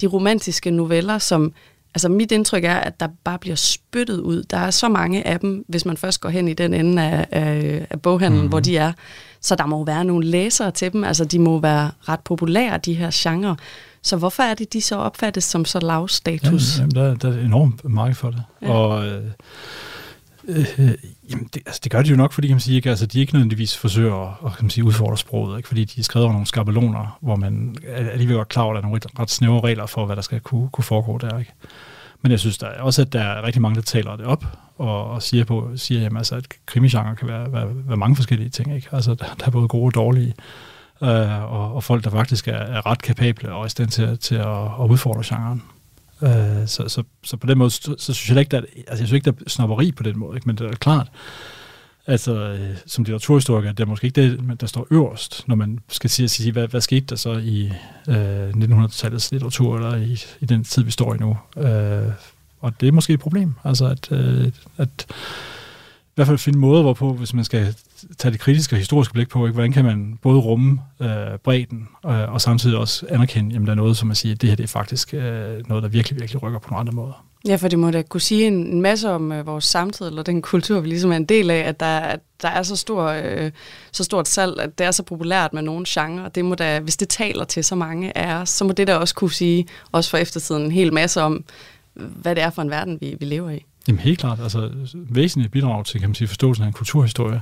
de 0.00 0.06
romantiske 0.06 0.70
noveller, 0.70 1.18
som, 1.18 1.52
altså 1.94 2.08
mit 2.08 2.32
indtryk 2.32 2.64
er, 2.64 2.74
at 2.74 3.00
der 3.00 3.08
bare 3.24 3.38
bliver 3.38 3.56
spyttet 3.56 4.20
ud. 4.20 4.42
Der 4.42 4.56
er 4.56 4.70
så 4.70 4.88
mange 4.88 5.26
af 5.26 5.40
dem, 5.40 5.64
hvis 5.68 5.84
man 5.84 5.96
først 5.96 6.20
går 6.20 6.28
hen 6.28 6.48
i 6.48 6.54
den 6.54 6.74
ende 6.74 7.02
af, 7.02 7.26
af, 7.30 7.86
af 7.90 8.02
boghandlen, 8.02 8.42
mm. 8.42 8.48
hvor 8.48 8.60
de 8.60 8.76
er. 8.76 8.92
Så 9.40 9.54
der 9.54 9.66
må 9.66 9.84
være 9.84 10.04
nogle 10.04 10.26
læsere 10.26 10.70
til 10.70 10.92
dem, 10.92 11.04
altså 11.04 11.24
de 11.24 11.38
må 11.38 11.58
være 11.58 11.90
ret 12.08 12.20
populære, 12.20 12.78
de 12.78 12.94
her 12.94 13.10
genrer. 13.12 13.54
Så 14.02 14.16
hvorfor 14.16 14.42
er 14.42 14.54
det, 14.54 14.72
de 14.72 14.80
så 14.80 14.96
opfattes 14.96 15.44
som 15.44 15.64
så 15.64 15.80
lav 15.80 16.08
status? 16.08 16.78
Jamen, 16.78 16.96
jamen, 16.96 17.18
der, 17.20 17.28
der 17.30 17.38
er 17.38 17.44
enormt 17.44 17.84
meget 17.84 18.16
for 18.16 18.30
det. 18.30 18.42
Ja. 18.62 18.70
Og 18.70 19.06
øh, 19.06 19.24
øh, 20.48 20.94
jamen, 21.30 21.48
det, 21.54 21.62
altså, 21.66 21.80
det 21.84 21.92
gør 21.92 22.02
de 22.02 22.10
jo 22.10 22.16
nok, 22.16 22.32
fordi 22.32 22.46
kan 22.46 22.54
man 22.54 22.60
sige, 22.60 22.76
ikke, 22.76 22.90
altså, 22.90 23.06
de 23.06 23.20
ikke 23.20 23.32
nødvendigvis 23.32 23.76
forsøger 23.76 24.46
at, 24.46 24.56
kan 24.56 24.64
man 24.64 24.70
sige, 24.70 24.84
udfordre 24.84 25.18
sproget, 25.18 25.56
ikke? 25.56 25.68
fordi 25.68 25.84
de 25.84 26.00
er 26.00 26.04
skrevet 26.04 26.24
over 26.24 26.32
nogle 26.32 26.46
skabeloner, 26.46 27.18
hvor 27.20 27.36
man 27.36 27.76
er 27.86 28.10
alligevel 28.10 28.36
godt 28.36 28.48
klar 28.48 28.62
over, 28.62 28.74
at 28.74 28.82
der 28.82 28.86
er 28.86 28.88
nogle 28.88 29.00
ret 29.18 29.30
snævre 29.30 29.60
regler 29.60 29.86
for, 29.86 30.06
hvad 30.06 30.16
der 30.16 30.22
skal 30.22 30.40
kunne, 30.40 30.68
kunne 30.68 30.84
foregå 30.84 31.18
der. 31.18 31.38
Ikke? 31.38 31.52
Men 32.22 32.32
jeg 32.32 32.40
synes 32.40 32.58
der 32.58 32.66
er 32.66 32.82
også, 32.82 33.02
at 33.02 33.12
der 33.12 33.20
er 33.20 33.42
rigtig 33.46 33.62
mange, 33.62 33.76
der 33.76 33.82
taler 33.82 34.16
det 34.16 34.26
op, 34.26 34.44
og, 34.78 35.10
og 35.10 35.22
siger, 35.22 35.44
på, 35.44 35.70
siger 35.76 36.00
jamen, 36.00 36.16
altså, 36.16 36.34
at 36.34 36.46
krimigenre 36.66 37.16
kan 37.16 37.28
være, 37.28 37.52
være, 37.52 37.68
være 37.88 37.96
mange 37.96 38.16
forskellige 38.16 38.50
ting. 38.50 38.74
Ikke? 38.76 38.88
Altså, 38.92 39.14
der, 39.14 39.24
der 39.40 39.46
er 39.46 39.50
både 39.50 39.68
gode 39.68 39.86
og 39.86 39.94
dårlige 39.94 40.34
øh, 41.02 41.52
og, 41.52 41.74
og 41.74 41.84
folk, 41.84 42.04
der 42.04 42.10
faktisk 42.10 42.48
er, 42.48 42.52
er 42.52 42.86
ret 42.86 43.02
kapable 43.02 43.52
og 43.52 43.66
i 43.66 43.68
stand 43.68 43.88
til, 43.88 44.18
til 44.18 44.34
at, 44.34 44.64
at 44.64 44.90
udfordre 44.90 45.22
genren. 45.24 45.62
Øh, 46.22 46.66
så, 46.66 46.88
så, 46.88 47.02
så 47.24 47.36
på 47.36 47.46
den 47.46 47.58
måde, 47.58 47.70
så, 47.70 47.94
så 47.98 48.14
synes 48.14 48.30
jeg 48.30 48.38
ikke, 48.38 48.50
der 48.50 48.56
er, 48.56 48.62
altså 48.76 48.90
jeg 48.90 48.96
synes 48.96 49.12
ikke, 49.12 49.30
der 49.30 49.32
er 49.46 49.48
snopperi 49.48 49.92
på 49.92 50.02
den 50.02 50.18
måde, 50.18 50.36
ikke? 50.36 50.46
men 50.46 50.56
det 50.56 50.66
er 50.66 50.74
klart, 50.74 51.08
altså 52.06 52.34
øh, 52.34 52.76
som 52.86 53.04
litteraturhistoriker, 53.04 53.72
det 53.72 53.82
er 53.82 53.86
måske 53.86 54.04
ikke 54.06 54.22
det, 54.22 54.60
der 54.60 54.66
står 54.66 54.86
øverst, 54.90 55.44
når 55.46 55.54
man 55.54 55.78
skal 55.88 56.10
sige, 56.10 56.28
sige 56.28 56.52
hvad, 56.52 56.68
hvad 56.68 56.80
skete 56.80 57.06
der 57.06 57.16
så 57.16 57.32
i 57.32 57.72
øh, 58.08 58.48
1900-tallets 58.48 59.32
litteratur, 59.32 59.76
eller 59.76 59.96
i, 59.96 60.18
i 60.40 60.46
den 60.46 60.64
tid, 60.64 60.82
vi 60.82 60.90
står 60.90 61.14
i 61.14 61.18
nu. 61.18 61.36
Øh, 61.56 62.12
og 62.60 62.80
det 62.80 62.88
er 62.88 62.92
måske 62.92 63.12
et 63.12 63.20
problem, 63.20 63.54
altså 63.64 63.86
at, 63.86 64.12
øh, 64.12 64.52
at 64.78 65.06
i 66.12 66.14
hvert 66.14 66.26
fald 66.26 66.38
finde 66.38 66.58
måder, 66.58 66.82
hvorpå, 66.82 67.12
hvis 67.12 67.34
man 67.34 67.44
skal 67.44 67.74
tage 68.18 68.32
det 68.32 68.40
kritiske 68.40 68.74
og 68.74 68.78
historiske 68.78 69.14
blik 69.14 69.28
på, 69.28 69.46
ikke? 69.46 69.54
hvordan 69.54 69.72
kan 69.72 69.84
man 69.84 70.18
både 70.22 70.40
rumme 70.40 70.80
øh, 71.00 71.38
bredden 71.44 71.88
øh, 72.06 72.32
og 72.32 72.40
samtidig 72.40 72.78
også 72.78 73.06
anerkende, 73.08 73.56
at 73.56 73.62
der 73.62 73.70
er 73.70 73.74
noget, 73.74 73.96
som 73.96 74.08
man 74.08 74.16
siger, 74.16 74.34
at 74.34 74.40
det 74.40 74.48
her 74.48 74.56
det 74.56 74.64
er 74.64 74.68
faktisk 74.68 75.14
øh, 75.14 75.68
noget, 75.68 75.82
der 75.82 75.88
virkelig, 75.88 76.20
virkelig 76.20 76.42
rykker 76.42 76.58
på 76.58 76.70
nogle 76.70 76.80
andre 76.80 76.92
måder. 76.92 77.24
Ja, 77.48 77.56
for 77.56 77.68
det 77.68 77.78
må 77.78 77.90
da 77.90 78.02
kunne 78.02 78.20
sige 78.20 78.46
en, 78.46 78.54
en 78.54 78.80
masse 78.80 79.10
om 79.10 79.32
øh, 79.32 79.46
vores 79.46 79.64
samtid, 79.64 80.06
eller 80.06 80.22
den 80.22 80.42
kultur, 80.42 80.80
vi 80.80 80.88
ligesom 80.88 81.12
er 81.12 81.16
en 81.16 81.24
del 81.24 81.50
af, 81.50 81.58
at 81.58 81.80
der, 81.80 81.98
at 81.98 82.20
der 82.42 82.48
er 82.48 82.62
så, 82.62 82.76
stor, 82.76 83.04
øh, 83.08 83.50
så 83.92 84.04
stort 84.04 84.28
salg, 84.28 84.60
at 84.60 84.78
det 84.78 84.86
er 84.86 84.90
så 84.90 85.02
populært 85.02 85.52
med 85.52 85.62
nogle 85.62 85.84
genrer. 85.88 86.28
Det 86.28 86.44
må 86.44 86.54
da, 86.54 86.80
hvis 86.80 86.96
det 86.96 87.08
taler 87.08 87.44
til 87.44 87.64
så 87.64 87.74
mange 87.74 88.18
af 88.18 88.34
os, 88.34 88.48
så 88.48 88.64
må 88.64 88.72
det 88.72 88.86
da 88.86 88.96
også 88.96 89.14
kunne 89.14 89.32
sige, 89.32 89.66
også 89.92 90.10
for 90.10 90.18
eftertiden, 90.18 90.62
en 90.62 90.72
hel 90.72 90.92
masse 90.92 91.22
om, 91.22 91.44
hvad 91.94 92.34
det 92.34 92.44
er 92.44 92.50
for 92.50 92.62
en 92.62 92.70
verden, 92.70 92.98
vi, 93.00 93.16
vi 93.20 93.24
lever 93.24 93.50
i. 93.50 93.64
Jamen 93.88 93.98
helt 93.98 94.18
klart. 94.18 94.40
Altså 94.40 94.70
væsentligt 94.94 95.52
bidrag 95.52 95.84
til 95.84 96.00
kan 96.00 96.08
man 96.08 96.14
sige, 96.14 96.28
forståelsen 96.28 96.62
af 96.62 96.66
en 96.66 96.72
kulturhistorie. 96.72 97.40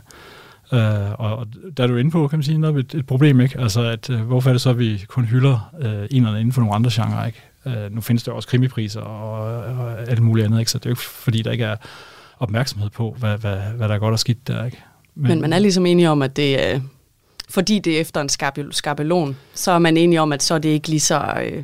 Øh, 0.72 1.10
og, 1.18 1.36
og 1.36 1.46
der 1.76 1.82
er 1.82 1.86
du 1.86 1.96
inde 1.96 2.10
på, 2.10 2.28
kan 2.28 2.38
man 2.38 2.44
sige, 2.44 2.58
noget 2.58 2.76
et, 2.76 2.94
et 2.94 3.06
problem, 3.06 3.40
ikke? 3.40 3.60
Altså, 3.60 3.82
at, 3.82 4.10
øh, 4.10 4.20
hvorfor 4.20 4.50
er 4.50 4.54
det 4.54 4.60
så, 4.60 4.70
at 4.70 4.78
vi 4.78 5.04
kun 5.08 5.24
hylder 5.24 5.70
øh, 5.80 5.86
en 5.88 5.92
eller 5.92 6.28
anden 6.28 6.36
inden 6.36 6.52
for 6.52 6.60
nogle 6.60 6.74
andre 6.74 6.90
genrer, 6.92 7.26
ikke? 7.26 7.42
Øh, 7.66 7.94
nu 7.94 8.00
findes 8.00 8.22
der 8.22 8.32
også 8.32 8.48
krimipriser 8.48 9.00
og, 9.00 9.62
og 9.62 10.10
alt 10.10 10.22
muligt 10.22 10.44
andet, 10.44 10.58
ikke? 10.58 10.70
Så 10.70 10.78
det 10.78 10.86
er 10.86 10.90
jo 10.90 10.92
ikke, 10.92 11.02
fordi 11.02 11.42
der 11.42 11.50
ikke 11.50 11.64
er 11.64 11.76
opmærksomhed 12.38 12.90
på, 12.90 13.16
hvad, 13.18 13.38
hvad, 13.38 13.56
hvad 13.56 13.88
der 13.88 13.94
er 13.94 13.98
godt 13.98 14.12
og 14.12 14.18
skidt 14.18 14.48
der, 14.48 14.64
ikke? 14.64 14.78
Men, 15.14 15.28
Men 15.28 15.40
man 15.40 15.52
er 15.52 15.58
ligesom 15.58 15.86
enige 15.86 16.10
om, 16.10 16.22
at 16.22 16.36
det 16.36 16.66
er, 16.66 16.80
fordi 17.48 17.78
det 17.78 17.96
er 17.96 18.00
efter 18.00 18.20
en 18.20 18.28
skabelon, 18.72 19.36
så 19.54 19.70
er 19.70 19.78
man 19.78 19.96
enige 19.96 20.20
om, 20.20 20.32
at 20.32 20.42
så 20.42 20.54
er 20.54 20.58
det 20.58 20.68
ikke 20.68 20.88
lige 20.88 21.00
så 21.00 21.34
øh, 21.44 21.62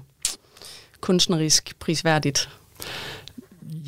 kunstnerisk 1.01 1.75
prisværdigt. 1.81 2.49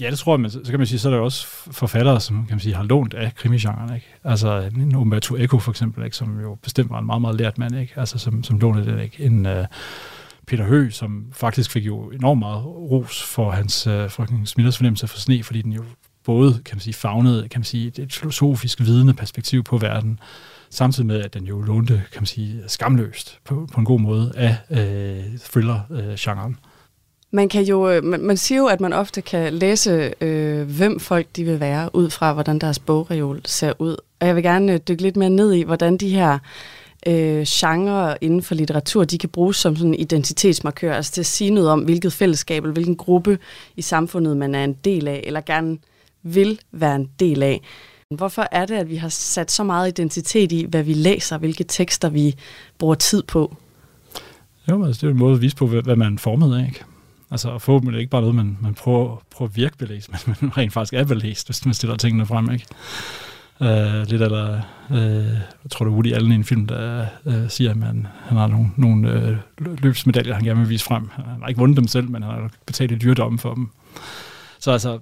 Ja, 0.01 0.11
det 0.11 0.19
tror 0.19 0.33
jeg, 0.33 0.41
men 0.41 0.51
så 0.51 0.61
kan 0.71 0.79
man 0.79 0.87
sige, 0.87 0.99
så 0.99 1.09
er 1.09 1.13
der 1.13 1.21
også 1.21 1.47
forfattere, 1.71 2.21
som 2.21 2.37
kan 2.37 2.55
man 2.55 2.61
sige, 2.61 2.75
har 2.75 2.83
lånt 2.83 3.15
af 3.15 3.35
krimigenren, 3.35 3.95
ikke? 3.95 4.07
Altså 4.25 4.71
en 4.77 4.97
Umberto 4.97 5.37
Eco 5.37 5.59
for 5.59 5.71
eksempel, 5.71 6.05
ikke? 6.05 6.17
som 6.17 6.41
jo 6.41 6.55
bestemt 6.63 6.91
var 6.91 6.99
en 6.99 7.07
meget, 7.07 7.21
meget 7.21 7.37
lært 7.37 7.59
mand, 7.59 7.77
ikke? 7.77 7.93
Altså 7.97 8.19
som, 8.19 8.43
som 8.43 8.59
lånte 8.59 8.85
det, 8.85 9.03
ikke? 9.03 9.25
En 9.25 9.47
uh, 9.47 9.65
Peter 10.47 10.65
Hø, 10.65 10.91
som 10.91 11.25
faktisk 11.33 11.71
fik 11.71 11.87
jo 11.87 12.11
enormt 12.11 12.39
meget 12.39 12.65
ros 12.65 13.23
for 13.23 13.51
hans 13.51 13.87
øh, 13.87 14.05
uh, 14.05 14.11
frøken 14.11 14.47
Smithers 14.47 14.77
fornemmelse 14.77 15.07
for 15.07 15.19
sne, 15.19 15.43
fordi 15.43 15.63
den 15.63 15.73
jo 15.73 15.85
både, 16.25 16.53
kan 16.53 16.77
man 16.77 16.81
sige, 16.81 16.95
fagnede, 16.95 17.49
kan 17.49 17.59
man 17.59 17.65
sige, 17.65 17.93
et 17.99 18.13
filosofisk 18.13 18.81
vidende 18.81 19.15
perspektiv 19.15 19.65
på 19.65 19.79
verden, 19.79 20.19
samtidig 20.71 21.07
med, 21.07 21.21
at 21.21 21.35
den 21.35 21.45
jo 21.45 21.61
lånte, 21.61 22.03
kan 22.13 22.21
man 22.21 22.27
sige, 22.27 22.63
skamløst 22.67 23.39
på, 23.45 23.69
på 23.73 23.81
en 23.81 23.85
god 23.85 24.01
måde 24.01 24.33
af 24.37 24.57
øh, 24.71 25.33
uh, 25.33 25.39
thriller-genren. 25.39 26.53
Uh, 26.53 26.68
man 27.31 27.49
kan 27.49 27.65
jo, 27.65 27.91
øh, 27.91 28.05
man, 28.05 28.21
man 28.21 28.37
siger 28.37 28.59
jo, 28.59 28.67
at 28.67 28.81
man 28.81 28.93
ofte 28.93 29.23
kan 29.23 29.53
læse, 29.53 30.15
øh, 30.21 30.71
hvem 30.71 31.01
folk 31.01 31.27
de 31.37 31.45
vil 31.45 31.61
være, 31.61 31.91
ud 31.95 32.11
fra 32.11 32.33
hvordan 32.33 32.59
deres 32.59 32.79
bogreol 32.79 33.41
ser 33.45 33.73
ud. 33.79 33.97
Og 34.21 34.27
jeg 34.27 34.35
vil 34.37 34.43
gerne 34.43 34.73
øh, 34.73 34.81
dykke 34.89 35.03
lidt 35.03 35.17
mere 35.17 35.31
ned 35.31 35.53
i, 35.53 35.63
hvordan 35.63 35.97
de 35.97 36.09
her 36.09 36.39
øh, 37.07 37.43
genre 37.49 38.17
inden 38.21 38.43
for 38.43 38.55
litteratur, 38.55 39.05
de 39.05 39.19
kan 39.19 39.29
bruges 39.29 39.57
som 39.57 39.77
sådan 39.77 39.95
identitetsmarkør, 39.95 40.95
altså 40.95 41.13
til 41.13 41.21
at 41.21 41.27
sige 41.27 41.51
noget 41.51 41.71
om, 41.71 41.81
hvilket 41.81 42.13
fællesskab 42.13 42.63
eller 42.63 42.73
hvilken 42.73 42.97
gruppe 42.97 43.39
i 43.77 43.83
samfundet 43.83 44.37
man 44.37 44.55
er 44.55 44.65
en 44.65 44.73
del 44.73 45.09
af, 45.09 45.23
eller 45.27 45.41
gerne 45.41 45.79
vil 46.23 46.61
være 46.73 46.97
en 46.97 47.11
del 47.21 47.43
af. 47.43 47.61
Hvorfor 48.15 48.49
er 48.53 48.67
det, 48.67 48.75
at 48.75 48.91
vi 48.91 48.97
har 48.97 49.09
sat 49.09 49.51
så 49.51 49.65
meget 49.65 49.89
identitet 49.89 50.53
i, 50.53 50.67
hvad 50.69 50.83
vi 50.83 50.93
læser, 50.93 51.39
hvilke 51.39 51.65
tekster 51.65 52.09
vi 52.09 52.35
bruger 52.79 52.95
tid 52.95 53.23
på? 53.23 53.57
Jo, 54.71 54.85
altså 54.85 55.01
det 55.01 55.07
er 55.07 55.11
en 55.13 55.19
måde 55.19 55.35
at 55.35 55.41
vise 55.41 55.57
på, 55.57 55.67
hvad 55.67 55.97
man 55.97 56.15
er 56.15 56.19
formet 56.19 56.59
af. 56.59 56.67
Ikke? 56.67 56.85
Altså 57.31 57.59
forhåbentlig 57.59 57.95
det 57.95 58.01
ikke 58.01 58.11
bare 58.11 58.21
noget, 58.21 58.37
man, 58.37 58.59
man 58.61 58.75
prøver, 58.75 59.23
prøver 59.31 59.49
at 59.49 59.57
virke 59.57 59.79
belæst, 59.79 60.11
men 60.27 60.37
man 60.41 60.57
rent 60.57 60.73
faktisk 60.73 60.95
er 60.95 61.05
belæst, 61.05 61.47
hvis 61.47 61.65
man 61.65 61.75
stiller 61.75 61.97
tingene 61.97 62.27
frem, 62.27 62.51
ikke? 62.51 62.67
Uh, 63.61 64.09
lidt 64.09 64.23
eller, 64.23 64.61
uh, 64.91 64.97
jeg 64.97 65.71
tror 65.71 65.85
det 65.85 65.91
er 65.91 65.95
Woody 65.95 66.13
Allen 66.13 66.33
i 66.33 66.35
en 66.35 66.45
film, 66.45 66.67
der 66.67 67.07
uh, 67.25 67.49
siger, 67.49 67.71
at 67.71 67.77
man, 67.77 68.07
han 68.25 68.37
har 68.37 68.47
nogle, 68.47 68.71
nogle 68.77 69.39
uh, 69.61 69.83
løbsmedaljer, 69.83 70.35
han 70.35 70.45
gerne 70.45 70.61
vil 70.61 70.69
vise 70.69 70.85
frem. 70.85 71.11
Han 71.15 71.25
har 71.41 71.49
ikke 71.49 71.59
vundet 71.59 71.77
dem 71.77 71.87
selv, 71.87 72.11
men 72.11 72.23
han 72.23 72.33
har 72.33 72.51
betalt 72.67 72.93
et 72.93 73.03
dyrdomme 73.03 73.39
for 73.39 73.55
dem. 73.55 73.71
Så 74.59 74.71
altså, 74.71 74.99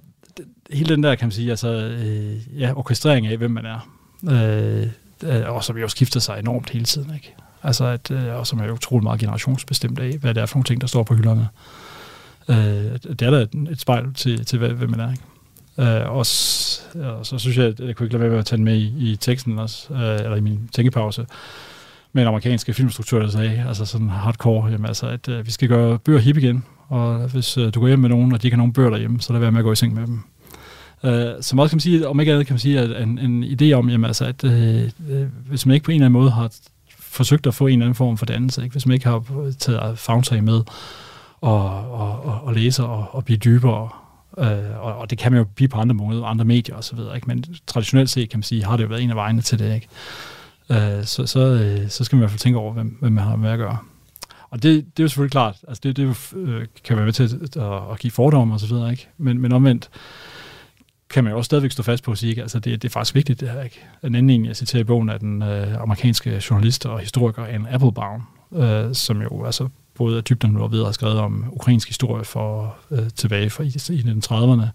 hele 0.71 0.89
den 0.89 1.03
der, 1.03 1.15
kan 1.15 1.25
man 1.25 1.31
sige, 1.31 1.49
altså, 1.49 1.97
uh, 1.99 2.59
ja, 2.59 2.73
orkestrering 2.77 3.27
af, 3.27 3.37
hvem 3.37 3.51
man 3.51 3.65
er, 3.65 3.89
uh, 4.23 5.55
og 5.55 5.63
som 5.63 5.77
jo 5.77 5.87
skifter 5.87 6.19
sig 6.19 6.39
enormt 6.39 6.69
hele 6.69 6.85
tiden, 6.85 7.13
ikke? 7.13 7.35
Altså, 7.63 7.85
at, 7.85 8.11
uh, 8.11 8.25
og 8.25 8.47
som 8.47 8.59
er 8.59 8.65
jo 8.65 8.73
utrolig 8.73 9.03
meget 9.03 9.19
generationsbestemt 9.19 9.99
af, 9.99 10.17
hvad 10.17 10.33
det 10.33 10.41
er 10.41 10.45
for 10.45 10.55
nogle 10.55 10.65
ting, 10.65 10.81
der 10.81 10.87
står 10.87 11.03
på 11.03 11.15
hylderne. 11.15 11.47
Øh, 12.49 12.55
det 12.55 13.21
er 13.21 13.31
da 13.31 13.37
et, 13.71 13.79
spejl 13.81 14.13
til, 14.13 14.45
til 14.45 14.59
hvad, 14.59 14.69
hvem 14.69 14.89
man 14.89 14.99
er. 14.99 15.11
Ikke? 15.11 15.23
Øh, 15.79 16.09
og, 16.09 16.25
og 17.17 17.25
så 17.25 17.35
synes 17.37 17.57
jeg, 17.57 17.65
at 17.65 17.79
jeg 17.79 17.95
kunne 17.95 18.05
ikke 18.05 18.13
lade 18.13 18.21
være 18.21 18.29
med 18.29 18.39
at 18.39 18.45
tage 18.45 18.57
den 18.57 18.65
med 18.65 18.75
i, 18.75 19.11
i 19.11 19.15
teksten 19.15 19.59
også, 19.59 19.93
øh, 19.93 20.15
eller 20.15 20.35
i 20.35 20.41
min 20.41 20.69
tænkepause, 20.73 21.25
med 22.13 22.23
en 22.23 22.27
amerikansk 22.27 22.69
filmstruktør, 22.73 23.19
der 23.19 23.29
sagde, 23.29 23.65
altså 23.67 23.85
sådan 23.85 24.09
hardcore, 24.09 24.71
jamen, 24.71 24.85
altså, 24.85 25.07
at 25.07 25.27
øh, 25.27 25.45
vi 25.45 25.51
skal 25.51 25.67
gøre 25.69 25.99
bøger 25.99 26.19
hip 26.19 26.37
igen, 26.37 26.63
og 26.87 27.29
hvis 27.29 27.57
øh, 27.57 27.73
du 27.73 27.79
går 27.79 27.87
hjem 27.87 27.99
med 27.99 28.09
nogen, 28.09 28.33
og 28.33 28.41
de 28.41 28.47
ikke 28.47 28.55
har 28.55 28.57
nogen 28.57 28.73
bøger 28.73 28.89
derhjemme, 28.89 29.21
så 29.21 29.33
lad 29.33 29.39
være 29.39 29.51
med 29.51 29.59
at 29.59 29.63
gå 29.63 29.71
i 29.71 29.75
seng 29.75 29.93
med 29.93 30.07
dem. 30.07 30.21
Øh, 31.03 31.33
som 31.41 31.59
også 31.59 31.71
kan 31.71 31.75
man 31.75 31.81
sige, 31.81 32.07
om 32.07 32.19
ikke 32.19 32.31
andet 32.31 32.47
kan 32.47 32.53
man 32.53 32.59
sige, 32.59 32.79
at 32.79 33.03
en, 33.03 33.19
en 33.19 33.43
idé 33.43 33.71
om, 33.71 33.89
jamen, 33.89 34.05
altså, 34.05 34.25
at 34.25 34.43
øh, 34.43 34.83
øh, 35.09 35.27
hvis 35.47 35.65
man 35.65 35.73
ikke 35.73 35.83
på 35.83 35.91
en 35.91 35.95
eller 35.95 36.05
anden 36.05 36.19
måde 36.19 36.31
har 36.31 36.51
forsøgt 36.99 37.47
at 37.47 37.53
få 37.53 37.67
en 37.67 37.73
eller 37.73 37.85
anden 37.85 37.95
form 37.95 38.17
for 38.17 38.25
dannelse, 38.25 38.63
ikke? 38.63 38.71
hvis 38.71 38.85
man 38.85 38.93
ikke 38.93 39.07
har 39.07 39.23
taget 39.59 39.99
fagtag 39.99 40.43
med 40.43 40.61
og, 41.41 41.91
og, 41.91 42.25
og, 42.25 42.43
og 42.43 42.53
læse 42.53 42.83
og, 42.83 43.15
og 43.15 43.25
blive 43.25 43.37
dybere, 43.37 43.89
øh, 44.37 44.79
og, 44.79 44.97
og 44.97 45.09
det 45.09 45.17
kan 45.17 45.31
man 45.31 45.39
jo 45.39 45.45
blive 45.55 45.67
på 45.67 45.79
andre 45.79 45.95
måder, 45.95 46.25
andre 46.25 46.45
medier 46.45 46.75
osv., 46.75 46.99
ikke? 47.15 47.27
men 47.27 47.43
traditionelt 47.67 48.09
set 48.09 48.29
kan 48.29 48.37
man 48.37 48.43
sige, 48.43 48.65
har 48.65 48.77
det 48.77 48.83
jo 48.83 48.89
været 48.89 49.03
en 49.03 49.09
af 49.09 49.15
vejene 49.15 49.41
til 49.41 49.59
det. 49.59 49.75
Ikke? 49.75 49.87
Øh, 50.69 51.05
så, 51.05 51.25
så, 51.25 51.39
øh, 51.39 51.89
så 51.89 52.03
skal 52.03 52.15
man 52.15 52.19
i 52.19 52.23
hvert 52.23 52.31
fald 52.31 52.39
tænke 52.39 52.59
over, 52.59 52.73
hvem, 52.73 52.97
hvem 52.99 53.11
man 53.11 53.23
har 53.23 53.35
med 53.35 53.49
at 53.49 53.57
gøre. 53.57 53.77
Og 54.49 54.63
det, 54.63 54.85
det 54.85 54.99
er 54.99 55.03
jo 55.03 55.07
selvfølgelig 55.07 55.31
klart, 55.31 55.55
altså 55.67 55.81
det, 55.83 55.97
det 55.97 56.33
øh, 56.35 56.65
kan 56.83 56.95
være 56.95 57.05
med 57.05 57.13
til 57.13 57.23
at, 57.23 57.57
at, 57.57 57.91
at 57.91 57.99
give 57.99 58.11
fordomme 58.11 58.53
og 58.53 58.59
så 58.59 58.67
videre, 58.67 58.91
ikke? 58.91 59.07
Men, 59.17 59.41
men 59.41 59.51
omvendt, 59.51 59.89
kan 61.09 61.23
man 61.23 61.31
jo 61.31 61.37
også 61.37 61.45
stadigvæk 61.45 61.71
stå 61.71 61.83
fast 61.83 62.03
på 62.03 62.11
at 62.11 62.17
sige, 62.17 62.31
at 62.31 62.41
altså 62.41 62.59
det, 62.59 62.81
det 62.81 62.87
er 62.87 62.91
faktisk 62.91 63.15
vigtigt, 63.15 63.39
det 63.39 63.49
her. 63.49 63.61
Ikke? 63.61 63.85
En 64.03 64.15
anden 64.15 64.29
en, 64.29 64.45
jeg 64.45 64.55
citerer 64.55 64.81
i 64.81 64.83
bogen, 64.83 65.09
er 65.09 65.17
den 65.17 65.41
øh, 65.41 65.81
amerikanske 65.81 66.41
journalist 66.49 66.85
og 66.85 66.99
historiker 66.99 67.45
Anne 67.45 67.73
Applebaum, 67.73 68.23
øh, 68.55 68.95
som 68.95 69.21
jo 69.21 69.45
altså 69.45 69.69
både 69.97 70.17
er 70.17 70.21
Dybden 70.21 70.57
og 70.57 70.71
videre 70.71 70.85
har 70.85 70.91
skrevet 70.91 71.19
om 71.19 71.45
ukrainsk 71.51 71.87
historie 71.87 72.25
for 72.25 72.77
øh, 72.91 73.09
tilbage 73.15 73.49
fra 73.49 73.63
i, 73.63 73.67
i 73.67 74.01
1930'erne, 74.01 74.67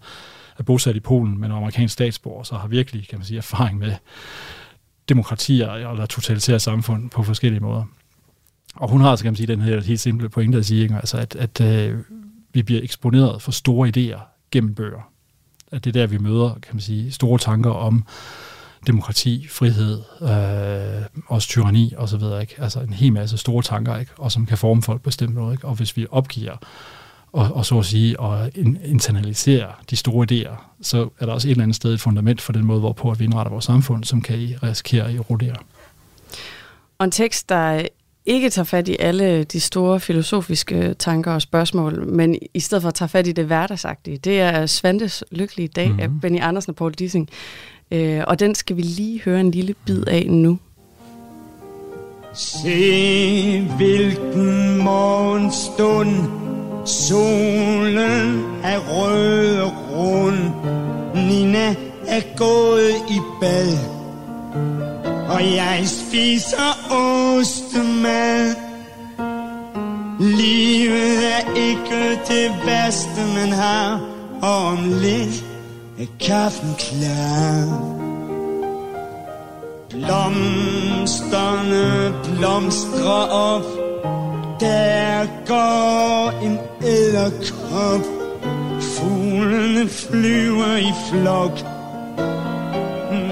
er 0.57 0.63
bosat 0.65 0.95
i 0.95 0.99
Polen, 0.99 1.39
men 1.39 1.51
er 1.51 1.55
amerikansk 1.55 1.93
statsborger, 1.93 2.43
så 2.43 2.55
har 2.55 2.67
virkelig, 2.67 3.07
kan 3.07 3.19
man 3.19 3.25
sige, 3.25 3.37
erfaring 3.37 3.79
med 3.79 3.95
demokratier 5.09 5.71
eller 5.71 6.05
totalitære 6.05 6.59
samfund 6.59 7.09
på 7.09 7.23
forskellige 7.23 7.61
måder. 7.61 7.83
Og 8.75 8.89
hun 8.89 9.01
har 9.01 9.09
altså, 9.09 9.23
kan 9.23 9.31
man 9.31 9.37
sige, 9.37 9.47
den 9.47 9.61
her 9.61 9.81
helt 9.81 9.99
simple 9.99 10.29
pointe 10.29 10.57
at 10.57 10.65
sige, 10.65 10.95
altså 10.95 11.17
at, 11.17 11.35
at 11.35 11.61
øh, 11.61 11.99
vi 12.53 12.63
bliver 12.63 12.81
eksponeret 12.83 13.41
for 13.41 13.51
store 13.51 13.91
idéer 13.97 14.19
gennem 14.51 14.75
bøger 14.75 15.13
at 15.73 15.83
det 15.83 15.95
er 15.95 16.01
der, 16.01 16.07
vi 16.07 16.17
møder, 16.17 16.53
kan 16.53 16.75
man 16.75 16.81
sige, 16.81 17.11
store 17.11 17.39
tanker 17.39 17.71
om 17.71 18.05
demokrati, 18.87 19.47
frihed, 19.49 20.01
øh, 20.21 21.05
også 21.27 21.47
tyranni 21.47 21.93
og 21.97 22.09
så 22.09 22.17
videre, 22.17 22.41
ikke? 22.41 22.55
Altså 22.57 22.79
en 22.79 22.93
hel 22.93 23.13
masse 23.13 23.37
store 23.37 23.63
tanker, 23.63 23.97
ikke? 23.97 24.11
Og 24.17 24.31
som 24.31 24.45
kan 24.45 24.57
forme 24.57 24.81
folk 24.81 25.01
på 25.01 25.03
bestemt 25.03 25.35
måde, 25.35 25.53
ikke? 25.53 25.67
Og 25.67 25.75
hvis 25.75 25.97
vi 25.97 26.05
opgiver 26.11 26.57
og, 27.33 27.53
og 27.53 27.65
så 27.65 27.79
at 27.79 27.85
sige, 27.85 28.19
og 28.19 28.51
internalisere 28.85 29.67
de 29.89 29.95
store 29.95 30.27
idéer, 30.31 30.55
så 30.81 31.09
er 31.19 31.25
der 31.25 31.33
også 31.33 31.47
et 31.47 31.51
eller 31.51 31.63
andet 31.63 31.75
sted 31.75 31.93
et 31.93 32.01
fundament 32.01 32.41
for 32.41 32.53
den 32.53 32.65
måde, 32.65 32.79
hvorpå 32.79 33.11
at 33.11 33.19
vi 33.19 33.25
indretter 33.25 33.51
vores 33.51 33.65
samfund, 33.65 34.03
som 34.03 34.21
kan 34.21 34.39
I 34.39 34.55
risikere 34.55 35.09
at 35.09 35.15
erodere. 35.15 35.55
Og 36.97 37.05
en 37.05 37.11
tekst, 37.11 37.49
der 37.49 37.85
ikke 38.25 38.49
tager 38.49 38.63
fat 38.63 38.87
i 38.87 38.95
alle 38.99 39.43
de 39.43 39.59
store 39.59 39.99
filosofiske 39.99 40.93
tanker 40.93 41.31
og 41.31 41.41
spørgsmål, 41.41 42.07
men 42.07 42.37
i 42.53 42.59
stedet 42.59 42.81
for 42.81 42.87
at 42.87 42.93
tage 42.93 43.09
fat 43.09 43.27
i 43.27 43.31
det 43.31 43.45
hverdagsagtige. 43.45 44.17
Det 44.17 44.41
er 44.41 44.65
Svantes 44.65 45.23
Lykkelige 45.31 45.67
Dag 45.67 45.87
mm-hmm. 45.87 45.99
af 45.99 46.09
mhm. 46.09 46.19
Benny 46.19 46.39
Andersen 46.41 46.69
og 46.69 46.75
Paul 46.75 46.91
Dissing. 46.91 47.29
Øh, 47.93 48.23
og 48.27 48.39
den 48.39 48.55
skal 48.55 48.77
vi 48.77 48.81
lige 48.81 49.21
høre 49.21 49.39
en 49.39 49.51
lille 49.51 49.73
bid 49.85 50.03
af 50.07 50.25
nu. 50.29 50.59
Se 52.33 53.61
hvilken 53.77 54.77
morgenstund 54.77 56.15
Solen 56.85 58.45
er 58.63 58.79
rød 58.79 59.57
og 59.57 59.73
rund 59.91 60.39
Nina 61.27 61.75
er 62.07 62.37
gået 62.37 62.95
i 63.09 63.19
bad 63.41 64.03
og 65.33 65.41
jeg 65.55 65.81
spiser 65.85 66.91
ostemad. 66.91 68.55
Livet 70.19 71.33
er 71.33 71.55
ikke 71.55 72.19
det 72.27 72.51
værste, 72.65 73.21
man 73.35 73.51
har, 73.51 74.01
og 74.41 74.65
om 74.65 74.77
lidt 75.01 75.52
er 75.99 76.07
kaffen 76.19 76.75
klar. 76.77 77.67
Blomsterne 79.89 81.85
blomstrer 82.23 83.27
op, 83.29 83.65
der 84.59 85.27
går 85.47 86.31
en 86.41 86.59
æderkop. 86.83 88.05
Fuglene 88.81 89.89
flyver 89.89 90.75
i 90.77 90.93
flok, 91.09 91.59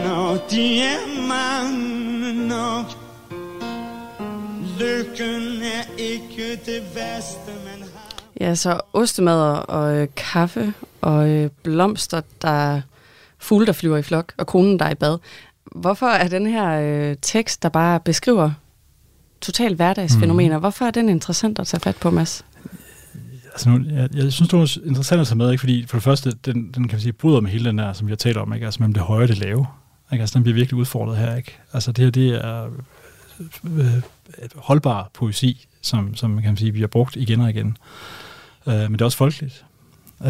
når 0.06 0.38
de 0.50 0.80
er 0.80 1.28
mange 1.28 2.47
nok 2.47 2.86
Lykken 4.82 5.62
er 5.62 5.84
ikke 5.97 6.60
det 6.65 6.95
værste, 6.95 7.52
man 7.65 7.82
har 7.93 8.01
Ja, 8.39 8.56
så 8.56 8.80
ostemad 8.94 9.58
og 9.67 9.98
øh, 9.98 10.08
kaffe 10.15 10.74
og 11.02 11.30
øh, 11.30 11.50
blomster, 11.63 12.22
der 12.41 12.82
fugle, 13.39 13.65
der 13.65 13.74
flyver 13.74 13.98
i 13.98 14.02
flok, 14.02 14.34
og 14.38 14.48
konen, 14.48 14.80
der 14.80 14.86
er 14.86 14.91
i 14.91 14.96
bad. 14.96 15.17
Hvorfor 15.76 16.06
er 16.06 16.28
den 16.28 16.46
her 16.46 16.70
øh, 16.72 17.15
tekst, 17.22 17.63
der 17.63 17.70
bare 17.70 18.00
beskriver 18.00 18.52
total 19.41 19.76
hverdagsfænomener, 19.76 20.58
mm. 20.58 20.62
hvorfor 20.62 20.86
er 20.86 20.91
den 20.91 21.10
interessant 21.10 21.60
at 21.60 21.67
tage 21.67 21.82
fat 21.82 21.96
på, 21.96 22.10
Mads? 22.10 22.46
altså 23.52 23.70
nu, 23.70 23.86
jeg, 23.96 24.10
jeg 24.15 24.34
synes, 24.34 24.50
det 24.50 24.60
var 24.60 24.88
interessant 24.88 25.22
at 25.22 25.28
tage 25.28 25.38
med, 25.38 25.52
ikke? 25.52 25.60
fordi 25.60 25.86
for 25.88 25.98
det 25.98 26.04
første, 26.04 26.32
den, 26.46 26.56
den 26.56 26.88
kan 26.88 26.91
man 26.91 27.00
sige, 27.00 27.13
bryder 27.13 27.41
med 27.41 27.52
hele 27.52 27.65
den 27.65 27.78
der, 27.78 27.94
som 27.94 28.08
har 28.08 28.15
talt 28.15 28.38
om, 28.38 28.54
ikke? 28.54 28.65
altså 28.65 28.80
mellem 28.80 28.94
det 28.94 29.04
høje 29.04 29.24
og 29.24 29.28
det 29.28 29.38
lave. 29.38 29.65
Ikke? 30.13 30.22
Altså, 30.22 30.34
den 30.34 30.44
bliver 30.44 30.56
virkelig 30.56 30.80
udfordret 30.80 31.17
her. 31.17 31.36
Ikke? 31.36 31.58
Altså, 31.74 31.91
det 31.91 32.04
her, 32.04 32.12
det 32.12 32.46
er 32.46 32.70
øh, 33.63 34.02
holdbar 34.56 35.10
poesi, 35.13 35.67
som, 35.82 36.15
som 36.15 36.36
kan 36.36 36.46
man 36.46 36.58
sige, 36.58 36.72
vi 36.72 36.80
har 36.80 36.88
brugt 36.88 37.15
igen 37.15 37.41
og 37.41 37.50
igen. 37.50 37.78
Øh, 38.67 38.74
men 38.74 38.94
det 38.94 39.02
er 39.02 39.06
også 39.06 39.17
folkeligt. 39.17 39.65
Øh, 40.26 40.30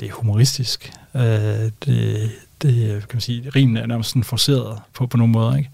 det 0.00 0.08
er 0.08 0.12
humoristisk. 0.12 0.92
Øh, 1.14 1.22
det, 1.84 2.30
det 2.62 2.88
kan 3.08 3.16
man 3.16 3.20
sige, 3.20 3.50
rimen 3.56 3.76
er 3.76 3.86
nærmest 3.86 4.10
sådan 4.10 4.24
forceret 4.24 4.80
på, 4.94 5.06
på 5.06 5.16
nogle 5.16 5.32
måder. 5.32 5.56
Ikke? 5.56 5.70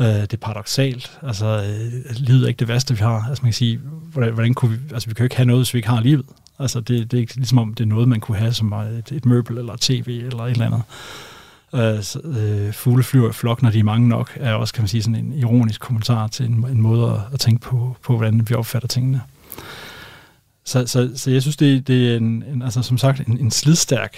Øh, 0.00 0.06
det 0.06 0.32
er 0.32 0.36
paradoxalt. 0.36 1.18
Altså, 1.22 1.46
øh, 1.46 2.16
livet 2.16 2.42
er 2.42 2.48
ikke 2.48 2.58
det 2.58 2.68
værste, 2.68 2.94
vi 2.94 3.00
har. 3.00 3.28
Altså, 3.28 3.42
man 3.42 3.48
kan 3.48 3.56
sige, 3.56 3.80
hvordan, 4.12 4.32
hvordan 4.32 4.54
kunne 4.54 4.70
vi, 4.70 4.78
altså, 4.94 5.08
vi 5.08 5.14
kan 5.14 5.22
jo 5.22 5.26
ikke 5.26 5.36
have 5.36 5.46
noget, 5.46 5.60
hvis 5.60 5.74
vi 5.74 5.78
ikke 5.78 5.88
har 5.88 6.00
livet. 6.00 6.26
Altså, 6.58 6.80
det, 6.80 7.10
det 7.10 7.16
er 7.16 7.20
ikke 7.20 7.34
ligesom 7.36 7.58
om, 7.58 7.74
det 7.74 7.84
er 7.84 7.88
noget, 7.88 8.08
man 8.08 8.20
kunne 8.20 8.38
have 8.38 8.52
som 8.52 8.72
øh, 8.72 8.98
et, 8.98 9.12
et 9.12 9.26
møbel, 9.26 9.58
eller 9.58 9.72
et 9.72 9.80
tv, 9.80 10.22
eller 10.26 10.44
et 10.44 10.50
eller 10.50 10.66
andet. 10.66 10.82
Øh, 11.74 12.04
øh, 12.24 12.72
fugle 12.72 13.02
flyver 13.02 13.28
i 13.28 13.32
flok, 13.32 13.62
når 13.62 13.70
de 13.70 13.78
er 13.78 13.84
mange 13.84 14.08
nok, 14.08 14.32
er 14.36 14.54
også, 14.54 14.74
kan 14.74 14.82
man 14.82 14.88
sige, 14.88 15.02
sådan 15.02 15.24
en 15.24 15.32
ironisk 15.32 15.80
kommentar 15.80 16.26
til 16.26 16.46
en, 16.46 16.52
en 16.52 16.80
måde 16.80 17.10
at, 17.12 17.20
at 17.32 17.40
tænke 17.40 17.60
på, 17.60 17.96
på, 18.02 18.16
hvordan 18.16 18.48
vi 18.48 18.54
opfatter 18.54 18.88
tingene. 18.88 19.20
Så, 20.64 20.86
så, 20.86 21.10
så 21.14 21.30
jeg 21.30 21.42
synes, 21.42 21.56
det, 21.56 21.86
det 21.86 22.12
er 22.12 22.16
en, 22.16 22.44
en, 22.52 22.62
altså, 22.62 22.82
som 22.82 22.98
sagt 22.98 23.28
en, 23.28 23.38
en 23.38 23.50
slidstærk 23.50 24.16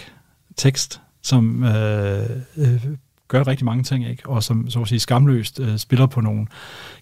tekst, 0.57 1.01
som 1.23 1.65
øh, 1.65 2.31
øh, 2.57 2.87
gør 3.29 3.47
rigtig 3.47 3.65
mange 3.65 3.85
ting, 3.85 4.09
ikke? 4.09 4.29
og 4.29 4.43
som 4.43 4.71
så 4.71 4.81
at 4.81 4.89
sige, 4.89 5.01
skamløst 5.01 5.61
øh, 5.61 5.79
spiller 5.79 6.07
på 6.07 6.21
nogle 6.21 6.47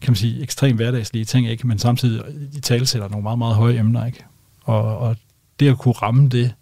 kan 0.01 0.11
man 0.11 0.17
sige, 0.17 0.43
ekstremt 0.43 0.77
hverdagslige 0.77 1.25
ting, 1.25 1.49
ikke? 1.49 1.67
men 1.67 1.79
samtidig 1.79 2.23
i 2.53 2.61
talsætter 2.61 3.09
nogle 3.09 3.23
meget, 3.23 3.39
meget 3.39 3.55
høje 3.55 3.79
emner. 3.79 4.07
Ikke? 4.07 4.25
Og, 4.65 4.99
og 4.99 5.17
det 5.61 5.69
at 5.69 5.79
kunne 5.79 5.93
ramme 5.93 6.29
det, 6.29 6.55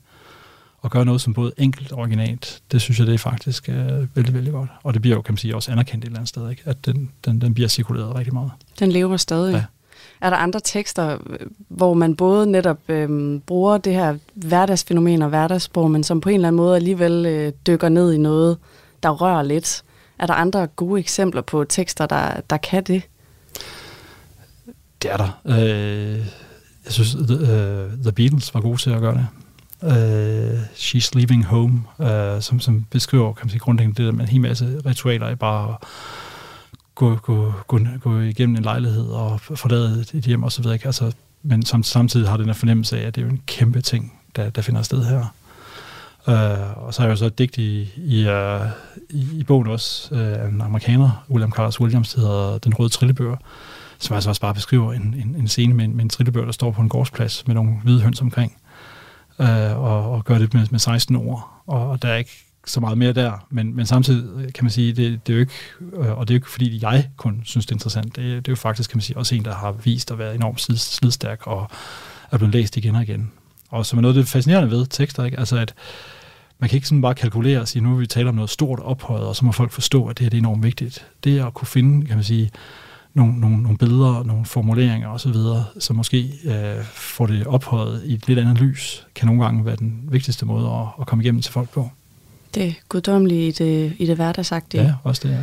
og 0.80 0.90
gøre 0.90 1.04
noget 1.04 1.20
som 1.20 1.34
både 1.34 1.52
enkelt 1.58 1.92
og 1.92 1.98
originalt, 1.98 2.62
det 2.72 2.80
synes 2.80 2.98
jeg, 2.98 3.06
det 3.06 3.14
er 3.14 3.18
faktisk 3.18 3.68
øh, 3.68 4.16
vældig, 4.16 4.34
vældig 4.34 4.52
godt. 4.52 4.70
Og 4.82 4.94
det 4.94 5.02
bliver 5.02 5.16
jo, 5.16 5.22
kan 5.22 5.32
man 5.32 5.38
sige, 5.38 5.56
også 5.56 5.72
anerkendt 5.72 6.04
et 6.04 6.06
eller 6.06 6.18
andet 6.18 6.28
sted, 6.28 6.50
ikke? 6.50 6.62
at 6.64 6.86
den, 6.86 7.10
den, 7.24 7.40
den 7.40 7.54
bliver 7.54 7.68
cirkuleret 7.68 8.14
rigtig 8.14 8.34
meget. 8.34 8.50
Den 8.78 8.92
lever 8.92 9.16
stadig. 9.16 9.52
Ja. 9.54 9.64
Er 10.20 10.30
der 10.30 10.36
andre 10.36 10.60
tekster, 10.64 11.18
hvor 11.68 11.94
man 11.94 12.16
både 12.16 12.46
netop 12.46 12.78
øh, 12.88 13.40
bruger 13.40 13.78
det 13.78 13.92
her 13.92 14.16
hverdagsfænomen 14.34 15.22
og 15.22 15.28
hverdagssprog, 15.28 15.90
men 15.90 16.04
som 16.04 16.20
på 16.20 16.28
en 16.28 16.34
eller 16.34 16.48
anden 16.48 16.56
måde 16.56 16.76
alligevel 16.76 17.26
øh, 17.26 17.52
dykker 17.66 17.88
ned 17.88 18.12
i 18.12 18.18
noget, 18.18 18.58
der 19.02 19.10
rører 19.10 19.42
lidt? 19.42 19.82
Er 20.18 20.26
der 20.26 20.34
andre 20.34 20.66
gode 20.66 21.00
eksempler 21.00 21.42
på 21.42 21.64
tekster, 21.64 22.06
der, 22.06 22.40
der 22.50 22.56
kan 22.56 22.84
det? 22.84 23.02
Det 25.02 25.12
er 25.12 25.16
der. 25.16 25.40
Øh, 25.46 26.18
jeg 26.84 26.92
synes, 26.92 27.14
The, 27.14 27.34
uh, 27.34 28.02
The 28.02 28.12
Beatles 28.12 28.54
var 28.54 28.60
gode 28.60 28.76
til 28.76 28.90
at 28.90 29.00
gøre 29.00 29.14
det 29.14 29.26
uh, 29.82 30.58
She's 30.74 31.10
Leaving 31.14 31.44
Home, 31.44 31.82
uh, 31.98 32.40
som, 32.40 32.60
som 32.60 32.86
beskriver 32.90 33.32
kan 33.32 33.46
man 33.46 33.50
sige, 33.50 33.60
grundlæggende 33.60 33.96
det 33.96 34.06
der 34.06 34.12
med 34.12 34.24
en 34.24 34.28
hel 34.30 34.40
masse 34.40 34.80
ritualer 34.86 35.30
i 35.30 35.34
bare 35.34 35.70
at 35.70 35.76
gå, 36.94 37.16
gå, 37.16 37.52
gå, 37.66 37.80
gå 38.00 38.20
igennem 38.20 38.56
en 38.56 38.62
lejlighed 38.62 39.06
og 39.06 39.40
forlade 39.40 40.04
et 40.14 40.24
hjem 40.24 40.42
og 40.42 40.52
så 40.52 40.62
videre. 40.62 40.74
Ikke? 40.74 40.86
Altså, 40.86 41.12
men 41.42 41.62
som, 41.62 41.82
samtidig 41.82 42.28
har 42.28 42.36
den 42.36 42.46
her 42.46 42.52
fornemmelse 42.52 43.00
af, 43.00 43.06
at 43.06 43.14
det 43.14 43.20
er 43.20 43.26
jo 43.26 43.32
en 43.32 43.42
kæmpe 43.46 43.80
ting, 43.80 44.12
der, 44.36 44.50
der 44.50 44.62
finder 44.62 44.82
sted 44.82 45.04
her. 45.04 45.34
Uh, 46.28 46.86
og 46.86 46.94
så 46.94 47.02
er 47.02 47.06
jeg 47.06 47.10
jo 47.10 47.16
så 47.16 47.26
et 47.26 47.38
digt 47.38 47.58
i, 47.58 47.88
i, 47.96 48.28
uh, 48.28 48.66
i, 49.10 49.38
i 49.38 49.44
bogen 49.44 49.66
også 49.66 50.14
uh, 50.14 50.52
en 50.52 50.60
amerikaner, 50.60 51.24
William 51.30 51.52
Carlos 51.52 51.80
Williams, 51.80 52.14
der 52.14 52.20
hedder 52.20 52.58
Den 52.58 52.74
Røde 52.74 52.88
Trillebør, 52.88 53.36
som 53.98 54.14
altså 54.14 54.30
også 54.30 54.40
bare 54.40 54.54
beskriver 54.54 54.92
en, 54.92 55.02
en, 55.02 55.36
en 55.38 55.48
scene 55.48 55.74
med 55.74 55.84
en, 55.84 55.96
med 55.96 56.04
en 56.04 56.08
trillebør, 56.08 56.44
der 56.44 56.52
står 56.52 56.70
på 56.70 56.82
en 56.82 56.88
gårdsplads 56.88 57.46
med 57.46 57.54
nogle 57.54 57.72
hvide 57.84 58.00
høns 58.00 58.20
omkring 58.20 58.56
øh, 59.40 59.78
og, 59.78 60.10
og 60.10 60.24
gøre 60.24 60.38
det 60.38 60.54
med, 60.54 60.66
med 60.70 60.78
16 60.78 61.16
år. 61.16 61.62
Og, 61.66 61.90
og 61.90 62.02
der 62.02 62.08
er 62.08 62.16
ikke 62.16 62.46
så 62.66 62.80
meget 62.80 62.98
mere 62.98 63.12
der, 63.12 63.46
men, 63.50 63.76
men 63.76 63.86
samtidig 63.86 64.54
kan 64.54 64.64
man 64.64 64.70
sige, 64.70 64.92
det, 64.92 65.26
det 65.26 65.32
er 65.32 65.36
jo 65.36 65.40
ikke, 65.40 65.52
øh, 65.92 66.18
og 66.18 66.28
det 66.28 66.34
er 66.34 66.36
jo 66.36 66.38
ikke 66.38 66.50
fordi 66.50 66.78
jeg 66.82 67.08
kun 67.16 67.40
synes, 67.44 67.66
det 67.66 67.72
er 67.72 67.76
interessant, 67.76 68.16
det, 68.16 68.24
det 68.24 68.48
er 68.48 68.52
jo 68.52 68.56
faktisk, 68.56 68.90
kan 68.90 68.96
man 68.96 69.02
sige, 69.02 69.16
også 69.16 69.34
en, 69.34 69.44
der 69.44 69.54
har 69.54 69.72
vist 69.72 70.10
at 70.10 70.18
være 70.18 70.34
enormt 70.34 70.60
slidstærk 70.60 71.46
og 71.46 71.70
er 72.30 72.38
blevet 72.38 72.54
læst 72.54 72.76
igen 72.76 72.94
og 72.94 73.02
igen. 73.02 73.32
Og 73.68 73.86
som 73.86 73.98
er 73.98 74.02
noget, 74.02 74.16
det 74.16 74.28
fascinerende 74.28 74.70
ved 74.70 74.86
tekster, 74.86 75.24
ikke? 75.24 75.38
Altså 75.38 75.56
at 75.56 75.74
man 76.58 76.70
kan 76.70 76.76
ikke 76.76 76.88
sådan 76.88 77.02
bare 77.02 77.14
kalkulere 77.14 77.60
og 77.60 77.68
sige, 77.68 77.82
nu 77.82 77.90
vil 77.90 78.00
vi 78.00 78.06
tale 78.06 78.28
om 78.28 78.34
noget 78.34 78.50
stort 78.50 78.80
ophøjet, 78.80 79.26
og 79.26 79.36
så 79.36 79.44
må 79.44 79.52
folk 79.52 79.72
forstå, 79.72 80.06
at 80.06 80.18
det 80.18 80.24
her 80.24 80.30
det 80.30 80.36
er 80.36 80.40
enormt 80.40 80.62
vigtigt. 80.62 81.06
Det 81.24 81.38
er 81.38 81.46
at 81.46 81.54
kunne 81.54 81.66
finde, 81.66 82.06
kan 82.06 82.16
man 82.16 82.24
sige, 82.24 82.50
nogle, 83.16 83.40
nogle, 83.40 83.62
nogle 83.62 83.78
billeder, 83.78 84.22
nogle 84.22 84.44
formuleringer 84.44 85.08
osv., 85.08 85.34
som 85.78 85.96
måske 85.96 86.30
øh, 86.44 86.84
får 86.84 87.26
det 87.26 87.46
ophøjet 87.46 88.02
i 88.04 88.14
et 88.14 88.28
lidt 88.28 88.38
andet 88.38 88.58
lys, 88.60 89.06
kan 89.14 89.26
nogle 89.26 89.44
gange 89.44 89.66
være 89.66 89.76
den 89.76 90.08
vigtigste 90.10 90.46
måde 90.46 90.68
at, 90.68 90.86
at 91.00 91.06
komme 91.06 91.24
igennem 91.24 91.42
til 91.42 91.52
folk 91.52 91.70
på. 91.70 91.90
Det 92.54 92.74
guddommelige 92.88 93.48
i 93.48 93.50
det, 93.50 93.92
i 93.98 94.06
det 94.06 94.16
hverdagsagtige. 94.16 94.82
Ja, 94.82 94.94
også 95.04 95.28
det. 95.28 95.34
Ja. 95.34 95.38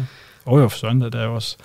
Og 0.45 0.59
jo 0.59 0.67
for 0.67 0.77
sådan, 0.77 1.01
der 1.01 1.19
er 1.19 1.25
jo 1.25 1.35
også, 1.35 1.55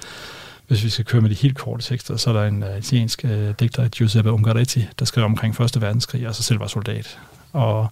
hvis 0.69 0.85
vi 0.85 0.89
skal 0.89 1.05
køre 1.05 1.21
med 1.21 1.31
de 1.31 1.35
helt 1.35 1.59
korte 1.59 1.85
tekster, 1.85 2.17
så 2.17 2.31
er 2.31 2.35
der 2.35 2.45
en 2.45 2.63
uh, 2.63 2.79
italiensk 2.79 3.25
uh, 3.25 3.51
digter, 3.61 3.89
Giuseppe 3.89 4.33
Ungaretti, 4.33 4.87
der 4.99 5.05
skrev 5.05 5.25
omkring 5.25 5.61
1. 5.61 5.81
verdenskrig, 5.81 6.29
og 6.29 6.35
så 6.35 6.43
selv 6.43 6.61
var 6.61 6.67
soldat. 6.67 7.19
Og 7.53 7.89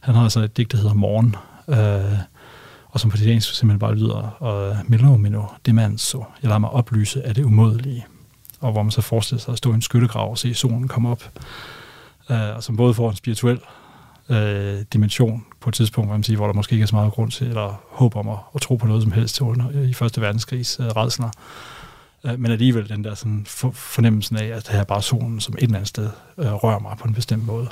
han 0.00 0.14
har 0.14 0.22
altså 0.22 0.40
et 0.40 0.56
digt, 0.56 0.72
der 0.72 0.78
hedder 0.78 0.94
Morgen, 0.94 1.36
uh, 1.66 2.18
og 2.96 3.00
som 3.00 3.10
på 3.10 3.16
italiensk 3.16 3.54
simpelthen 3.54 3.78
bare 3.78 3.94
lyder, 3.94 4.36
og 4.42 4.76
Milo 4.86 5.16
Mino, 5.16 5.42
det 5.66 5.74
man 5.74 5.98
så, 5.98 6.24
jeg 6.42 6.48
lader 6.48 6.58
mig 6.58 6.70
oplyse 6.70 7.22
af 7.26 7.34
det 7.34 7.44
umådelige. 7.44 8.06
Og 8.60 8.72
hvor 8.72 8.82
man 8.82 8.90
så 8.90 9.00
forestiller 9.00 9.40
sig 9.40 9.52
at 9.52 9.58
stå 9.58 9.70
i 9.70 9.74
en 9.74 9.82
skyttegrav 9.82 10.30
og 10.30 10.38
se 10.38 10.54
solen 10.54 10.88
komme 10.88 11.08
op, 11.08 11.22
uh, 12.30 12.36
og 12.36 12.62
som 12.62 12.76
både 12.76 12.94
får 12.94 13.10
en 13.10 13.16
spirituel 13.16 13.60
uh, 14.28 14.36
dimension 14.92 15.44
på 15.60 15.68
et 15.68 15.74
tidspunkt, 15.74 16.08
hvor, 16.08 16.14
man 16.14 16.22
siger, 16.22 16.36
hvor 16.36 16.46
der 16.46 16.54
måske 16.54 16.72
ikke 16.72 16.82
er 16.82 16.86
så 16.86 16.96
meget 16.96 17.12
grund 17.12 17.30
til, 17.30 17.46
eller 17.46 17.80
håb 17.90 18.16
om 18.16 18.28
at, 18.28 18.38
at 18.54 18.60
tro 18.60 18.76
på 18.76 18.86
noget 18.86 19.02
som 19.02 19.12
helst 19.12 19.34
til 19.34 19.44
under, 19.44 19.70
i 19.82 19.92
Første 19.92 20.20
Verdenskrigs 20.20 20.80
uh, 20.80 20.86
redsler. 20.86 21.30
Uh, 22.24 22.40
men 22.40 22.52
alligevel 22.52 22.88
den 22.88 23.04
der 23.04 23.14
sådan 23.14 23.46
for, 23.48 23.70
fornemmelsen 23.70 24.36
af, 24.36 24.46
at 24.46 24.66
det 24.66 24.72
her 24.72 24.80
er 24.80 24.84
bare 24.84 25.02
solen, 25.02 25.40
som 25.40 25.54
et 25.54 25.62
eller 25.62 25.76
andet 25.76 25.88
sted 25.88 26.10
uh, 26.36 26.44
rører 26.46 26.78
mig 26.78 26.96
på 26.98 27.08
en 27.08 27.14
bestemt 27.14 27.46
måde. 27.46 27.68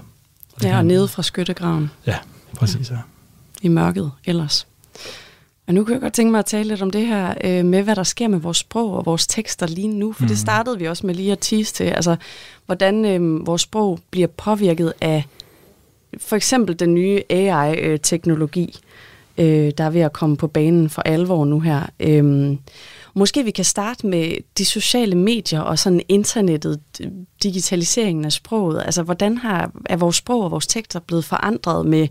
Og 0.57 0.63
ja, 0.63 0.79
og 0.79 0.87
nede 0.87 1.09
fra 1.09 1.23
skyttegraven. 1.23 1.91
Ja, 2.07 2.19
præcis. 2.57 2.91
Ja. 2.91 2.99
I 3.63 3.69
mørket 3.69 4.13
ellers. 4.25 4.67
Og 5.67 5.75
nu 5.75 5.85
kan 5.85 5.93
jeg 5.93 6.01
godt 6.01 6.13
tænke 6.13 6.31
mig 6.31 6.39
at 6.39 6.47
tale 6.47 6.69
lidt 6.69 6.83
om 6.83 6.91
det 6.91 7.07
her 7.07 7.35
øh, 7.45 7.65
med, 7.65 7.83
hvad 7.83 7.97
der 7.97 8.03
sker 8.03 8.29
med 8.29 8.39
vores 8.39 8.57
sprog 8.57 8.93
og 8.93 9.07
vores 9.07 9.27
tekster 9.27 9.67
lige 9.67 9.89
nu, 9.89 10.13
for 10.13 10.23
mm. 10.23 10.29
det 10.29 10.39
startede 10.39 10.79
vi 10.79 10.89
også 10.89 11.07
med 11.07 11.15
lige 11.15 11.33
at 11.33 11.39
tease 11.41 11.75
til, 11.75 11.85
altså 11.85 12.17
hvordan 12.67 13.05
øh, 13.05 13.47
vores 13.47 13.63
sprog 13.63 13.99
bliver 14.11 14.27
påvirket 14.27 14.93
af 15.01 15.25
for 16.19 16.37
eksempel 16.37 16.79
den 16.79 16.95
nye 16.95 17.23
AI-teknologi, 17.31 18.79
øh, 19.39 19.73
der 19.79 19.85
er 19.85 19.91
ved 19.91 20.01
at 20.01 20.13
komme 20.13 20.37
på 20.37 20.47
banen 20.47 20.91
for 20.91 21.03
alvor 21.03 21.45
nu 21.45 21.61
her. 21.61 21.83
Øh, 22.01 22.57
måske 23.15 23.45
vi 23.45 23.51
kan 23.51 23.65
starte 23.65 24.07
med 24.07 24.37
de 24.59 24.65
sociale 24.65 25.15
medier 25.15 25.61
og 25.61 25.79
sådan 25.79 26.01
internettet, 26.09 26.81
digitaliseringen 27.43 28.25
af 28.25 28.33
sproget. 28.33 28.83
Altså 28.85 29.03
hvordan 29.03 29.39
har, 29.39 29.71
er 29.87 29.97
vores 29.97 30.17
sprog 30.17 30.45
og 30.45 30.51
vores 30.51 30.67
tekster 30.67 31.01
blevet 31.01 31.25
forandret 31.25 31.87
med, 31.87 32.09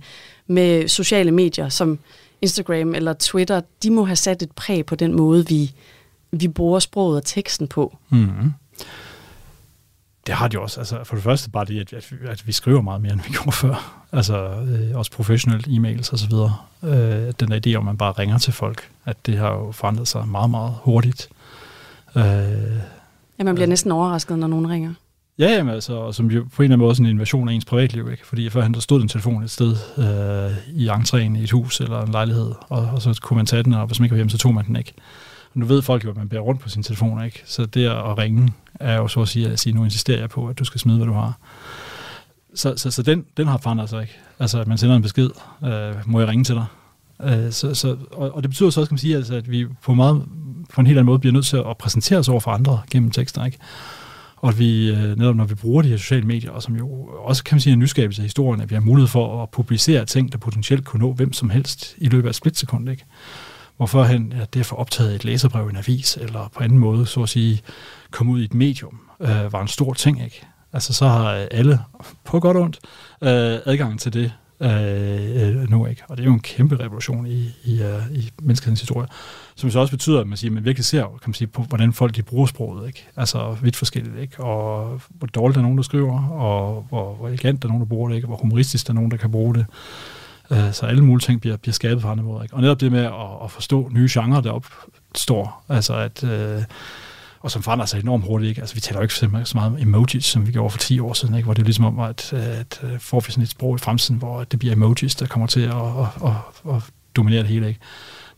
med 0.48 0.88
sociale 0.88 1.32
medier, 1.32 1.70
som 1.70 2.00
Instagram 2.44 2.96
eller 2.96 3.14
Twitter, 3.14 3.62
de 3.84 3.92
må 3.92 4.06
have 4.06 4.16
sat 4.16 4.42
et 4.42 4.52
præg 4.52 4.86
på 4.86 4.96
den 4.96 5.14
måde, 5.14 5.48
vi, 5.48 5.72
vi 6.32 6.48
bruger 6.48 6.80
sproget 6.80 7.18
og 7.18 7.26
teksten 7.26 7.68
på. 7.68 7.98
Mm. 8.10 8.54
Det 10.28 10.36
har 10.36 10.48
de 10.48 10.60
også. 10.60 10.80
Altså, 10.80 11.04
for 11.04 11.16
det 11.16 11.24
første 11.24 11.50
bare 11.50 11.66
det, 11.66 11.80
at, 11.80 11.94
at, 11.94 12.14
at 12.28 12.48
vi 12.48 12.52
skriver 12.52 12.82
meget 12.82 13.02
mere, 13.02 13.14
end 13.14 13.22
vi 13.22 13.30
gjorde 13.38 13.52
før. 13.52 14.06
Altså 14.12 14.38
øh, 14.38 14.98
også 14.98 15.12
professionelt 15.12 15.68
e-mails 15.68 16.12
og 16.12 16.20
så 16.20 16.28
videre. 16.28 16.56
Øh, 16.84 17.34
den 17.40 17.52
der 17.52 17.60
idé 17.68 17.76
om, 17.76 17.82
at 17.82 17.86
man 17.86 17.98
bare 17.98 18.12
ringer 18.12 18.38
til 18.38 18.54
folk, 18.54 18.90
at 19.06 19.26
det 19.26 19.38
har 19.38 19.52
jo 19.52 19.72
forandret 19.72 20.08
sig 20.08 20.28
meget, 20.28 20.50
meget 20.50 20.74
hurtigt. 20.82 21.30
Øh, 22.16 22.24
ja, 23.40 23.44
man 23.44 23.56
bliver 23.56 23.68
øh, 23.68 23.70
næsten 23.70 23.92
overrasket, 23.92 24.40
når 24.40 24.48
nogen 24.48 24.70
ringer. 24.70 24.94
Ja, 25.40 25.52
jamen, 25.52 25.74
altså, 25.74 26.12
som 26.12 26.32
jo 26.32 26.46
på 26.56 26.62
en 26.62 26.64
eller 26.64 26.76
anden 26.76 26.86
måde 26.86 26.96
sådan 26.96 27.06
en 27.06 27.16
invasion 27.16 27.50
af 27.50 27.54
ens 27.54 27.66
privatliv, 27.66 28.12
ikke? 28.12 28.28
Fordi 28.28 28.50
førhen 28.50 28.74
der 28.74 28.80
stod 28.80 29.02
en 29.02 29.08
telefon 29.08 29.44
et 29.44 29.52
sted 29.52 29.76
øh, 29.98 30.78
i 30.78 30.90
entréen 30.90 31.38
i 31.40 31.44
et 31.44 31.52
hus 31.52 31.80
eller 31.80 32.02
en 32.02 32.12
lejlighed, 32.12 32.52
og, 32.70 32.90
og 32.94 33.02
så 33.02 33.20
kunne 33.22 33.38
man 33.38 33.46
tage 33.46 33.64
den, 33.64 33.74
og 33.74 33.88
hvis 33.88 34.00
man 34.00 34.06
ikke 34.06 34.14
var 34.14 34.18
hjemme, 34.18 34.30
så 34.30 34.38
tog 34.38 34.54
man 34.54 34.66
den 34.66 34.76
ikke. 34.76 34.94
Og 35.54 35.60
nu 35.60 35.66
ved 35.66 35.82
folk 35.82 36.06
jo, 36.06 36.10
at 36.10 36.18
man 36.18 36.30
bærer 36.30 36.42
rundt 36.42 36.62
på 36.62 36.70
sin 36.70 36.84
telefon, 36.84 37.26
ikke? 37.26 37.42
Så 37.46 37.66
det 37.66 37.86
at 37.86 38.18
ringe 38.18 38.54
er 38.80 38.96
jo 38.96 39.08
så 39.08 39.22
at 39.22 39.28
sige, 39.28 39.50
at 39.50 39.60
sige, 39.60 39.74
nu 39.74 39.84
insisterer 39.84 40.20
jeg 40.20 40.30
på, 40.30 40.48
at 40.48 40.60
du 40.60 40.64
skal 40.64 40.82
smide, 40.82 40.98
hvad 40.98 41.08
du 41.08 41.14
har. 41.14 41.38
Så, 42.56 42.74
så, 42.78 42.92
så 42.92 43.04
den, 43.04 43.26
den 43.38 43.48
har 43.48 43.58
forandret 43.58 43.90
sig 43.90 44.02
ikke. 44.02 44.14
Altså, 44.40 44.60
at 44.60 44.68
man 44.68 44.78
sender 44.78 44.96
en 44.96 45.02
besked, 45.02 45.30
øh, 45.66 45.94
må 46.06 46.20
jeg 46.20 46.28
ringe 46.28 46.44
til 46.44 46.56
dig? 46.56 46.66
Øh, 47.24 47.52
så, 47.52 47.76
så, 47.76 47.98
og, 48.12 48.36
og 48.36 48.44
det 48.44 48.50
betyder 48.50 48.70
så 48.70 48.80
også, 48.80 48.90
kan 48.90 48.94
man 48.94 49.00
sige, 49.00 49.16
altså, 49.16 49.36
at 49.36 49.52
vi 49.52 49.66
på, 49.84 49.94
meget, 49.94 50.24
på 50.74 50.82
en 50.82 50.88
helt 50.88 50.98
anden 50.98 51.06
måde 51.06 51.20
bliver 51.20 51.34
nødt 51.34 51.46
til 51.46 51.58
at 51.58 51.78
præsentere 51.80 52.20
os 52.20 52.30
over 52.30 52.40
for 52.40 52.52
andre 52.52 52.82
gennem 52.92 53.12
tekster, 53.12 53.46
ikke? 53.46 53.58
Og 54.44 54.50
at 54.50 54.60
vi 54.60 54.92
øh, 54.92 55.18
netop, 55.18 55.36
når 55.36 55.46
vi 55.46 55.56
bruger 55.56 55.82
de 55.82 55.88
her 55.88 55.98
sociale 55.98 56.26
medier, 56.26 56.52
og 56.52 56.64
som 56.64 56.76
jo 56.76 56.90
også 57.24 57.44
kan 57.44 57.56
man 57.56 57.60
sige 57.60 57.74
en 57.74 57.80
nyskabelse 57.80 58.22
af 58.22 58.24
historien, 58.24 58.62
at 58.62 58.70
vi 58.70 58.76
har 58.76 58.82
mulighed 58.82 59.08
for 59.08 59.44
at 59.44 59.50
publicere 59.50 60.06
ting, 60.06 60.32
der 60.32 60.38
potentielt 60.38 60.86
kunne 60.86 61.00
nå 61.00 61.14
hvem 61.14 61.34
som 61.34 61.50
helst 61.50 61.96
i 61.98 62.10
løbet 62.10 62.28
af 62.28 62.30
et 62.30 62.36
splitsekund, 62.36 62.90
ikke? 62.90 63.06
Hvorfor 63.78 64.04
han, 64.04 64.34
ja, 64.38 64.46
det 64.54 64.72
optaget 64.72 65.16
et 65.16 65.26
læserbrev 65.26 65.68
i 65.68 65.70
en 65.70 65.78
avis, 65.78 66.18
eller 66.22 66.50
på 66.58 66.64
anden 66.64 66.78
måde, 66.78 67.06
så 67.06 67.24
at 67.24 67.30
sige, 67.30 67.62
komme 68.12 68.32
ud 68.32 68.42
i 68.42 68.44
et 68.44 68.54
medium, 68.54 69.00
øh, 69.20 69.54
var 69.54 69.62
en 69.62 69.68
stor 69.68 69.94
ting, 69.94 70.24
ikke? 70.24 70.46
Altså 70.74 70.94
så 70.94 71.08
har 71.08 71.30
alle, 71.30 71.80
på 72.26 72.40
godt 72.40 72.58
og 72.58 72.64
ondt, 72.64 72.80
øh, 73.22 73.60
adgang 73.66 74.00
til 74.00 74.14
det 74.14 74.34
Øh, 74.60 75.48
øh, 75.48 75.70
nu, 75.70 75.86
ikke? 75.86 76.04
Og 76.10 76.18
det 76.18 76.24
er 76.24 76.28
jo 76.28 76.34
en 76.34 76.40
kæmpe 76.40 76.80
revolution 76.80 77.28
i, 77.28 77.50
i, 77.64 77.82
øh, 77.82 78.12
i 78.12 78.32
menneskehedens 78.42 78.80
historie, 78.80 79.08
som 79.56 79.72
så 79.72 79.80
også 79.80 79.92
betyder, 79.92 80.22
at 80.22 80.28
man, 80.28 80.38
siger, 80.38 80.52
at 80.52 80.54
man 80.54 80.66
virkelig 80.66 80.86
ser, 80.86 81.02
kan 81.04 81.20
man 81.26 81.34
sige, 81.34 81.48
på, 81.48 81.62
hvordan 81.62 81.94
folk 81.94 82.16
de 82.16 82.24
bruger 82.24 82.46
sproget, 82.46 82.88
ikke? 82.88 83.08
Altså 83.16 83.58
vidt 83.62 83.76
forskelligt, 83.76 84.18
ikke? 84.18 84.44
Og 84.44 85.02
hvor 85.10 85.28
dårligt 85.28 85.56
der 85.56 85.62
er 85.62 85.64
nogen, 85.64 85.78
der 85.78 85.84
skriver, 85.84 86.30
og 86.30 86.86
hvor, 86.90 87.16
hvor 87.16 87.28
elegant 87.28 87.62
der 87.62 87.68
er 87.68 87.70
nogen, 87.70 87.82
der 87.82 87.88
bruger 87.88 88.10
det, 88.10 88.16
ikke? 88.16 88.26
Og 88.26 88.30
hvor 88.30 88.38
humoristisk 88.38 88.88
der 88.88 88.94
er 88.94 88.96
nogen, 88.96 89.12
der 89.12 89.18
kan 89.18 89.32
bruge 89.32 89.56
det. 89.56 89.66
Øh, 90.52 90.74
så 90.74 90.86
alle 90.86 91.04
mulige 91.04 91.26
ting 91.26 91.42
bliver, 91.42 91.58
bliver 91.58 91.74
skabet 91.74 92.02
på 92.02 92.08
andre 92.08 92.24
måder, 92.24 92.44
ikke? 92.44 92.56
Og 92.56 92.62
netop 92.62 92.82
det 92.82 92.92
med 92.92 93.04
at, 93.04 93.44
at 93.44 93.52
forstå 93.52 93.90
nye 93.92 94.10
genrer, 94.12 94.42
der 94.42 94.52
opstår, 94.52 95.64
altså 95.70 95.94
at... 95.96 96.24
Øh, 96.24 96.64
og 97.44 97.52
som 97.52 97.64
forandrer 97.64 97.86
sig 97.86 98.00
enormt 98.04 98.26
hurtigt. 98.26 98.50
Ikke? 98.50 98.62
Altså, 98.62 98.76
vi 98.76 98.82
taler 98.82 99.00
jo 99.00 99.02
ikke 99.02 99.14
så 99.14 99.52
meget 99.54 99.72
om 99.72 99.78
emojis, 99.80 100.26
som 100.26 100.48
vi 100.48 100.52
gjorde 100.52 100.70
for 100.70 100.78
10 100.78 101.00
år 101.00 101.14
siden, 101.14 101.36
ikke? 101.36 101.46
hvor 101.46 101.54
det 101.54 101.62
er 101.62 101.66
ligesom 101.66 101.86
om, 101.86 102.00
at, 102.00 102.34
at 102.34 102.82
øh, 102.84 103.00
får 103.00 103.20
vi 103.20 103.32
sådan 103.32 103.44
et 103.44 103.50
sprog 103.50 103.76
i 103.76 103.80
fremtiden, 103.80 104.20
hvor 104.20 104.44
det 104.44 104.60
bliver 104.60 104.74
emojis, 104.74 105.16
der 105.16 105.28
kommer 105.28 105.48
til 105.48 105.62
at, 105.62 105.76
at, 105.76 106.08
at, 106.26 106.76
at 106.76 106.84
dominere 107.16 107.40
det 107.40 107.48
hele. 107.48 107.68
Ikke? 107.68 107.80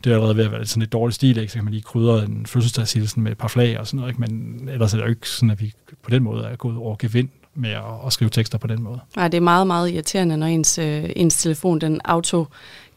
Det 0.03 0.09
er 0.09 0.15
allerede 0.15 0.37
ved 0.37 0.45
at 0.45 0.51
være 0.51 0.65
sådan 0.65 0.83
et 0.83 0.93
dårligt 0.93 1.15
stil, 1.15 1.37
ikke? 1.37 1.51
så 1.51 1.57
kan 1.57 1.63
man 1.63 1.73
lige 1.73 1.83
krydre 1.83 2.25
en 2.25 2.45
fødselsdagshilsen 2.45 3.23
med 3.23 3.31
et 3.31 3.37
par 3.37 3.47
flag 3.47 3.79
og 3.79 3.87
sådan 3.87 3.97
noget, 3.97 4.11
ikke? 4.11 4.21
men 4.21 4.69
ellers 4.69 4.93
er 4.93 4.97
det 4.97 5.03
jo 5.03 5.09
ikke 5.09 5.29
sådan, 5.29 5.49
at 5.49 5.61
vi 5.61 5.73
på 6.03 6.09
den 6.09 6.23
måde 6.23 6.45
er 6.45 6.55
gået 6.55 6.77
over 6.77 6.95
gevind 6.99 7.29
med 7.55 7.69
at, 7.69 7.83
at 8.05 8.13
skrive 8.13 8.29
tekster 8.29 8.57
på 8.57 8.67
den 8.67 8.83
måde. 8.83 8.99
Nej, 9.15 9.27
det 9.27 9.37
er 9.37 9.41
meget, 9.41 9.67
meget 9.67 9.91
irriterende, 9.91 10.37
når 10.37 10.47
ens, 10.47 10.77
øh, 10.77 11.09
ens 11.15 11.37
telefon 11.37 11.81
den 11.81 12.01
auto 12.05 12.45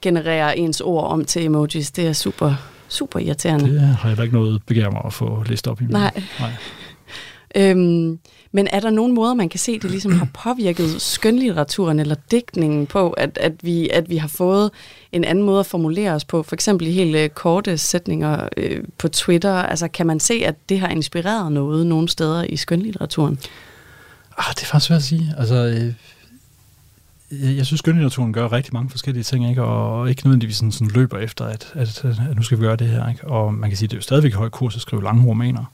genererer 0.02 0.52
ens 0.52 0.80
ord 0.80 1.04
om 1.04 1.24
til 1.24 1.44
emojis. 1.44 1.90
Det 1.90 2.06
er 2.06 2.12
super 2.12 2.54
super 2.88 3.18
irriterende. 3.18 3.72
Det 3.72 3.80
har 3.80 4.08
jeg 4.08 4.16
da 4.16 4.22
ikke 4.22 4.34
noget 4.34 4.62
begær 4.66 4.90
mig 4.90 5.02
at 5.04 5.12
få 5.12 5.44
læst 5.46 5.68
op 5.68 5.80
i. 5.80 5.84
Nej. 5.84 6.22
Nej. 6.40 6.52
Øhm, 7.56 8.18
men 8.52 8.68
er 8.72 8.80
der 8.80 8.90
nogen 8.90 9.14
måder, 9.14 9.34
man 9.34 9.48
kan 9.48 9.60
se, 9.60 9.78
det 9.78 9.90
ligesom 9.90 10.12
har 10.12 10.28
påvirket 10.34 11.02
skønlitteraturen 11.02 12.00
eller 12.00 12.14
digtningen 12.30 12.86
på, 12.86 13.10
at, 13.10 13.38
at, 13.40 13.52
vi, 13.62 13.88
at 13.88 14.10
vi 14.10 14.16
har 14.16 14.28
fået 14.28 14.70
en 15.12 15.24
anden 15.24 15.44
måde 15.44 15.60
at 15.60 15.66
formulere 15.66 16.12
os 16.12 16.24
på? 16.24 16.42
For 16.42 16.56
eksempel 16.56 16.86
i 16.86 16.92
helt 16.92 17.16
øh, 17.16 17.28
korte 17.28 17.78
sætninger 17.78 18.48
øh, 18.56 18.84
på 18.98 19.08
Twitter. 19.08 19.54
Altså 19.54 19.88
kan 19.88 20.06
man 20.06 20.20
se, 20.20 20.42
at 20.44 20.54
det 20.68 20.80
har 20.80 20.88
inspireret 20.88 21.52
noget 21.52 21.86
nogle 21.86 22.08
steder 22.08 22.44
i 22.44 22.56
skønlitteraturen? 22.56 23.38
Ah, 24.38 24.54
det 24.54 24.62
er 24.62 24.66
faktisk 24.66 24.86
svært 24.86 24.98
at 24.98 25.04
sige. 25.04 25.34
Altså, 25.38 25.54
øh, 25.54 25.92
jeg 27.30 27.66
synes, 27.66 27.78
skønlitteraturen 27.78 28.32
gør 28.32 28.52
rigtig 28.52 28.74
mange 28.74 28.90
forskellige 28.90 29.24
ting, 29.24 29.48
ikke? 29.48 29.62
og 29.62 30.10
ikke 30.10 30.22
nødvendigvis 30.24 30.56
sådan, 30.56 30.72
sådan 30.72 30.90
løber 30.94 31.18
efter, 31.18 31.44
at, 31.44 31.72
at, 31.74 32.04
at, 32.04 32.36
nu 32.36 32.42
skal 32.42 32.58
vi 32.58 32.62
gøre 32.62 32.76
det 32.76 32.88
her. 32.88 33.08
Ikke? 33.08 33.28
Og 33.28 33.54
man 33.54 33.70
kan 33.70 33.76
sige, 33.76 33.86
at 33.86 33.90
det 33.90 33.96
er 33.96 33.98
jo 33.98 34.02
stadigvæk 34.02 34.34
høj 34.34 34.48
kurs 34.48 34.76
at 34.76 34.80
skrive 34.82 35.02
lange 35.02 35.26
romaner. 35.26 35.64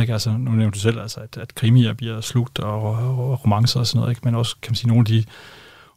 Ikke? 0.00 0.12
Altså, 0.12 0.30
nu 0.30 0.50
nævnte 0.50 0.74
du 0.76 0.80
selv, 0.80 1.00
altså, 1.00 1.20
at, 1.20 1.36
at 1.36 1.54
krimier 1.54 1.92
bliver 1.92 2.20
slugt, 2.20 2.58
og, 2.58 2.82
og 2.82 3.44
romancer 3.44 3.80
og 3.80 3.86
sådan 3.86 3.98
noget, 3.98 4.10
ikke? 4.12 4.20
men 4.24 4.34
også 4.34 4.56
kan 4.62 4.70
man 4.70 4.76
sige, 4.76 4.88
nogle 4.88 5.00
af 5.00 5.06
de 5.06 5.24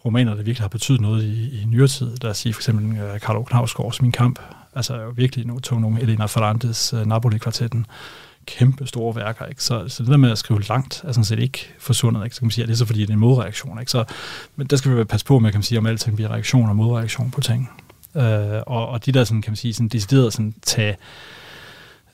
romaner, 0.06 0.36
der 0.36 0.44
virkelig 0.44 0.64
har 0.64 0.68
betydet 0.68 1.02
noget 1.02 1.24
i, 1.24 1.62
i 1.62 1.66
nyere 1.66 1.88
tid. 1.88 2.18
Der 2.18 2.34
siger 2.34 2.54
for 2.54 2.60
eksempel 2.60 2.98
øh, 2.98 3.14
uh, 3.14 3.20
Carlo 3.20 3.44
Knavsgaards 3.44 4.02
Min 4.02 4.12
Kamp, 4.12 4.40
altså 4.76 4.96
jo 4.96 5.10
virkelig 5.16 5.46
nogle, 5.46 5.62
tog 5.62 5.82
nogle 5.82 6.02
Elena 6.02 6.26
Ferrandes 6.26 6.94
uh, 6.94 7.08
Napoli-kvartetten, 7.08 7.86
kæmpe 8.46 8.88
store 8.88 9.16
værker. 9.16 9.46
Ikke? 9.46 9.64
Så, 9.64 9.88
så 9.88 10.04
det 10.04 10.12
der 10.12 10.18
med 10.18 10.32
at 10.32 10.38
skrive 10.38 10.62
langt 10.62 11.02
er 11.04 11.12
sådan 11.12 11.24
set 11.24 11.40
ikke 11.40 11.74
forsvundet. 11.80 12.24
Ikke? 12.24 12.36
Så 12.36 12.40
kan 12.42 12.46
man 12.46 12.52
sige, 12.52 12.64
at 12.64 12.68
det 12.68 12.74
er 12.74 12.78
så 12.78 12.86
fordi, 12.86 13.02
det 13.02 13.10
er 13.10 13.14
en 13.14 13.20
modreaktion. 13.20 13.80
Ikke? 13.80 13.92
Så, 13.92 14.04
men 14.56 14.68
der 14.68 14.76
skal 14.76 14.98
vi 14.98 15.04
passe 15.04 15.26
på 15.26 15.40
med, 15.40 15.52
kan 15.52 15.58
man 15.58 15.64
sige, 15.64 15.78
om 15.80 15.86
alting 15.86 16.16
bliver 16.16 16.32
reaktion 16.32 16.70
og 16.70 16.76
modreaktion 16.76 17.32
på 17.32 17.42
ting. 17.42 17.70
Øh, 18.16 18.62
og, 18.68 18.88
og 18.88 19.06
de 19.06 19.12
der, 19.12 19.24
sådan, 19.24 19.42
kan 19.42 19.52
man 19.52 19.56
sige, 19.56 19.74
sådan 19.74 19.88
decideret 19.88 20.34
sådan, 20.34 20.54
tage 20.62 20.98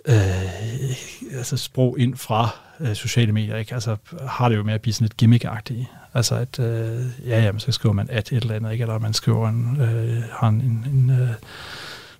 øh, 0.05 1.37
altså 1.37 1.57
sprog 1.57 1.99
ind 1.99 2.15
fra 2.15 2.49
øh, 2.79 2.95
sociale 2.95 3.31
medier, 3.31 3.55
ikke? 3.55 3.73
Altså, 3.73 3.95
har 4.27 4.49
det 4.49 4.55
jo 4.55 4.63
med 4.63 4.73
at 4.73 4.81
blive 4.81 4.93
sådan 4.93 5.05
lidt 5.05 5.17
gimmickagtigt. 5.17 5.85
Altså, 6.13 6.35
at 6.35 6.59
øh, 6.59 7.05
ja, 7.27 7.43
ja, 7.43 7.51
så 7.57 7.71
skriver 7.71 7.93
man 7.93 8.07
at 8.09 8.31
et 8.31 8.41
eller 8.41 8.55
andet, 8.55 8.71
ikke? 8.71 8.81
eller 8.81 8.99
man 8.99 9.13
skriver 9.13 9.49
en, 9.49 9.81
øh, 9.81 10.23
har 10.31 10.47
en, 10.47 10.61
en, 10.61 10.85
en 10.93 11.09
øh, 11.09 11.29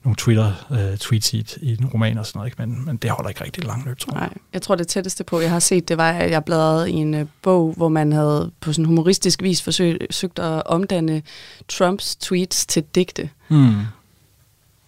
nogle 0.03 0.15
Twitter-tweets 0.15 1.33
i, 1.33 1.45
i 1.61 1.71
en 1.71 1.85
roman 1.85 2.17
og 2.17 2.25
sådan 2.25 2.39
noget, 2.39 2.51
ikke? 2.51 2.61
Men, 2.61 2.85
men 2.85 2.97
det 2.97 3.09
holder 3.09 3.29
ikke 3.29 3.43
rigtig 3.43 3.63
langt 3.65 3.85
løb, 3.85 3.97
tror 3.97 4.13
jeg. 4.13 4.21
Nej, 4.21 4.33
jeg 4.53 4.61
tror 4.61 4.75
det 4.75 4.87
tætteste 4.87 5.23
på, 5.23 5.39
jeg 5.39 5.51
har 5.51 5.59
set, 5.59 5.89
det 5.89 5.97
var, 5.97 6.11
at 6.11 6.31
jeg 6.31 6.45
bladrede 6.45 6.91
i 6.91 6.93
en 6.93 7.13
uh, 7.13 7.27
bog, 7.41 7.73
hvor 7.77 7.89
man 7.89 8.11
havde 8.11 8.51
på 8.59 8.73
sådan 8.73 8.85
humoristisk 8.85 9.41
vis 9.41 9.61
forsøgt 9.61 10.39
at 10.39 10.63
omdanne 10.65 11.21
Trumps 11.67 12.15
tweets 12.15 12.65
til 12.65 12.83
digte. 12.83 13.29
Mm. 13.49 13.75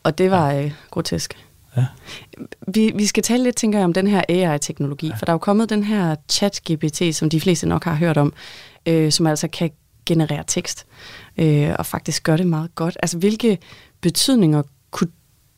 Og 0.04 0.18
det 0.18 0.32
var 0.32 0.64
uh, 0.64 0.72
grotesk. 0.92 1.38
Ja. 1.78 1.86
Vi, 2.68 2.92
vi 2.96 3.06
skal 3.06 3.24
tale 3.24 3.44
lidt, 3.44 3.56
tænker 3.56 3.80
jeg, 3.80 3.86
om 3.86 3.94
den 3.94 4.08
her 4.08 4.22
AI-teknologi, 4.30 5.08
ja. 5.08 5.16
for 5.16 5.26
der 5.26 5.32
er 5.32 5.34
jo 5.34 5.38
kommet 5.38 5.70
den 5.70 5.84
her 5.84 6.16
chat-GPT, 6.32 7.12
som 7.12 7.30
de 7.30 7.42
fleste 7.42 7.68
nok 7.68 7.84
har 7.84 7.96
hørt 7.96 8.18
om, 8.18 8.34
øh, 8.86 9.12
som 9.12 9.28
altså 9.28 9.48
kan 9.48 9.72
generere 10.06 10.44
tekst, 10.48 10.86
øh, 11.38 11.76
og 11.80 11.86
faktisk 11.86 12.24
gøre 12.24 12.38
det 12.38 12.48
meget 12.48 12.76
godt. 12.76 12.98
Altså, 13.00 13.18
hvilke 13.18 13.58
betydninger 14.02 14.62
kunne 14.92 15.10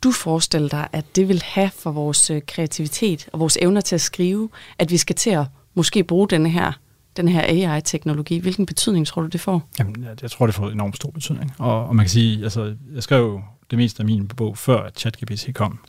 du 0.04 0.12
forestille 0.12 0.70
dig, 0.70 0.88
at 0.92 1.06
det 1.16 1.28
vil 1.28 1.42
have 1.46 1.70
for 1.70 1.92
vores 1.92 2.30
øh, 2.30 2.42
kreativitet 2.48 3.30
og 3.34 3.40
vores 3.40 3.58
evner 3.62 3.82
til 3.82 3.96
at 3.96 4.02
skrive, 4.02 4.50
at 4.80 4.92
vi 4.92 4.98
skal 4.98 5.16
til 5.16 5.30
at 5.30 5.46
måske 5.74 6.04
bruge 6.04 6.28
denne 6.28 6.50
her, 6.50 6.72
den 7.18 7.28
her 7.28 7.42
AI-teknologi? 7.42 8.40
Hvilken 8.40 8.66
betydning 8.66 9.08
tror 9.08 9.22
du, 9.22 9.28
det 9.28 9.42
får? 9.42 9.70
Jamen, 9.80 10.04
jeg, 10.04 10.22
jeg 10.22 10.32
tror, 10.32 10.46
det 10.46 10.56
får 10.56 10.70
enormt 10.70 10.96
stor 10.96 11.12
betydning. 11.12 11.54
Og, 11.58 11.86
og 11.86 11.96
man 11.96 12.06
kan 12.06 12.10
sige, 12.10 12.44
altså, 12.44 12.76
jeg 12.94 13.04
skrev 13.04 13.22
jo 13.22 13.42
det 13.70 13.78
meste 13.78 14.00
af 14.00 14.06
min 14.06 14.28
bog, 14.28 14.58
før 14.58 14.90
ChatGPT 14.98 15.50
kom. 15.56 15.80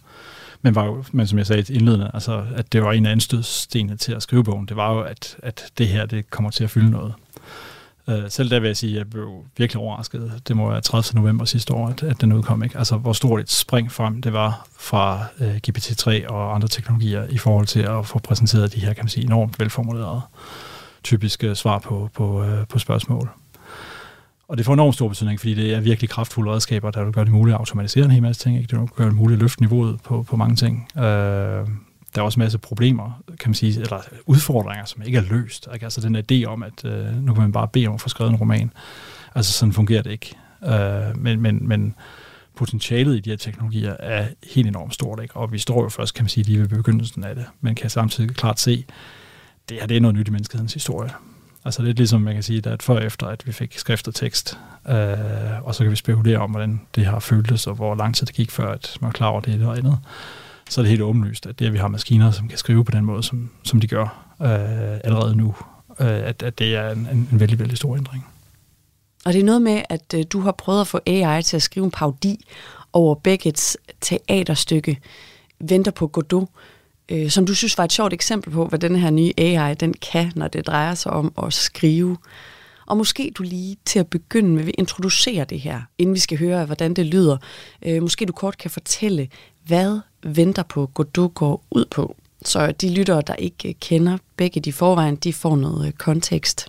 Men, 0.63 0.75
var 0.75 0.85
jo, 0.85 1.05
men 1.13 1.27
som 1.27 1.39
jeg 1.39 1.47
sagde 1.47 1.75
indledende, 1.75 2.11
altså, 2.15 2.45
at 2.55 2.73
det 2.73 2.83
var 2.83 2.93
en 2.93 3.07
af 3.07 3.11
anstødstenene 3.11 3.97
til 3.97 4.13
at 4.13 4.23
skrive 4.23 4.45
bogen, 4.45 4.67
det 4.67 4.77
var 4.77 4.93
jo, 4.93 5.01
at, 5.01 5.37
at 5.43 5.73
det 5.79 5.89
her 5.89 6.07
det 6.07 6.31
kommer 6.31 6.51
til 6.51 6.65
at 6.65 6.71
fylde 6.71 6.91
noget. 6.91 7.15
Øh, 8.09 8.23
selv 8.29 8.51
der 8.51 8.61
vil 8.61 8.67
jeg 8.67 8.77
sige, 8.77 8.93
at 8.93 8.99
jeg 8.99 9.11
blev 9.11 9.45
virkelig 9.57 9.83
overrasket. 9.83 10.33
Det 10.49 10.57
må 10.57 10.71
være 10.71 10.81
30. 10.81 11.21
november 11.21 11.45
sidste 11.45 11.73
år, 11.73 11.89
at, 11.89 12.03
at 12.03 12.21
den 12.21 12.33
udkom. 12.33 12.63
Ikke? 12.63 12.79
Altså, 12.79 12.97
hvor 12.97 13.13
stort 13.13 13.41
et 13.41 13.51
spring 13.51 13.93
frem 13.93 14.23
det 14.23 14.33
var 14.33 14.67
fra 14.79 15.25
øh, 15.41 15.61
GPT-3 15.69 16.29
og 16.29 16.55
andre 16.55 16.69
teknologier 16.69 17.27
i 17.31 17.39
forhold 17.39 17.67
til 17.67 17.81
at 17.81 18.07
få 18.07 18.19
præsenteret 18.19 18.75
de 18.75 18.81
her, 18.81 18.93
kan 18.93 19.05
man 19.05 19.09
sige, 19.09 19.25
enormt 19.25 19.61
velformulerede 19.61 20.21
typiske 21.05 21.55
svar 21.55 21.79
på, 21.79 22.11
på, 22.15 22.45
øh, 22.45 22.67
på 22.67 22.79
spørgsmål. 22.79 23.29
Og 24.49 24.59
det 24.59 24.67
får 24.67 24.73
enormt 24.73 24.95
stor 24.95 25.09
betydning, 25.09 25.41
fordi 25.41 25.55
det 25.55 25.75
er 25.75 25.81
virkelig 25.81 26.11
kraftfulde 26.11 26.53
redskaber, 26.53 26.91
der 26.91 27.05
vil 27.05 27.13
gøre 27.13 27.25
det 27.25 27.33
muligt 27.33 27.55
at 27.55 27.59
automatisere 27.59 28.05
en 28.05 28.11
hel 28.11 28.23
masse 28.23 28.43
ting. 28.43 28.59
Ikke? 28.59 28.71
Det 28.71 28.81
vil 28.81 28.89
gøre 28.89 29.07
det 29.07 29.17
muligt 29.17 29.39
at 29.39 29.43
løfte 29.43 29.63
niveauet 29.63 30.01
på, 30.03 30.23
på 30.23 30.37
mange 30.37 30.57
ting. 30.57 30.99
Øh, 30.99 31.69
der 32.15 32.21
er 32.21 32.25
også 32.25 32.41
en 32.41 32.45
masse 32.45 32.59
problemer, 32.59 33.23
kan 33.41 33.51
man 33.51 33.55
sige, 33.55 33.81
eller 33.81 34.01
udfordringer, 34.27 34.85
som 34.85 35.03
ikke 35.03 35.19
er 35.19 35.23
løst. 35.23 35.69
Ikke? 35.75 35.87
Altså 35.87 36.01
den 36.01 36.17
idé 36.17 36.45
om, 36.45 36.63
at 36.63 36.85
øh, 36.85 37.23
nu 37.23 37.35
kan 37.35 37.43
man 37.43 37.53
bare 37.53 37.69
bede 37.69 37.87
om 37.87 37.95
at 37.95 38.01
få 38.01 38.09
skrevet 38.09 38.31
en 38.31 38.37
roman. 38.37 38.73
Altså 39.35 39.53
sådan 39.53 39.73
fungerer 39.73 40.03
det 40.03 40.11
ikke. 40.11 40.35
Øh, 40.65 41.19
men, 41.19 41.41
men, 41.41 41.69
men 41.69 41.95
potentialet 42.57 43.17
i 43.17 43.21
de 43.21 43.31
her 43.31 43.37
teknologier 43.37 43.97
er 43.99 44.27
helt 44.55 44.67
enormt 44.67 44.95
stort, 44.95 45.23
ikke? 45.23 45.37
og 45.37 45.53
vi 45.53 45.59
står 45.59 45.83
jo 45.83 45.89
først, 45.89 46.15
kan 46.15 46.25
man 46.25 46.29
sige, 46.29 46.45
lige 46.45 46.61
ved 46.61 46.69
begyndelsen 46.69 47.25
af 47.25 47.35
det, 47.35 47.45
men 47.61 47.75
kan 47.75 47.91
samtidig 47.91 48.37
klart 48.37 48.61
se, 48.61 48.85
det 49.69 49.77
her 49.81 49.87
det 49.87 49.97
er 49.97 50.01
noget 50.01 50.17
nyt 50.17 50.29
i 50.29 50.31
menneskehedens 50.31 50.75
historie. 50.75 51.11
Altså 51.65 51.83
lidt 51.83 51.97
ligesom 51.97 52.21
man 52.21 52.35
kan 52.35 52.43
sige, 52.43 52.71
at 52.71 52.83
før 52.83 52.99
efter, 52.99 53.27
at 53.27 53.47
vi 53.47 53.53
fik 53.53 53.79
skrift 53.79 54.09
og 54.09 54.15
tekst, 54.15 54.59
øh, 54.89 55.63
og 55.63 55.75
så 55.75 55.85
kan 55.85 55.91
vi 55.91 55.97
spekulere 55.97 56.39
om, 56.39 56.51
hvordan 56.51 56.81
det 56.95 57.07
har 57.07 57.19
føltes, 57.19 57.67
og 57.67 57.75
hvor 57.75 57.95
lang 57.95 58.15
tid 58.15 58.27
det 58.27 58.35
gik 58.35 58.51
før, 58.51 58.73
at 58.73 58.99
man 59.01 59.07
var 59.07 59.13
klar 59.13 59.29
over 59.29 59.41
det 59.41 59.55
eller 59.55 59.73
andet 59.73 59.99
så 60.69 60.81
er 60.81 60.83
det 60.83 60.91
helt 60.91 61.03
åbenlyst, 61.03 61.47
at 61.47 61.59
det, 61.59 61.67
at 61.67 61.73
vi 61.73 61.79
har 61.79 61.89
maskiner, 61.89 62.31
som 62.31 62.49
kan 62.49 62.59
skrive 62.59 62.85
på 62.85 62.91
den 62.91 63.05
måde, 63.05 63.23
som, 63.23 63.51
som 63.63 63.81
de 63.81 63.87
gør 63.87 64.03
øh, 64.43 65.01
allerede 65.05 65.37
nu, 65.37 65.55
øh, 66.01 66.07
at, 66.07 66.43
at 66.43 66.59
det 66.59 66.77
er 66.77 66.91
en, 66.91 67.09
en, 67.13 67.29
en 67.33 67.41
vældig, 67.41 67.59
vældig 67.59 67.77
stor 67.77 67.97
ændring. 67.97 68.27
Og 69.25 69.33
det 69.33 69.41
er 69.41 69.45
noget 69.45 69.63
med, 69.63 69.83
at 69.89 70.15
øh, 70.15 70.25
du 70.33 70.41
har 70.41 70.53
prøvet 70.53 70.81
at 70.81 70.87
få 70.87 71.01
AI 71.07 71.43
til 71.43 71.57
at 71.57 71.63
skrive 71.63 71.85
en 71.85 71.91
parodi 71.91 72.45
over 72.93 73.15
Beckett's 73.29 73.75
teaterstykke 74.01 74.99
Venter 75.61 75.91
på 75.91 76.07
Godot, 76.07 76.49
øh, 77.09 77.31
som 77.31 77.47
du 77.47 77.55
synes 77.55 77.79
var 77.79 77.85
et 77.85 77.93
sjovt 77.93 78.13
eksempel 78.13 78.53
på, 78.53 78.67
hvad 78.67 78.79
den 78.79 78.97
her 78.97 79.11
nye 79.11 79.33
AI 79.39 79.75
den 79.75 79.95
kan, 79.95 80.33
når 80.35 80.49
det 80.49 80.67
drejer 80.67 80.95
sig 80.95 81.13
om 81.13 81.33
at 81.43 81.53
skrive. 81.53 82.17
Og 82.87 82.97
måske 82.97 83.33
du 83.35 83.43
lige 83.43 83.77
til 83.85 83.99
at 83.99 84.09
begynde 84.09 84.51
med 84.51 84.65
vil 84.65 84.75
introducere 84.79 85.45
det 85.45 85.61
her, 85.61 85.83
inden 85.99 86.15
vi 86.15 86.21
skal 86.21 86.39
høre, 86.39 86.65
hvordan 86.65 86.95
det 86.95 87.07
lyder. 87.07 87.37
Øh, 87.87 88.03
måske 88.03 88.27
du 88.27 88.33
kort 88.33 88.59
kan 88.59 88.71
fortælle, 88.71 89.29
hvad 89.67 90.01
venter 90.25 90.63
på 90.63 90.91
Godot 90.95 91.35
går 91.35 91.65
ud 91.71 91.85
på. 91.91 92.17
Så 92.45 92.73
de 92.73 92.95
lyttere, 92.95 93.23
der 93.27 93.35
ikke 93.35 93.75
kender 93.81 94.19
begge 94.37 94.61
de 94.61 94.73
forvejen, 94.73 95.17
de 95.17 95.33
får 95.33 95.57
noget 95.57 95.87
øh, 95.87 95.93
kontekst. 95.93 96.69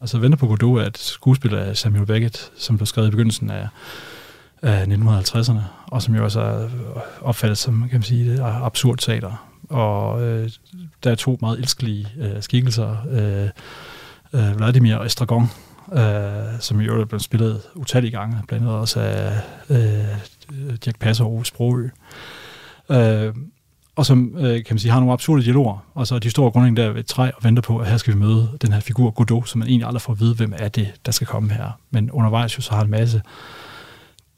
Altså 0.00 0.18
Venter 0.18 0.38
på 0.38 0.46
Godot 0.46 0.82
er 0.82 0.86
et 0.86 0.98
skuespil 0.98 1.54
af 1.54 1.76
Samuel 1.76 2.06
Beckett, 2.06 2.52
som 2.56 2.76
blev 2.76 2.86
skrevet 2.86 3.08
i 3.08 3.10
begyndelsen 3.10 3.50
af, 3.50 3.68
af 4.62 4.84
1950'erne, 4.84 5.60
og 5.86 6.02
som 6.02 6.14
jo 6.14 6.24
også 6.24 6.40
er 6.40 6.64
øh, 6.64 6.70
opfattet 7.20 7.58
som, 7.58 7.80
kan 7.80 7.98
man 7.98 8.02
sige, 8.02 8.30
det 8.30 8.38
øh, 8.38 8.66
absurd 8.66 8.96
teater. 8.98 9.48
Og 9.68 10.22
øh, 10.22 10.50
der 11.04 11.10
er 11.10 11.14
to 11.14 11.38
meget 11.40 11.58
elskelige 11.58 12.08
øh, 12.18 12.42
skikkelser, 12.42 12.96
øh, 13.10 13.48
øh, 14.40 14.56
Vladimir 14.56 14.96
og 14.96 15.06
Estragon, 15.06 15.46
øh, 15.92 16.60
som 16.60 16.80
jo 16.80 17.00
er 17.00 17.04
blevet 17.04 17.22
spillet 17.22 17.62
utallige 17.74 18.10
gange, 18.10 18.42
blandt 18.48 18.64
andet 18.64 18.80
også 18.80 19.00
af 19.00 19.40
øh, 19.70 20.76
Jack 20.86 20.98
Passer 20.98 21.24
og 21.24 21.46
Sprogø. 21.46 21.84
Øh, 21.84 21.90
Øh, 22.90 23.34
og 23.96 24.06
som 24.06 24.34
øh, 24.38 24.54
kan 24.54 24.64
man 24.70 24.78
sige, 24.78 24.92
har 24.92 25.00
nogle 25.00 25.12
absurde 25.12 25.42
dialoger, 25.42 25.86
og 25.94 26.06
så 26.06 26.18
de 26.18 26.30
store 26.30 26.50
grundlæggende 26.50 26.82
der 26.82 26.92
ved 26.92 27.00
et 27.00 27.06
træ 27.06 27.30
og 27.36 27.44
venter 27.44 27.62
på, 27.62 27.78
at 27.78 27.88
her 27.88 27.96
skal 27.96 28.14
vi 28.14 28.18
møde 28.18 28.48
den 28.62 28.72
her 28.72 28.80
figur 28.80 29.10
Godot, 29.10 29.48
som 29.48 29.58
man 29.58 29.68
egentlig 29.68 29.86
aldrig 29.86 30.02
får 30.02 30.12
at 30.12 30.20
vide, 30.20 30.34
hvem 30.34 30.52
er 30.58 30.68
det, 30.68 30.92
der 31.06 31.12
skal 31.12 31.26
komme 31.26 31.52
her. 31.52 31.80
Men 31.90 32.10
undervejs 32.10 32.58
jo 32.58 32.62
så 32.62 32.72
har 32.74 32.82
en 32.82 32.90
masse 32.90 33.22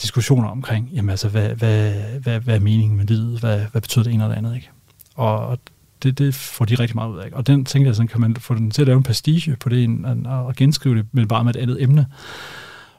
diskussioner 0.02 0.48
omkring, 0.48 0.90
jamen 0.92 1.10
altså, 1.10 1.28
hvad, 1.28 1.48
hvad, 1.48 1.92
hvad, 2.22 2.40
hvad 2.40 2.54
er 2.54 2.60
meningen 2.60 2.96
med 2.96 3.06
livet, 3.06 3.40
hvad, 3.40 3.60
hvad 3.72 3.80
betyder 3.80 4.02
det 4.02 4.12
ene 4.12 4.24
eller 4.24 4.36
andet, 4.36 4.54
ikke? 4.54 4.70
Og 5.14 5.58
det, 6.02 6.18
det 6.18 6.34
får 6.34 6.64
de 6.64 6.74
rigtig 6.74 6.94
meget 6.94 7.10
ud 7.10 7.18
af. 7.18 7.28
Og 7.32 7.46
den 7.46 7.64
tænker 7.64 7.88
jeg, 7.88 7.96
sådan 7.96 8.08
kan 8.08 8.20
man 8.20 8.36
få 8.36 8.54
den 8.54 8.70
til 8.70 8.82
at 8.82 8.86
lave 8.86 8.96
en 8.96 9.02
pastige 9.02 9.56
på 9.56 9.68
det, 9.68 10.04
og 10.26 10.54
genskrive 10.54 10.96
det, 10.96 11.06
men 11.12 11.28
bare 11.28 11.44
med 11.44 11.54
et 11.54 11.60
andet 11.60 11.82
emne. 11.82 12.06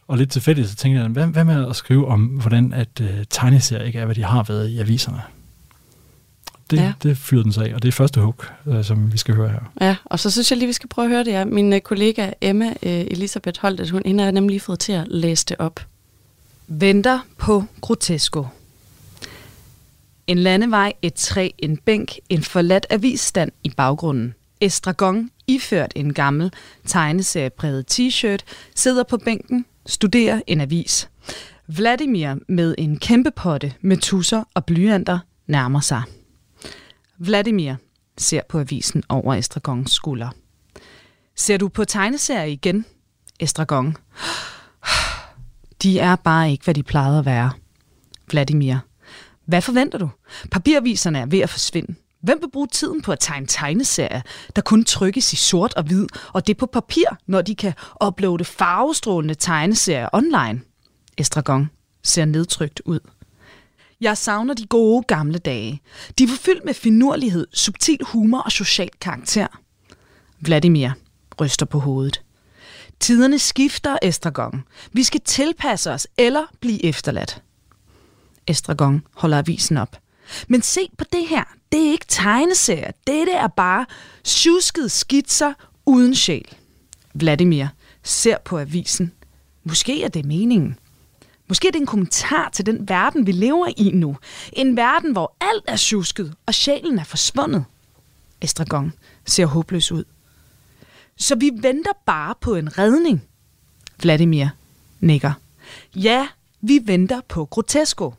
Og 0.07 0.17
lidt 0.17 0.31
tilfældigt, 0.31 0.69
så 0.69 0.75
tænkte 0.75 1.01
jeg, 1.01 1.09
hvad, 1.09 1.27
hvad 1.27 1.43
med 1.43 1.67
at 1.69 1.75
skrive 1.75 2.07
om, 2.07 2.25
hvordan 2.25 2.73
at 2.73 3.01
øh, 3.01 3.07
uh, 3.07 3.23
tegneserier 3.29 3.83
ikke 3.83 3.99
er, 3.99 4.05
hvad 4.05 4.15
de 4.15 4.23
har 4.23 4.43
været 4.43 4.69
i 4.69 4.79
aviserne? 4.79 5.21
Det, 6.69 6.77
ja. 6.77 6.93
det 7.03 7.17
fyrede 7.17 7.43
den 7.43 7.53
sig 7.53 7.69
af, 7.69 7.73
og 7.73 7.81
det 7.81 7.87
er 7.87 7.91
første 7.91 8.21
hook, 8.21 8.53
uh, 8.65 8.83
som 8.83 9.13
vi 9.13 9.17
skal 9.17 9.35
høre 9.35 9.49
her. 9.49 9.71
Ja, 9.81 9.95
og 10.05 10.19
så 10.19 10.31
synes 10.31 10.51
jeg 10.51 10.57
lige, 10.57 10.67
vi 10.67 10.73
skal 10.73 10.89
prøve 10.89 11.05
at 11.05 11.11
høre 11.11 11.23
det 11.23 11.33
her. 11.33 11.45
Min 11.45 11.73
uh, 11.73 11.79
kollega 11.79 12.31
Emma 12.41 12.65
uh, 12.65 12.73
Elisabeth 12.81 13.61
Holdt, 13.61 13.89
hun 13.89 14.01
hende 14.05 14.23
har 14.23 14.31
nemlig 14.31 14.49
lige 14.49 14.59
fået 14.59 14.79
til 14.79 14.91
at 14.91 15.07
læse 15.07 15.45
det 15.45 15.57
op. 15.59 15.85
Venter 16.67 17.19
på 17.37 17.63
Grotesco. 17.81 18.45
En 20.27 20.37
landevej, 20.37 20.93
et 21.01 21.13
træ, 21.13 21.49
en 21.57 21.77
bænk, 21.77 22.11
en 22.29 22.43
forladt 22.43 22.85
avisstand 22.89 23.51
i 23.63 23.69
baggrunden. 23.77 24.33
Estragon, 24.61 25.29
iført 25.47 25.93
en 25.95 26.13
gammel 26.13 26.51
tegneseriepræget 26.85 27.85
t-shirt, 27.91 28.39
sidder 28.75 29.03
på 29.03 29.17
bænken, 29.17 29.65
studerer 29.85 30.41
en 30.47 30.61
avis. 30.61 31.09
Vladimir 31.67 32.35
med 32.47 32.75
en 32.77 32.97
kæmpe 32.97 33.31
potte 33.31 33.73
med 33.81 33.97
tusser 33.97 34.43
og 34.53 34.65
blyanter 34.65 35.19
nærmer 35.47 35.79
sig. 35.79 36.01
Vladimir 37.19 37.75
ser 38.17 38.41
på 38.49 38.59
avisen 38.59 39.03
over 39.09 39.33
Estragons 39.33 39.91
skulder. 39.91 40.29
Ser 41.35 41.57
du 41.57 41.67
på 41.67 41.85
tegneserier 41.85 42.43
igen? 42.43 42.85
Estragon. 43.39 43.97
De 45.83 45.99
er 45.99 46.15
bare 46.15 46.51
ikke, 46.51 46.63
hvad 46.63 46.73
de 46.73 46.83
plejede 46.83 47.19
at 47.19 47.25
være. 47.25 47.51
Vladimir. 48.31 48.75
Hvad 49.45 49.61
forventer 49.61 49.97
du? 49.97 50.09
Papiraviserne 50.51 51.19
er 51.19 51.25
ved 51.25 51.39
at 51.39 51.49
forsvinde. 51.49 51.95
Hvem 52.21 52.41
vil 52.41 52.51
bruge 52.51 52.67
tiden 52.67 53.01
på 53.01 53.11
at 53.11 53.19
tegne 53.19 53.47
tegneserier, 53.47 54.21
der 54.55 54.61
kun 54.61 54.83
trykkes 54.83 55.33
i 55.33 55.35
sort 55.35 55.73
og 55.73 55.83
hvid, 55.83 56.07
og 56.33 56.47
det 56.47 56.57
på 56.57 56.65
papir, 56.65 57.05
når 57.27 57.41
de 57.41 57.55
kan 57.55 57.73
uploade 58.05 58.45
farvestrålende 58.45 59.35
tegneserier 59.35 60.09
online? 60.13 60.61
Estragon 61.17 61.69
ser 62.03 62.25
nedtrykt 62.25 62.81
ud. 62.85 62.99
Jeg 64.01 64.17
savner 64.17 64.53
de 64.53 64.65
gode 64.65 65.03
gamle 65.03 65.37
dage. 65.37 65.81
De 66.19 66.29
var 66.29 66.35
fyldt 66.35 66.65
med 66.65 66.73
finurlighed, 66.73 67.47
subtil 67.53 67.97
humor 68.01 68.39
og 68.39 68.51
social 68.51 68.89
karakter. 69.01 69.47
Vladimir 70.39 70.89
ryster 71.41 71.65
på 71.65 71.79
hovedet. 71.79 72.21
Tiderne 72.99 73.39
skifter, 73.39 73.97
Estragon. 74.01 74.63
Vi 74.93 75.03
skal 75.03 75.21
tilpasse 75.21 75.91
os 75.91 76.07
eller 76.17 76.45
blive 76.59 76.85
efterladt. 76.85 77.41
Estragon 78.47 79.01
holder 79.13 79.37
avisen 79.37 79.77
op. 79.77 79.97
Men 80.47 80.61
se 80.61 80.89
på 80.97 81.05
det 81.11 81.27
her. 81.27 81.43
Det 81.71 81.87
er 81.87 81.91
ikke 81.91 82.05
tegneserier. 82.07 82.91
Dette 83.07 83.31
er 83.31 83.47
bare 83.47 83.85
tjuskede 84.23 84.89
skitser 84.89 85.53
uden 85.85 86.15
sjæl. 86.15 86.47
Vladimir 87.13 87.67
ser 88.03 88.37
på 88.45 88.59
avisen. 88.59 89.11
Måske 89.63 90.03
er 90.03 90.07
det 90.09 90.25
meningen. 90.25 90.77
Måske 91.49 91.67
er 91.67 91.71
det 91.71 91.79
en 91.79 91.85
kommentar 91.85 92.49
til 92.49 92.65
den 92.65 92.89
verden, 92.89 93.27
vi 93.27 93.31
lever 93.31 93.67
i 93.77 93.91
nu. 93.93 94.17
En 94.53 94.77
verden, 94.77 95.11
hvor 95.11 95.35
alt 95.41 95.63
er 95.67 95.75
susket, 95.75 96.33
og 96.45 96.53
sjælen 96.53 96.99
er 96.99 97.03
forsvundet. 97.03 97.65
Estragon 98.41 98.93
ser 99.25 99.45
håbløs 99.45 99.91
ud. 99.91 100.03
Så 101.17 101.35
vi 101.35 101.51
venter 101.53 101.91
bare 102.05 102.35
på 102.41 102.55
en 102.55 102.77
redning. 102.77 103.23
Vladimir 104.01 104.47
nikker. 104.99 105.33
Ja, 105.95 106.27
vi 106.61 106.79
venter 106.85 107.21
på 107.27 107.45
Grotesco. 107.45 108.13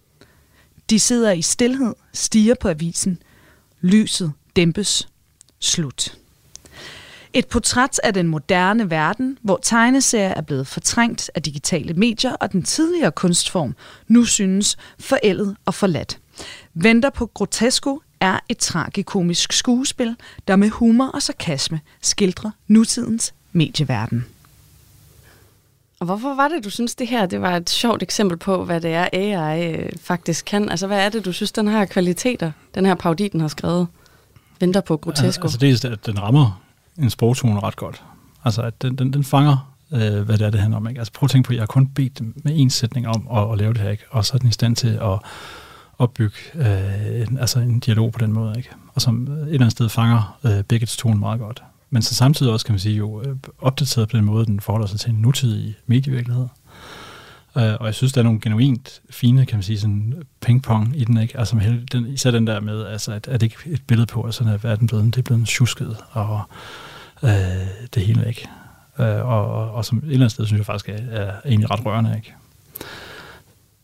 De 0.91 1.01
sidder 1.01 1.33
i 1.33 1.43
stillhed, 1.43 1.95
stiger 2.13 2.55
på 2.61 2.69
avisen. 2.69 3.23
Lyset 3.81 4.33
dæmpes. 4.57 5.09
Slut. 5.59 6.20
Et 7.33 7.47
portræt 7.47 8.01
af 8.05 8.15
den 8.15 8.27
moderne 8.27 8.91
verden, 8.91 9.39
hvor 9.43 9.59
tegneserier 9.63 10.29
er 10.29 10.41
blevet 10.41 10.67
fortrængt 10.67 11.31
af 11.35 11.43
digitale 11.43 11.95
medier, 11.95 12.33
og 12.33 12.53
den 12.53 12.63
tidligere 12.63 13.13
kunstform 13.13 13.75
nu 14.09 14.25
synes 14.25 14.77
forældet 14.99 15.57
og 15.65 15.75
forladt. 15.75 16.19
Venter 16.75 17.11
på 17.11 17.27
Grotesco 17.27 18.01
er 18.21 18.39
et 18.49 18.59
tragikomisk 18.59 19.53
skuespil, 19.53 20.17
der 20.49 20.57
med 20.57 20.69
humor 20.69 21.07
og 21.07 21.23
sarkasme 21.23 21.81
skildrer 22.03 22.51
nutidens 22.69 23.35
medieverden. 23.53 24.27
Og 26.01 26.07
hvorfor 26.07 26.35
var 26.35 26.49
det, 26.49 26.65
du 26.65 26.71
synes, 26.71 26.95
det 26.95 27.09
her 27.09 27.27
det 27.27 27.41
var 27.41 27.57
et 27.57 27.71
sjovt 27.71 28.03
eksempel 28.03 28.39
på, 28.39 28.65
hvad 28.65 28.81
det 28.81 28.91
er, 28.91 29.09
AI 29.13 29.73
øh, 29.73 29.93
faktisk 30.01 30.45
kan? 30.45 30.69
Altså, 30.69 30.87
hvad 30.87 30.99
er 31.05 31.09
det, 31.09 31.25
du 31.25 31.33
synes, 31.33 31.53
den 31.53 31.69
her 31.69 31.85
kvaliteter, 31.85 32.53
den 32.75 32.87
her 32.87 32.95
parodi, 32.95 33.29
den 33.29 33.41
har 33.41 33.49
skrevet, 33.49 33.87
venter 34.61 34.81
på 34.81 34.97
Grotesco? 34.97 35.43
Altså, 35.43 35.59
det 35.59 35.85
er, 35.85 35.93
at 35.93 36.07
den 36.07 36.23
rammer 36.23 36.61
en 37.03 37.11
sprogtone 37.11 37.61
ret 37.61 37.77
godt. 37.77 38.03
Altså, 38.45 38.63
at 38.63 38.83
den, 38.83 38.97
den, 38.97 39.13
den 39.13 39.25
fanger, 39.25 39.75
øh, 39.93 40.21
hvad 40.21 40.39
det 40.39 40.47
er, 40.47 40.51
det 40.51 40.61
handler 40.61 40.77
om. 40.77 40.89
Ikke? 40.89 41.01
Altså, 41.01 41.13
prøv 41.13 41.27
at 41.27 41.31
tænke 41.31 41.47
på, 41.47 41.53
at 41.53 41.57
jeg 41.57 41.63
har 41.63 41.67
kun 41.67 41.87
bedt 41.87 42.19
dem 42.19 42.35
med 42.45 42.53
en 42.57 42.71
sætning 42.71 43.09
om 43.09 43.29
at, 43.37 43.53
at 43.53 43.59
lave 43.59 43.73
det 43.73 43.81
her, 43.81 43.91
ikke? 43.91 44.05
og 44.11 44.25
så 44.25 44.35
er 44.35 44.39
den 44.39 44.49
i 44.49 44.53
stand 44.53 44.77
til 44.77 44.89
at 44.89 45.19
opbygge 45.99 46.37
øh, 46.55 47.29
en, 47.29 47.39
altså 47.39 47.61
en 47.61 47.81
dialog 47.81 48.13
på 48.13 48.19
den 48.19 48.33
måde, 48.33 48.55
ikke? 48.57 48.71
og 48.95 49.03
som 49.03 49.23
et 49.23 49.39
eller 49.39 49.53
andet 49.55 49.73
sted 49.73 49.89
fanger 49.89 50.39
øh, 50.45 50.63
begge 50.63 50.87
tone 50.87 51.19
meget 51.19 51.41
godt. 51.41 51.63
Men 51.91 52.03
så 52.03 52.15
samtidig 52.15 52.53
også, 52.53 52.67
kan 52.67 52.73
man 52.73 52.81
sige, 52.81 52.97
jo 52.97 53.23
øh, 53.23 53.37
opdateret 53.59 54.09
på 54.09 54.17
den 54.17 54.25
måde, 54.25 54.47
den 54.47 54.61
forholder 54.61 54.87
sig 54.87 55.01
til 55.01 55.11
en 55.11 55.17
nutidig 55.17 55.77
medievirkelighed. 55.87 56.47
Øh, 57.57 57.75
og 57.81 57.87
jeg 57.87 57.95
synes, 57.95 58.13
der 58.13 58.21
er 58.21 58.25
nogle 58.25 58.41
genuint 58.41 59.01
fine, 59.11 59.47
kan 59.47 59.57
man 59.57 59.63
sige, 59.63 59.81
sådan 59.81 60.23
pingpong 60.41 61.01
i 61.01 61.05
den, 61.05 61.17
ikke? 61.17 61.39
Altså 61.39 61.61
den, 61.93 62.07
især 62.07 62.31
den 62.31 62.47
der 62.47 62.61
med, 62.61 62.87
altså, 62.87 63.13
at, 63.13 63.29
er 63.29 63.33
det 63.33 63.43
ikke 63.43 63.57
et 63.67 63.83
billede 63.87 64.07
på, 64.07 64.23
at 64.23 64.35
sådan 64.35 64.53
er 64.53 64.57
verden 64.57 64.87
blevet, 64.87 65.05
det 65.05 65.19
er 65.19 65.23
blevet 65.23 65.47
tjusket, 65.47 65.97
og 66.11 66.41
øh, 67.23 67.31
det 67.95 68.07
hele 68.07 68.25
væk. 68.25 68.47
Øh, 68.99 69.07
og, 69.07 69.53
og, 69.53 69.71
og, 69.71 69.85
som 69.85 69.99
et 69.99 70.05
eller 70.05 70.17
andet 70.17 70.33
sted, 70.33 70.47
synes 70.47 70.59
jeg 70.59 70.67
faktisk 70.67 70.89
er, 70.89 70.99
er 71.11 71.33
egentlig 71.45 71.71
ret 71.71 71.87
rørende, 71.87 72.15
ikke? 72.17 72.35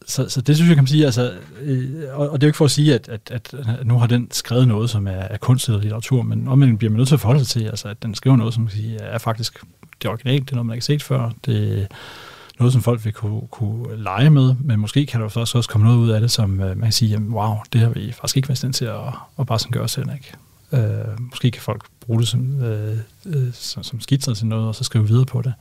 så, 0.06 0.28
så 0.28 0.40
det 0.40 0.56
synes 0.56 0.68
jeg 0.68 0.76
kan 0.76 0.82
man 0.82 0.88
sige, 0.88 1.04
altså, 1.04 1.32
øh, 1.60 2.02
og, 2.12 2.30
og 2.30 2.40
det 2.40 2.44
er 2.44 2.46
jo 2.46 2.48
ikke 2.48 2.56
for 2.56 2.64
at 2.64 2.70
sige, 2.70 2.94
at, 2.94 3.08
at, 3.08 3.20
at, 3.30 3.54
at 3.54 3.86
nu 3.86 3.98
har 3.98 4.06
den 4.06 4.28
skrevet 4.30 4.68
noget, 4.68 4.90
som 4.90 5.06
er, 5.06 5.10
er 5.10 5.36
kunst 5.36 5.68
eller 5.68 5.80
litteratur, 5.80 6.22
men 6.22 6.48
omvendt 6.48 6.78
bliver 6.78 6.90
man 6.90 6.96
nødt 6.96 7.08
til 7.08 7.14
at 7.14 7.20
forholde 7.20 7.44
sig 7.44 7.48
til, 7.48 7.68
altså, 7.68 7.88
at 7.88 8.02
den 8.02 8.14
skriver 8.14 8.36
noget, 8.36 8.54
som 8.54 8.62
man 8.62 8.70
kan 8.70 8.78
sige, 8.78 8.96
er 8.98 9.18
faktisk 9.18 9.64
det 10.02 10.10
originale, 10.10 10.40
det 10.40 10.50
er 10.50 10.54
noget, 10.54 10.66
man 10.66 10.74
ikke 10.74 10.82
har 10.82 10.94
set 10.94 11.02
før, 11.02 11.30
det 11.46 11.88
noget, 12.58 12.72
som 12.72 12.82
folk 12.82 13.04
vil 13.04 13.12
kunne, 13.12 13.40
kunne 13.50 14.02
lege 14.02 14.30
med, 14.30 14.54
men 14.60 14.80
måske 14.80 15.06
kan 15.06 15.20
der 15.20 15.26
også, 15.26 15.58
også 15.58 15.70
komme 15.70 15.86
noget 15.86 15.98
ud 15.98 16.10
af 16.10 16.20
det, 16.20 16.30
som 16.30 16.60
øh, 16.60 16.68
man 16.68 16.80
kan 16.80 16.92
sige, 16.92 17.10
jamen, 17.10 17.32
wow, 17.32 17.54
det 17.72 17.80
har 17.80 17.88
vi 17.88 18.12
faktisk 18.12 18.36
ikke 18.36 18.48
været 18.48 18.58
stand 18.58 18.72
til 18.72 18.84
at, 18.84 19.00
at 19.38 19.46
bare 19.46 19.58
sådan 19.58 19.72
gøre 19.72 19.88
selv, 19.88 20.08
ikke? 20.14 20.32
Øh, 20.72 21.20
måske 21.20 21.50
kan 21.50 21.62
folk 21.62 21.84
bruge 22.00 22.20
det 22.20 22.28
som, 22.28 22.62
øh, 22.62 22.98
øh, 23.26 23.52
som, 23.52 23.82
som 23.82 24.00
skitser 24.00 24.34
til 24.34 24.46
noget, 24.46 24.68
og 24.68 24.74
så 24.74 24.84
skrive 24.84 25.08
videre 25.08 25.26
på 25.26 25.42
det. 25.42 25.54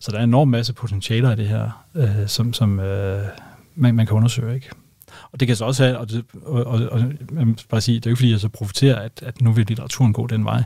Så 0.00 0.10
der 0.10 0.18
er 0.18 0.22
en 0.22 0.30
enorm 0.30 0.48
masse 0.48 0.72
potentialer 0.72 1.32
i 1.32 1.36
det 1.36 1.48
her, 1.48 1.84
øh, 1.94 2.28
som, 2.28 2.52
som 2.52 2.80
øh, 2.80 3.24
man, 3.74 3.94
man 3.94 4.06
kan 4.06 4.16
undersøge. 4.16 4.54
Ikke? 4.54 4.70
Og 5.32 5.40
det 5.40 5.48
kan 5.48 5.56
så 5.56 5.64
også 5.64 5.84
have, 5.84 5.98
og, 5.98 6.10
det, 6.10 6.24
og, 6.42 6.64
og, 6.64 6.88
og 6.88 7.00
jeg 7.36 7.46
må 7.46 7.54
bare 7.68 7.80
sige, 7.80 7.94
det 7.94 8.06
er 8.06 8.10
jo 8.10 8.12
ikke 8.12 8.18
fordi, 8.18 8.30
jeg 8.30 8.40
så 8.40 8.48
profiterer, 8.48 9.00
at, 9.00 9.22
at 9.22 9.40
nu 9.40 9.52
vil 9.52 9.66
litteraturen 9.66 10.12
gå 10.12 10.26
den 10.26 10.44
vej. 10.44 10.62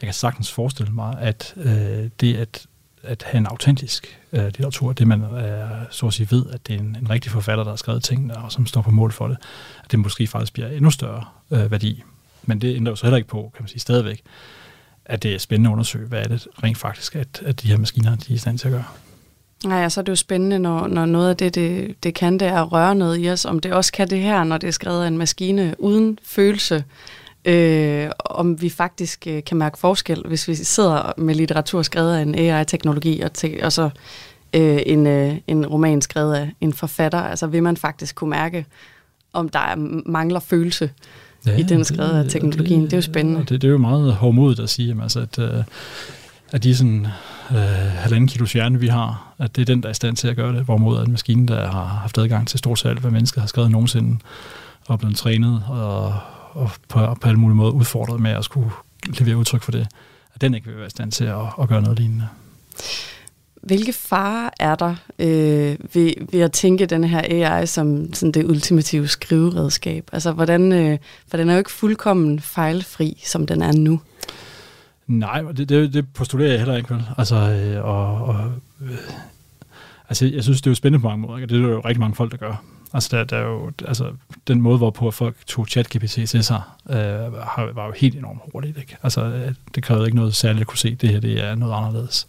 Jeg 0.00 0.06
kan 0.06 0.12
sagtens 0.12 0.52
forestille 0.52 0.92
mig, 0.92 1.16
at 1.20 1.54
øh, 1.56 2.10
det 2.20 2.36
at, 2.36 2.66
at 3.02 3.22
have 3.22 3.38
en 3.38 3.46
autentisk 3.46 4.20
øh, 4.32 4.44
litteratur, 4.44 4.92
det 4.92 5.06
man 5.06 5.22
øh, 5.22 5.70
så 5.90 6.06
at 6.06 6.12
sige 6.14 6.28
ved, 6.30 6.46
at 6.50 6.66
det 6.66 6.74
er 6.74 6.80
en, 6.80 6.96
en 7.00 7.10
rigtig 7.10 7.32
forfatter, 7.32 7.64
der 7.64 7.70
har 7.70 7.76
skrevet 7.76 8.02
tingene, 8.02 8.36
og 8.36 8.52
som 8.52 8.66
står 8.66 8.82
på 8.82 8.90
mål 8.90 9.12
for 9.12 9.28
det, 9.28 9.36
at 9.84 9.90
det 9.90 9.98
måske 9.98 10.26
faktisk 10.26 10.52
bliver 10.52 10.68
endnu 10.68 10.90
større 10.90 11.24
øh, 11.50 11.70
værdi. 11.70 12.02
Men 12.46 12.60
det 12.60 12.76
ændrer 12.76 12.92
jo 12.92 12.96
så 12.96 13.06
heller 13.06 13.16
ikke 13.16 13.28
på, 13.28 13.50
kan 13.54 13.62
man 13.62 13.68
sige, 13.68 13.80
stadigvæk, 13.80 14.22
at 15.04 15.22
det 15.22 15.34
er 15.34 15.38
spændende 15.38 15.70
at 15.70 15.72
undersøge, 15.72 16.06
hvad 16.06 16.20
er 16.20 16.28
det 16.28 16.46
rent 16.62 16.78
faktisk, 16.78 17.16
at, 17.16 17.42
at 17.44 17.62
de 17.62 17.68
her 17.68 17.78
maskiner 17.78 18.16
de 18.16 18.32
er 18.32 18.34
i 18.34 18.38
stand 18.38 18.58
til 18.58 18.68
at 18.68 18.72
gøre. 18.72 18.84
Nej, 19.64 19.88
så 19.88 20.00
er 20.00 20.02
det 20.02 20.10
jo 20.10 20.16
spændende, 20.16 20.58
når, 20.58 20.86
når 20.86 21.06
noget 21.06 21.30
af 21.30 21.36
det, 21.36 21.54
det, 21.54 21.94
det 22.02 22.14
kan, 22.14 22.38
det 22.38 22.48
er 22.48 22.62
at 22.62 22.72
røre 22.72 22.94
noget 22.94 23.24
i 23.24 23.30
os, 23.30 23.44
om 23.44 23.58
det 23.58 23.72
også 23.72 23.92
kan 23.92 24.10
det 24.10 24.18
her, 24.18 24.44
når 24.44 24.58
det 24.58 24.66
er 24.68 24.72
skrevet 24.72 25.04
af 25.04 25.08
en 25.08 25.18
maskine 25.18 25.74
uden 25.78 26.18
følelse, 26.22 26.84
øh, 27.44 28.10
om 28.24 28.62
vi 28.62 28.70
faktisk 28.70 29.26
øh, 29.26 29.44
kan 29.44 29.56
mærke 29.56 29.78
forskel, 29.78 30.22
hvis 30.26 30.48
vi 30.48 30.54
sidder 30.54 31.12
med 31.16 31.34
litteratur 31.34 31.82
skrevet 31.82 32.16
af 32.16 32.22
en 32.22 32.34
AI-teknologi, 32.34 33.20
og, 33.20 33.32
te, 33.32 33.58
og 33.62 33.72
så 33.72 33.90
øh, 34.54 34.82
en, 34.86 35.06
øh, 35.06 35.36
en 35.46 35.66
roman 35.66 36.00
skrevet 36.00 36.34
af 36.34 36.52
en 36.60 36.72
forfatter, 36.72 37.20
altså 37.20 37.46
vil 37.46 37.62
man 37.62 37.76
faktisk 37.76 38.14
kunne 38.14 38.30
mærke, 38.30 38.66
om 39.32 39.48
der 39.48 39.58
er, 39.58 39.76
mangler 40.06 40.40
følelse 40.40 40.90
ja, 41.46 41.56
i 41.56 41.62
den 41.62 41.84
skrevet 41.84 42.24
af 42.24 42.30
teknologien. 42.30 42.82
Det, 42.82 42.90
det 42.90 42.96
er 42.96 42.98
jo 42.98 43.02
spændende. 43.02 43.40
Det, 43.40 43.48
det 43.48 43.64
er 43.64 43.72
jo 43.72 43.78
meget 43.78 44.14
hårdmodigt 44.14 44.60
at 44.60 44.70
sige, 44.70 44.96
altså, 45.02 45.20
at, 45.20 45.38
øh, 45.38 45.64
at 46.52 46.62
de 46.62 46.76
sådan 46.76 47.06
øh, 47.50 47.56
halvanden 47.56 48.28
kilo 48.28 48.46
hjerne, 48.52 48.80
vi 48.80 48.86
har, 48.86 49.34
at 49.38 49.56
det 49.56 49.62
er 49.62 49.66
den, 49.66 49.82
der 49.82 49.88
er 49.88 49.90
i 49.90 49.94
stand 49.94 50.16
til 50.16 50.28
at 50.28 50.36
gøre 50.36 50.56
det, 50.56 50.64
hvorimod 50.64 51.06
en 51.06 51.10
maskine, 51.10 51.48
der 51.48 51.70
har 51.70 51.84
haft 51.84 52.18
adgang 52.18 52.48
til 52.48 52.58
stort 52.58 52.78
set 52.78 52.88
alt, 52.88 52.98
hvad 52.98 53.10
mennesket 53.10 53.40
har 53.40 53.46
skrevet 53.46 53.70
nogensinde, 53.70 54.18
og 54.86 54.98
blevet 54.98 55.16
trænet 55.16 55.62
og, 55.68 56.14
og 56.52 56.70
på, 56.88 57.14
på 57.20 57.28
alle 57.28 57.40
mulige 57.40 57.56
måder 57.56 57.72
udfordret 57.72 58.20
med 58.20 58.30
at 58.30 58.44
skulle 58.44 58.70
levere 59.18 59.36
udtryk 59.36 59.62
for 59.62 59.72
det, 59.72 59.86
at 60.34 60.40
den 60.40 60.54
ikke 60.54 60.66
vil 60.66 60.76
være 60.76 60.86
i 60.86 60.90
stand 60.90 61.12
til 61.12 61.24
at, 61.24 61.40
at 61.60 61.68
gøre 61.68 61.82
noget 61.82 61.98
lignende. 61.98 62.28
Hvilke 63.66 63.92
farer 63.92 64.50
er 64.60 64.74
der 64.74 64.94
øh, 65.18 65.76
ved, 65.94 66.30
ved 66.32 66.40
at 66.40 66.52
tænke 66.52 66.86
den 66.86 67.04
her 67.04 67.48
AI 67.48 67.66
som 67.66 68.12
sådan 68.12 68.32
det 68.32 68.44
ultimative 68.44 69.08
skriveredskab? 69.08 70.08
Altså, 70.12 70.32
hvordan, 70.32 70.72
øh, 70.72 70.98
for 71.28 71.36
den 71.36 71.48
er 71.48 71.52
jo 71.52 71.58
ikke 71.58 71.70
fuldkommen 71.70 72.40
fejlfri, 72.40 73.22
som 73.26 73.46
den 73.46 73.62
er 73.62 73.72
nu. 73.72 74.00
Nej, 75.06 75.42
det, 75.42 75.68
det, 75.68 75.94
det 75.94 76.12
postulerer 76.14 76.50
jeg 76.50 76.58
heller 76.58 76.76
ikke. 76.76 76.94
Vel? 76.94 77.04
Altså, 77.18 77.36
øh, 77.36 77.84
og, 77.84 78.24
og, 78.24 78.52
øh, 78.82 78.98
altså, 80.08 80.26
jeg 80.26 80.42
synes, 80.42 80.60
det 80.60 80.66
er 80.66 80.70
jo 80.70 80.74
spændende 80.74 81.02
på 81.02 81.08
mange 81.08 81.26
måder. 81.26 81.36
Ikke? 81.36 81.54
Det 81.54 81.64
er 81.64 81.68
jo 81.68 81.80
rigtig 81.80 82.00
mange 82.00 82.16
folk, 82.16 82.32
der 82.32 82.36
gør. 82.36 82.62
Altså, 82.92 83.16
der, 83.16 83.24
der 83.24 83.36
er 83.36 83.46
jo, 83.46 83.72
altså, 83.84 84.12
den 84.46 84.60
måde, 84.60 84.78
hvorpå 84.78 85.10
folk 85.10 85.36
tog 85.46 85.66
ChatGPT 85.66 86.28
til 86.28 86.44
sig, 86.44 86.62
øh, 86.90 86.96
var 87.76 87.86
jo 87.86 87.92
helt 87.96 88.16
enormt 88.16 88.40
hurtigt. 88.52 88.78
Ikke? 88.78 88.96
Altså, 89.02 89.24
øh, 89.24 89.54
det 89.74 89.82
krævede 89.82 90.06
ikke 90.06 90.16
noget 90.16 90.36
særligt 90.36 90.60
at 90.60 90.66
kunne 90.66 90.78
se, 90.78 90.88
at 90.88 91.00
det 91.00 91.08
her 91.08 91.20
det 91.20 91.44
er 91.44 91.54
noget 91.54 91.74
anderledes. 91.74 92.28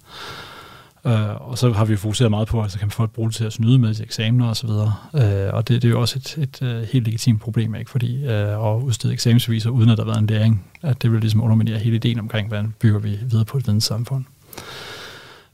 Øh, 1.08 1.49
og 1.49 1.58
så 1.58 1.72
har 1.72 1.86
vi 1.86 1.95
fokuseret 1.95 2.32
meget 2.32 2.47
på, 2.47 2.62
altså 2.62 2.80
kan 2.80 2.91
folk 2.91 3.12
bruge 3.12 3.30
det 3.30 3.36
til 3.36 3.45
at 3.45 3.53
snyde 3.53 3.80
med 3.80 3.93
til 3.93 4.03
eksamener 4.03 4.49
osv. 4.49 4.70
Uh, 4.70 4.88
øh, 5.14 5.53
og 5.53 5.68
det, 5.68 5.82
det 5.82 5.86
er 5.88 5.89
jo 5.89 6.01
også 6.01 6.20
et, 6.20 6.38
et 6.38 6.62
et 6.62 6.88
helt 6.91 7.06
legitimt 7.06 7.41
problem, 7.41 7.76
ikke? 7.76 7.91
fordi 7.91 8.26
øh, 8.26 8.68
at 8.68 8.82
udstede 8.82 9.14
eksamensbeviser, 9.14 9.70
uden 9.70 9.89
at 9.89 9.97
der 9.97 10.03
har 10.03 10.12
været 10.12 10.22
en 10.22 10.28
læring, 10.28 10.66
at 10.82 11.01
det 11.01 11.12
vil 11.12 11.20
ligesom 11.20 11.43
underminere 11.43 11.80
hele 11.80 11.95
ideen 11.95 12.20
omkring, 12.20 12.47
hvordan 12.47 12.74
bygger 12.80 12.99
vi 12.99 13.20
videre 13.30 13.45
på 13.45 13.58
et 13.58 13.68
videnssamfund. 13.68 14.26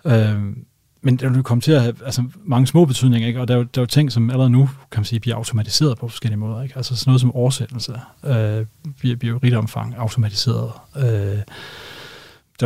Øh, 0.06 0.36
men 1.02 1.18
det 1.18 1.34
vil 1.34 1.44
komme 1.44 1.62
til 1.62 1.72
at 1.72 1.82
have 1.82 1.96
altså, 2.06 2.24
mange 2.44 2.68
små 2.68 2.86
betydninger, 2.86 3.28
ikke? 3.28 3.42
og 3.42 3.48
der 3.48 3.54
er, 3.54 3.58
jo, 3.58 3.64
der 3.64 3.82
er 3.82 3.84
jo 3.84 3.86
ting, 3.86 4.12
som 4.12 4.30
allerede 4.30 4.50
nu 4.50 4.70
kan 4.92 5.00
man 5.00 5.06
sige, 5.06 5.20
bliver 5.20 5.36
automatiseret 5.36 5.98
på 5.98 6.08
forskellige 6.08 6.40
måder. 6.40 6.64
Ikke? 6.64 6.78
Altså 6.78 6.96
sådan 6.96 7.10
noget 7.10 7.22
som 7.22 7.36
oversættelse 7.36 7.94
øh, 8.24 8.66
bliver, 9.00 9.16
bliver 9.16 9.34
jo 9.34 9.40
rigt 9.44 9.56
omfang 9.56 9.96
automatiseret. 9.98 10.72
Øh, 10.98 11.40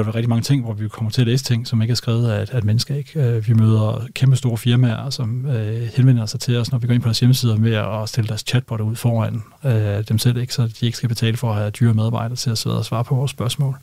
der 0.03 0.09
er 0.09 0.15
rigtig 0.15 0.29
mange 0.29 0.43
ting, 0.43 0.63
hvor 0.63 0.73
vi 0.73 0.87
kommer 0.87 1.11
til 1.11 1.21
at 1.21 1.27
læse 1.27 1.43
ting, 1.43 1.67
som 1.67 1.81
ikke 1.81 1.91
er 1.91 1.95
skrevet 1.95 2.31
af 2.31 2.43
et, 2.43 2.49
af 2.49 2.57
et 2.57 2.63
menneske. 2.63 2.97
Ikke? 2.97 3.19
Øh, 3.19 3.47
vi 3.47 3.53
møder 3.53 4.07
kæmpe 4.13 4.35
store 4.35 4.57
firmaer, 4.57 5.09
som 5.09 5.45
øh, 5.45 5.89
henvender 5.95 6.25
sig 6.25 6.39
til 6.39 6.57
os, 6.57 6.71
når 6.71 6.79
vi 6.79 6.87
går 6.87 6.93
ind 6.93 7.01
på 7.01 7.07
deres 7.07 7.19
hjemmesider 7.19 7.57
med 7.57 7.73
at 7.73 8.09
stille 8.09 8.27
deres 8.27 8.43
chatbot 8.47 8.81
ud 8.81 8.95
foran 8.95 9.43
øh, 9.65 10.03
dem 10.09 10.17
selv, 10.17 10.37
ikke? 10.37 10.53
så 10.53 10.67
de 10.67 10.85
ikke 10.85 10.97
skal 10.97 11.09
betale 11.09 11.37
for 11.37 11.49
at 11.49 11.55
have 11.55 11.69
dyre 11.69 11.93
medarbejdere 11.93 12.35
til 12.35 12.49
at 12.49 12.57
sidde 12.57 12.77
og 12.77 12.85
svare 12.85 13.03
på 13.03 13.15
vores 13.15 13.31
spørgsmål. 13.31 13.75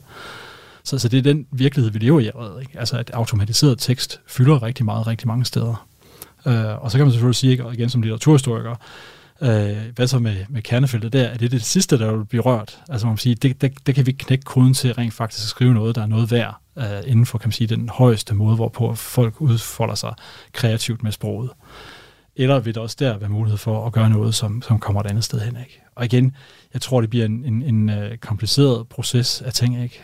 Så, 0.84 0.98
så 0.98 1.08
det 1.08 1.18
er 1.18 1.22
den 1.22 1.46
virkelighed, 1.50 1.92
vi 1.92 1.98
lever 1.98 2.20
i 2.20 2.26
allerede. 2.26 2.60
Ikke? 2.60 2.78
Altså 2.78 2.96
at 2.96 3.10
automatiseret 3.10 3.78
tekst 3.78 4.20
fylder 4.26 4.62
rigtig 4.62 4.84
meget, 4.84 5.06
rigtig 5.06 5.28
mange 5.28 5.44
steder. 5.44 5.86
Øh, 6.46 6.84
og 6.84 6.90
så 6.90 6.98
kan 6.98 7.06
man 7.06 7.12
selvfølgelig 7.12 7.36
sige, 7.36 7.64
og 7.64 7.74
igen 7.74 7.88
som 7.88 8.02
litteraturhistoriker, 8.02 8.74
Øh, 9.42 9.76
hvad 9.94 10.06
så 10.06 10.18
med, 10.18 10.36
med 10.48 10.62
kernefeltet 10.62 11.12
der? 11.12 11.28
Er 11.28 11.36
det 11.36 11.50
det 11.50 11.62
sidste, 11.62 11.98
der 11.98 12.16
vil 12.16 12.24
blive 12.24 12.42
rørt? 12.42 12.80
Altså 12.88 13.06
man 13.06 13.16
kan 13.16 13.20
sige, 13.20 13.34
det, 13.34 13.60
det, 13.60 13.86
det 13.86 13.94
kan 13.94 14.06
vi 14.06 14.12
knække 14.12 14.44
koden 14.44 14.74
til 14.74 14.94
rent 14.94 15.14
faktisk 15.14 15.44
at 15.44 15.48
skrive 15.48 15.74
noget, 15.74 15.96
der 15.96 16.02
er 16.02 16.06
noget 16.06 16.30
værd 16.30 16.62
øh, 16.78 17.02
inden 17.06 17.26
for 17.26 17.38
kan 17.38 17.48
man 17.48 17.52
sige, 17.52 17.66
den 17.66 17.88
højeste 17.88 18.34
måde, 18.34 18.56
hvorpå 18.56 18.94
folk 18.94 19.40
udfolder 19.40 19.94
sig 19.94 20.14
kreativt 20.52 21.02
med 21.02 21.12
sproget. 21.12 21.50
Eller 22.36 22.60
vil 22.60 22.74
der 22.74 22.80
også 22.80 22.96
der 22.98 23.18
være 23.18 23.28
mulighed 23.28 23.58
for 23.58 23.86
at 23.86 23.92
gøre 23.92 24.10
noget, 24.10 24.34
som, 24.34 24.62
som 24.62 24.78
kommer 24.78 25.00
et 25.00 25.06
andet 25.06 25.24
sted 25.24 25.40
hen? 25.40 25.56
Ikke? 25.56 25.80
Og 25.94 26.04
igen, 26.04 26.36
jeg 26.72 26.80
tror, 26.80 27.00
det 27.00 27.10
bliver 27.10 27.24
en, 27.24 27.44
en, 27.44 27.62
en 27.62 27.88
uh, 27.88 28.16
kompliceret 28.20 28.88
proces 28.88 29.42
af 29.42 29.52
ting. 29.52 29.82
Ikke? 29.82 30.02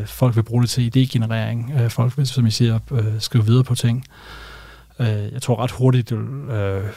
Uh, 0.00 0.06
folk 0.06 0.36
vil 0.36 0.42
bruge 0.42 0.62
det 0.62 0.70
til 0.70 0.90
idégenerering. 0.96 1.82
Uh, 1.82 1.90
folk 1.90 2.18
vil, 2.18 2.26
som 2.26 2.46
I 2.46 2.50
siger, 2.50 2.78
uh, 2.90 3.04
skrive 3.18 3.46
videre 3.46 3.64
på 3.64 3.74
ting. 3.74 4.04
Uh, 4.98 5.06
jeg 5.06 5.42
tror 5.42 5.56
ret 5.56 5.70
hurtigt, 5.70 6.10
det 6.10 6.18
vil 6.18 6.26
uh, 6.26 6.90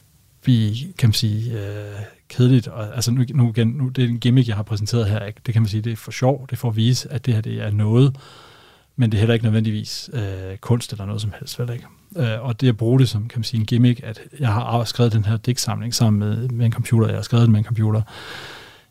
vi, 0.45 0.87
kan 0.97 1.09
man 1.09 1.13
sige, 1.13 1.51
øh, 1.51 1.95
kedeligt. 2.29 2.67
Og, 2.67 2.95
altså 2.95 3.11
nu, 3.11 3.25
nu, 3.33 3.49
igen, 3.49 3.67
nu, 3.67 3.87
det 3.87 4.03
er 4.03 4.07
en 4.07 4.19
gimmick, 4.19 4.47
jeg 4.47 4.55
har 4.55 4.63
præsenteret 4.63 5.09
her. 5.09 5.25
Ikke? 5.25 5.41
Det 5.45 5.53
kan 5.53 5.61
man 5.61 5.69
sige, 5.69 5.81
det 5.81 5.91
er 5.91 5.95
for 5.95 6.11
sjov. 6.11 6.45
Det 6.47 6.51
er 6.51 6.57
for 6.57 6.69
at 6.69 6.75
vise, 6.75 7.11
at 7.11 7.25
det 7.25 7.33
her 7.33 7.41
det 7.41 7.61
er 7.61 7.71
noget, 7.71 8.15
men 8.95 9.11
det 9.11 9.17
er 9.17 9.19
heller 9.19 9.33
ikke 9.33 9.45
nødvendigvis 9.45 10.09
øh, 10.13 10.57
kunst 10.57 10.91
eller 10.91 11.05
noget 11.05 11.21
som 11.21 11.33
helst, 11.39 11.59
vel 11.59 11.69
ikke? 11.69 11.85
Øh, 12.15 12.45
og 12.45 12.61
det 12.61 12.67
at 12.67 12.77
bruge 12.77 12.99
det 12.99 13.09
som 13.09 13.27
kan 13.27 13.39
man 13.39 13.43
sige, 13.43 13.59
en 13.59 13.65
gimmick, 13.65 14.01
at 14.03 14.21
jeg 14.39 14.53
har 14.53 14.83
skrevet 14.83 15.13
den 15.13 15.25
her 15.25 15.37
digtsamling 15.37 15.95
sammen 15.95 16.19
med, 16.19 16.49
med 16.49 16.65
en 16.65 16.71
computer, 16.71 17.07
jeg 17.07 17.17
har 17.17 17.23
skrevet 17.23 17.43
den 17.43 17.51
med 17.51 17.59
en 17.59 17.65
computer, 17.65 18.01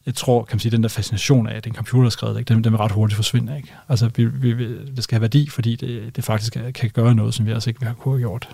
jeg 0.06 0.14
tror, 0.14 0.44
kan 0.44 0.54
man 0.56 0.60
sige, 0.60 0.72
den 0.72 0.82
der 0.82 0.88
fascination 0.88 1.46
af, 1.46 1.56
at 1.56 1.66
en 1.66 1.74
computer 1.74 2.10
skrevet, 2.10 2.38
ikke, 2.38 2.54
den, 2.54 2.64
den 2.64 2.72
vil 2.72 2.78
ret 2.78 2.92
hurtigt 2.92 3.16
forsvinde. 3.16 3.56
Ikke? 3.56 3.74
Altså, 3.88 4.10
vi, 4.16 4.24
vi, 4.24 4.78
det 4.96 5.04
skal 5.04 5.16
have 5.16 5.20
værdi, 5.20 5.48
fordi 5.48 5.76
det, 5.76 6.16
det 6.16 6.24
faktisk 6.24 6.56
kan 6.74 6.90
gøre 6.90 7.14
noget, 7.14 7.34
som 7.34 7.46
vi 7.46 7.52
altså 7.52 7.70
ikke 7.70 7.84
har 7.84 7.94
kunne 7.94 8.14
have 8.14 8.20
gjort. 8.20 8.48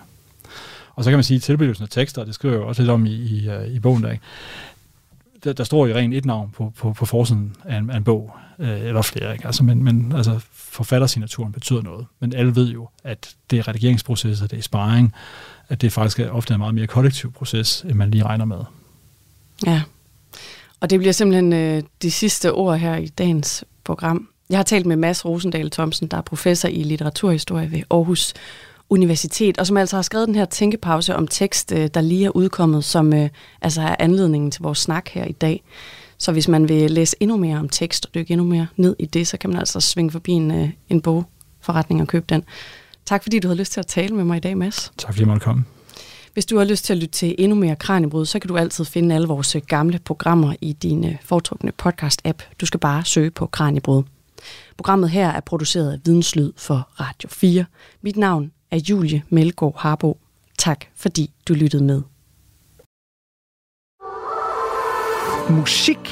Og 0.95 1.03
så 1.03 1.09
kan 1.09 1.17
man 1.17 1.23
sige, 1.23 1.35
at 1.35 1.41
tilblivelsen 1.41 1.83
af 1.83 1.89
tekster, 1.89 2.25
det 2.25 2.35
skriver 2.35 2.55
jeg 2.55 2.61
jo 2.61 2.67
også 2.67 2.81
lidt 2.81 2.91
om 2.91 3.05
i, 3.05 3.13
i, 3.13 3.49
øh, 3.49 3.67
i 3.67 3.79
bogen 3.79 4.03
der, 4.03 4.11
ikke? 4.11 4.23
Der, 5.43 5.53
der 5.53 5.63
står 5.63 5.87
jo 5.87 5.95
rent 5.95 6.13
et 6.13 6.25
navn 6.25 6.51
på, 6.51 6.73
på, 6.77 6.93
på 6.93 7.05
forsiden 7.05 7.55
af 7.65 7.77
en, 7.77 7.89
af 7.89 7.97
en 7.97 8.03
bog, 8.03 8.35
øh, 8.59 8.81
eller 8.81 9.01
flere, 9.01 9.33
ikke? 9.33 9.45
Altså, 9.45 9.63
men, 9.63 9.83
men 9.83 10.11
altså, 10.15 10.39
forfattersignaturen 10.53 11.51
betyder 11.51 11.81
noget. 11.81 12.05
Men 12.19 12.35
alle 12.35 12.55
ved 12.55 12.71
jo, 12.71 12.89
at 13.03 13.35
det 13.49 13.59
er 13.59 13.67
redigeringsprocesser, 13.67 14.47
det 14.47 14.57
er 14.59 14.63
sparring, 14.63 15.13
at 15.69 15.81
det 15.81 15.91
faktisk 15.93 16.19
er 16.19 16.29
ofte 16.29 16.53
en 16.53 16.59
meget 16.59 16.75
mere 16.75 16.87
kollektiv 16.87 17.33
proces, 17.33 17.81
end 17.81 17.93
man 17.93 18.11
lige 18.11 18.23
regner 18.23 18.45
med. 18.45 18.59
Ja, 19.65 19.81
og 20.79 20.89
det 20.89 20.99
bliver 20.99 21.13
simpelthen 21.13 21.53
øh, 21.53 21.83
de 22.01 22.11
sidste 22.11 22.53
ord 22.53 22.77
her 22.77 22.95
i 22.95 23.07
dagens 23.07 23.63
program. 23.83 24.29
Jeg 24.49 24.57
har 24.57 24.63
talt 24.63 24.85
med 24.85 24.95
Mads 24.95 25.25
Rosendal 25.25 25.71
Thomsen, 25.71 26.07
der 26.07 26.17
er 26.17 26.21
professor 26.21 26.69
i 26.69 26.83
litteraturhistorie 26.83 27.71
ved 27.71 27.83
Aarhus 27.91 28.33
Universitet, 28.89 29.57
og 29.57 29.67
som 29.67 29.77
altså 29.77 29.95
har 29.95 30.01
skrevet 30.01 30.27
den 30.27 30.35
her 30.35 30.45
tænkepause 30.45 31.15
om 31.15 31.27
tekst, 31.27 31.71
øh, 31.71 31.89
der 31.93 32.01
lige 32.01 32.25
er 32.25 32.29
udkommet, 32.29 32.83
som 32.83 33.13
øh, 33.13 33.29
altså 33.61 33.81
er 33.81 33.95
anledningen 33.99 34.51
til 34.51 34.61
vores 34.61 34.79
snak 34.79 35.09
her 35.09 35.25
i 35.25 35.31
dag. 35.31 35.63
Så 36.17 36.31
hvis 36.31 36.47
man 36.47 36.69
vil 36.69 36.91
læse 36.91 37.15
endnu 37.19 37.37
mere 37.37 37.59
om 37.59 37.69
tekst 37.69 38.05
og 38.05 38.15
dykke 38.15 38.31
endnu 38.31 38.47
mere 38.47 38.67
ned 38.77 38.95
i 38.99 39.05
det, 39.05 39.27
så 39.27 39.37
kan 39.37 39.49
man 39.49 39.59
altså 39.59 39.79
svinge 39.79 40.11
forbi 40.11 40.31
en, 40.31 40.51
øh, 40.51 40.69
en 40.89 41.01
bogforretning 41.01 42.01
og 42.01 42.07
købe 42.07 42.25
den. 42.29 42.43
Tak 43.05 43.23
fordi 43.23 43.39
du 43.39 43.47
havde 43.47 43.59
lyst 43.59 43.71
til 43.71 43.79
at 43.79 43.87
tale 43.87 44.15
med 44.15 44.23
mig 44.23 44.37
i 44.37 44.39
dag, 44.39 44.57
Mads. 44.57 44.91
Tak 44.97 45.13
fordi 45.13 45.21
jeg 45.21 45.27
måtte 45.27 45.43
komme. 45.43 45.63
Hvis 46.33 46.45
du 46.45 46.57
har 46.57 46.65
lyst 46.65 46.85
til 46.85 46.93
at 46.93 46.99
lytte 46.99 47.13
til 47.13 47.35
endnu 47.37 47.55
mere 47.55 47.75
Kranjebrud, 47.75 48.25
så 48.25 48.39
kan 48.39 48.47
du 48.47 48.57
altid 48.57 48.85
finde 48.85 49.15
alle 49.15 49.27
vores 49.27 49.55
gamle 49.67 49.99
programmer 50.05 50.53
i 50.61 50.73
din 50.73 51.17
foretrukne 51.23 51.71
podcast-app. 51.83 52.55
Du 52.61 52.65
skal 52.65 52.79
bare 52.79 53.05
søge 53.05 53.31
på 53.31 53.45
Kranjebrud. 53.45 54.03
Programmet 54.77 55.09
her 55.09 55.29
er 55.29 55.39
produceret 55.39 55.91
af 55.91 55.99
Videnslyd 56.05 56.51
for 56.57 56.89
Radio 56.99 57.29
4. 57.29 57.65
Mit 58.01 58.17
navn 58.17 58.51
af 58.71 58.77
Julie 58.77 59.23
Melgaard 59.29 59.75
Harbo. 59.77 60.17
Tak 60.57 60.85
fordi 60.95 61.31
du 61.47 61.53
lyttede 61.53 61.83
med. 61.83 62.01
Musik 65.49 66.11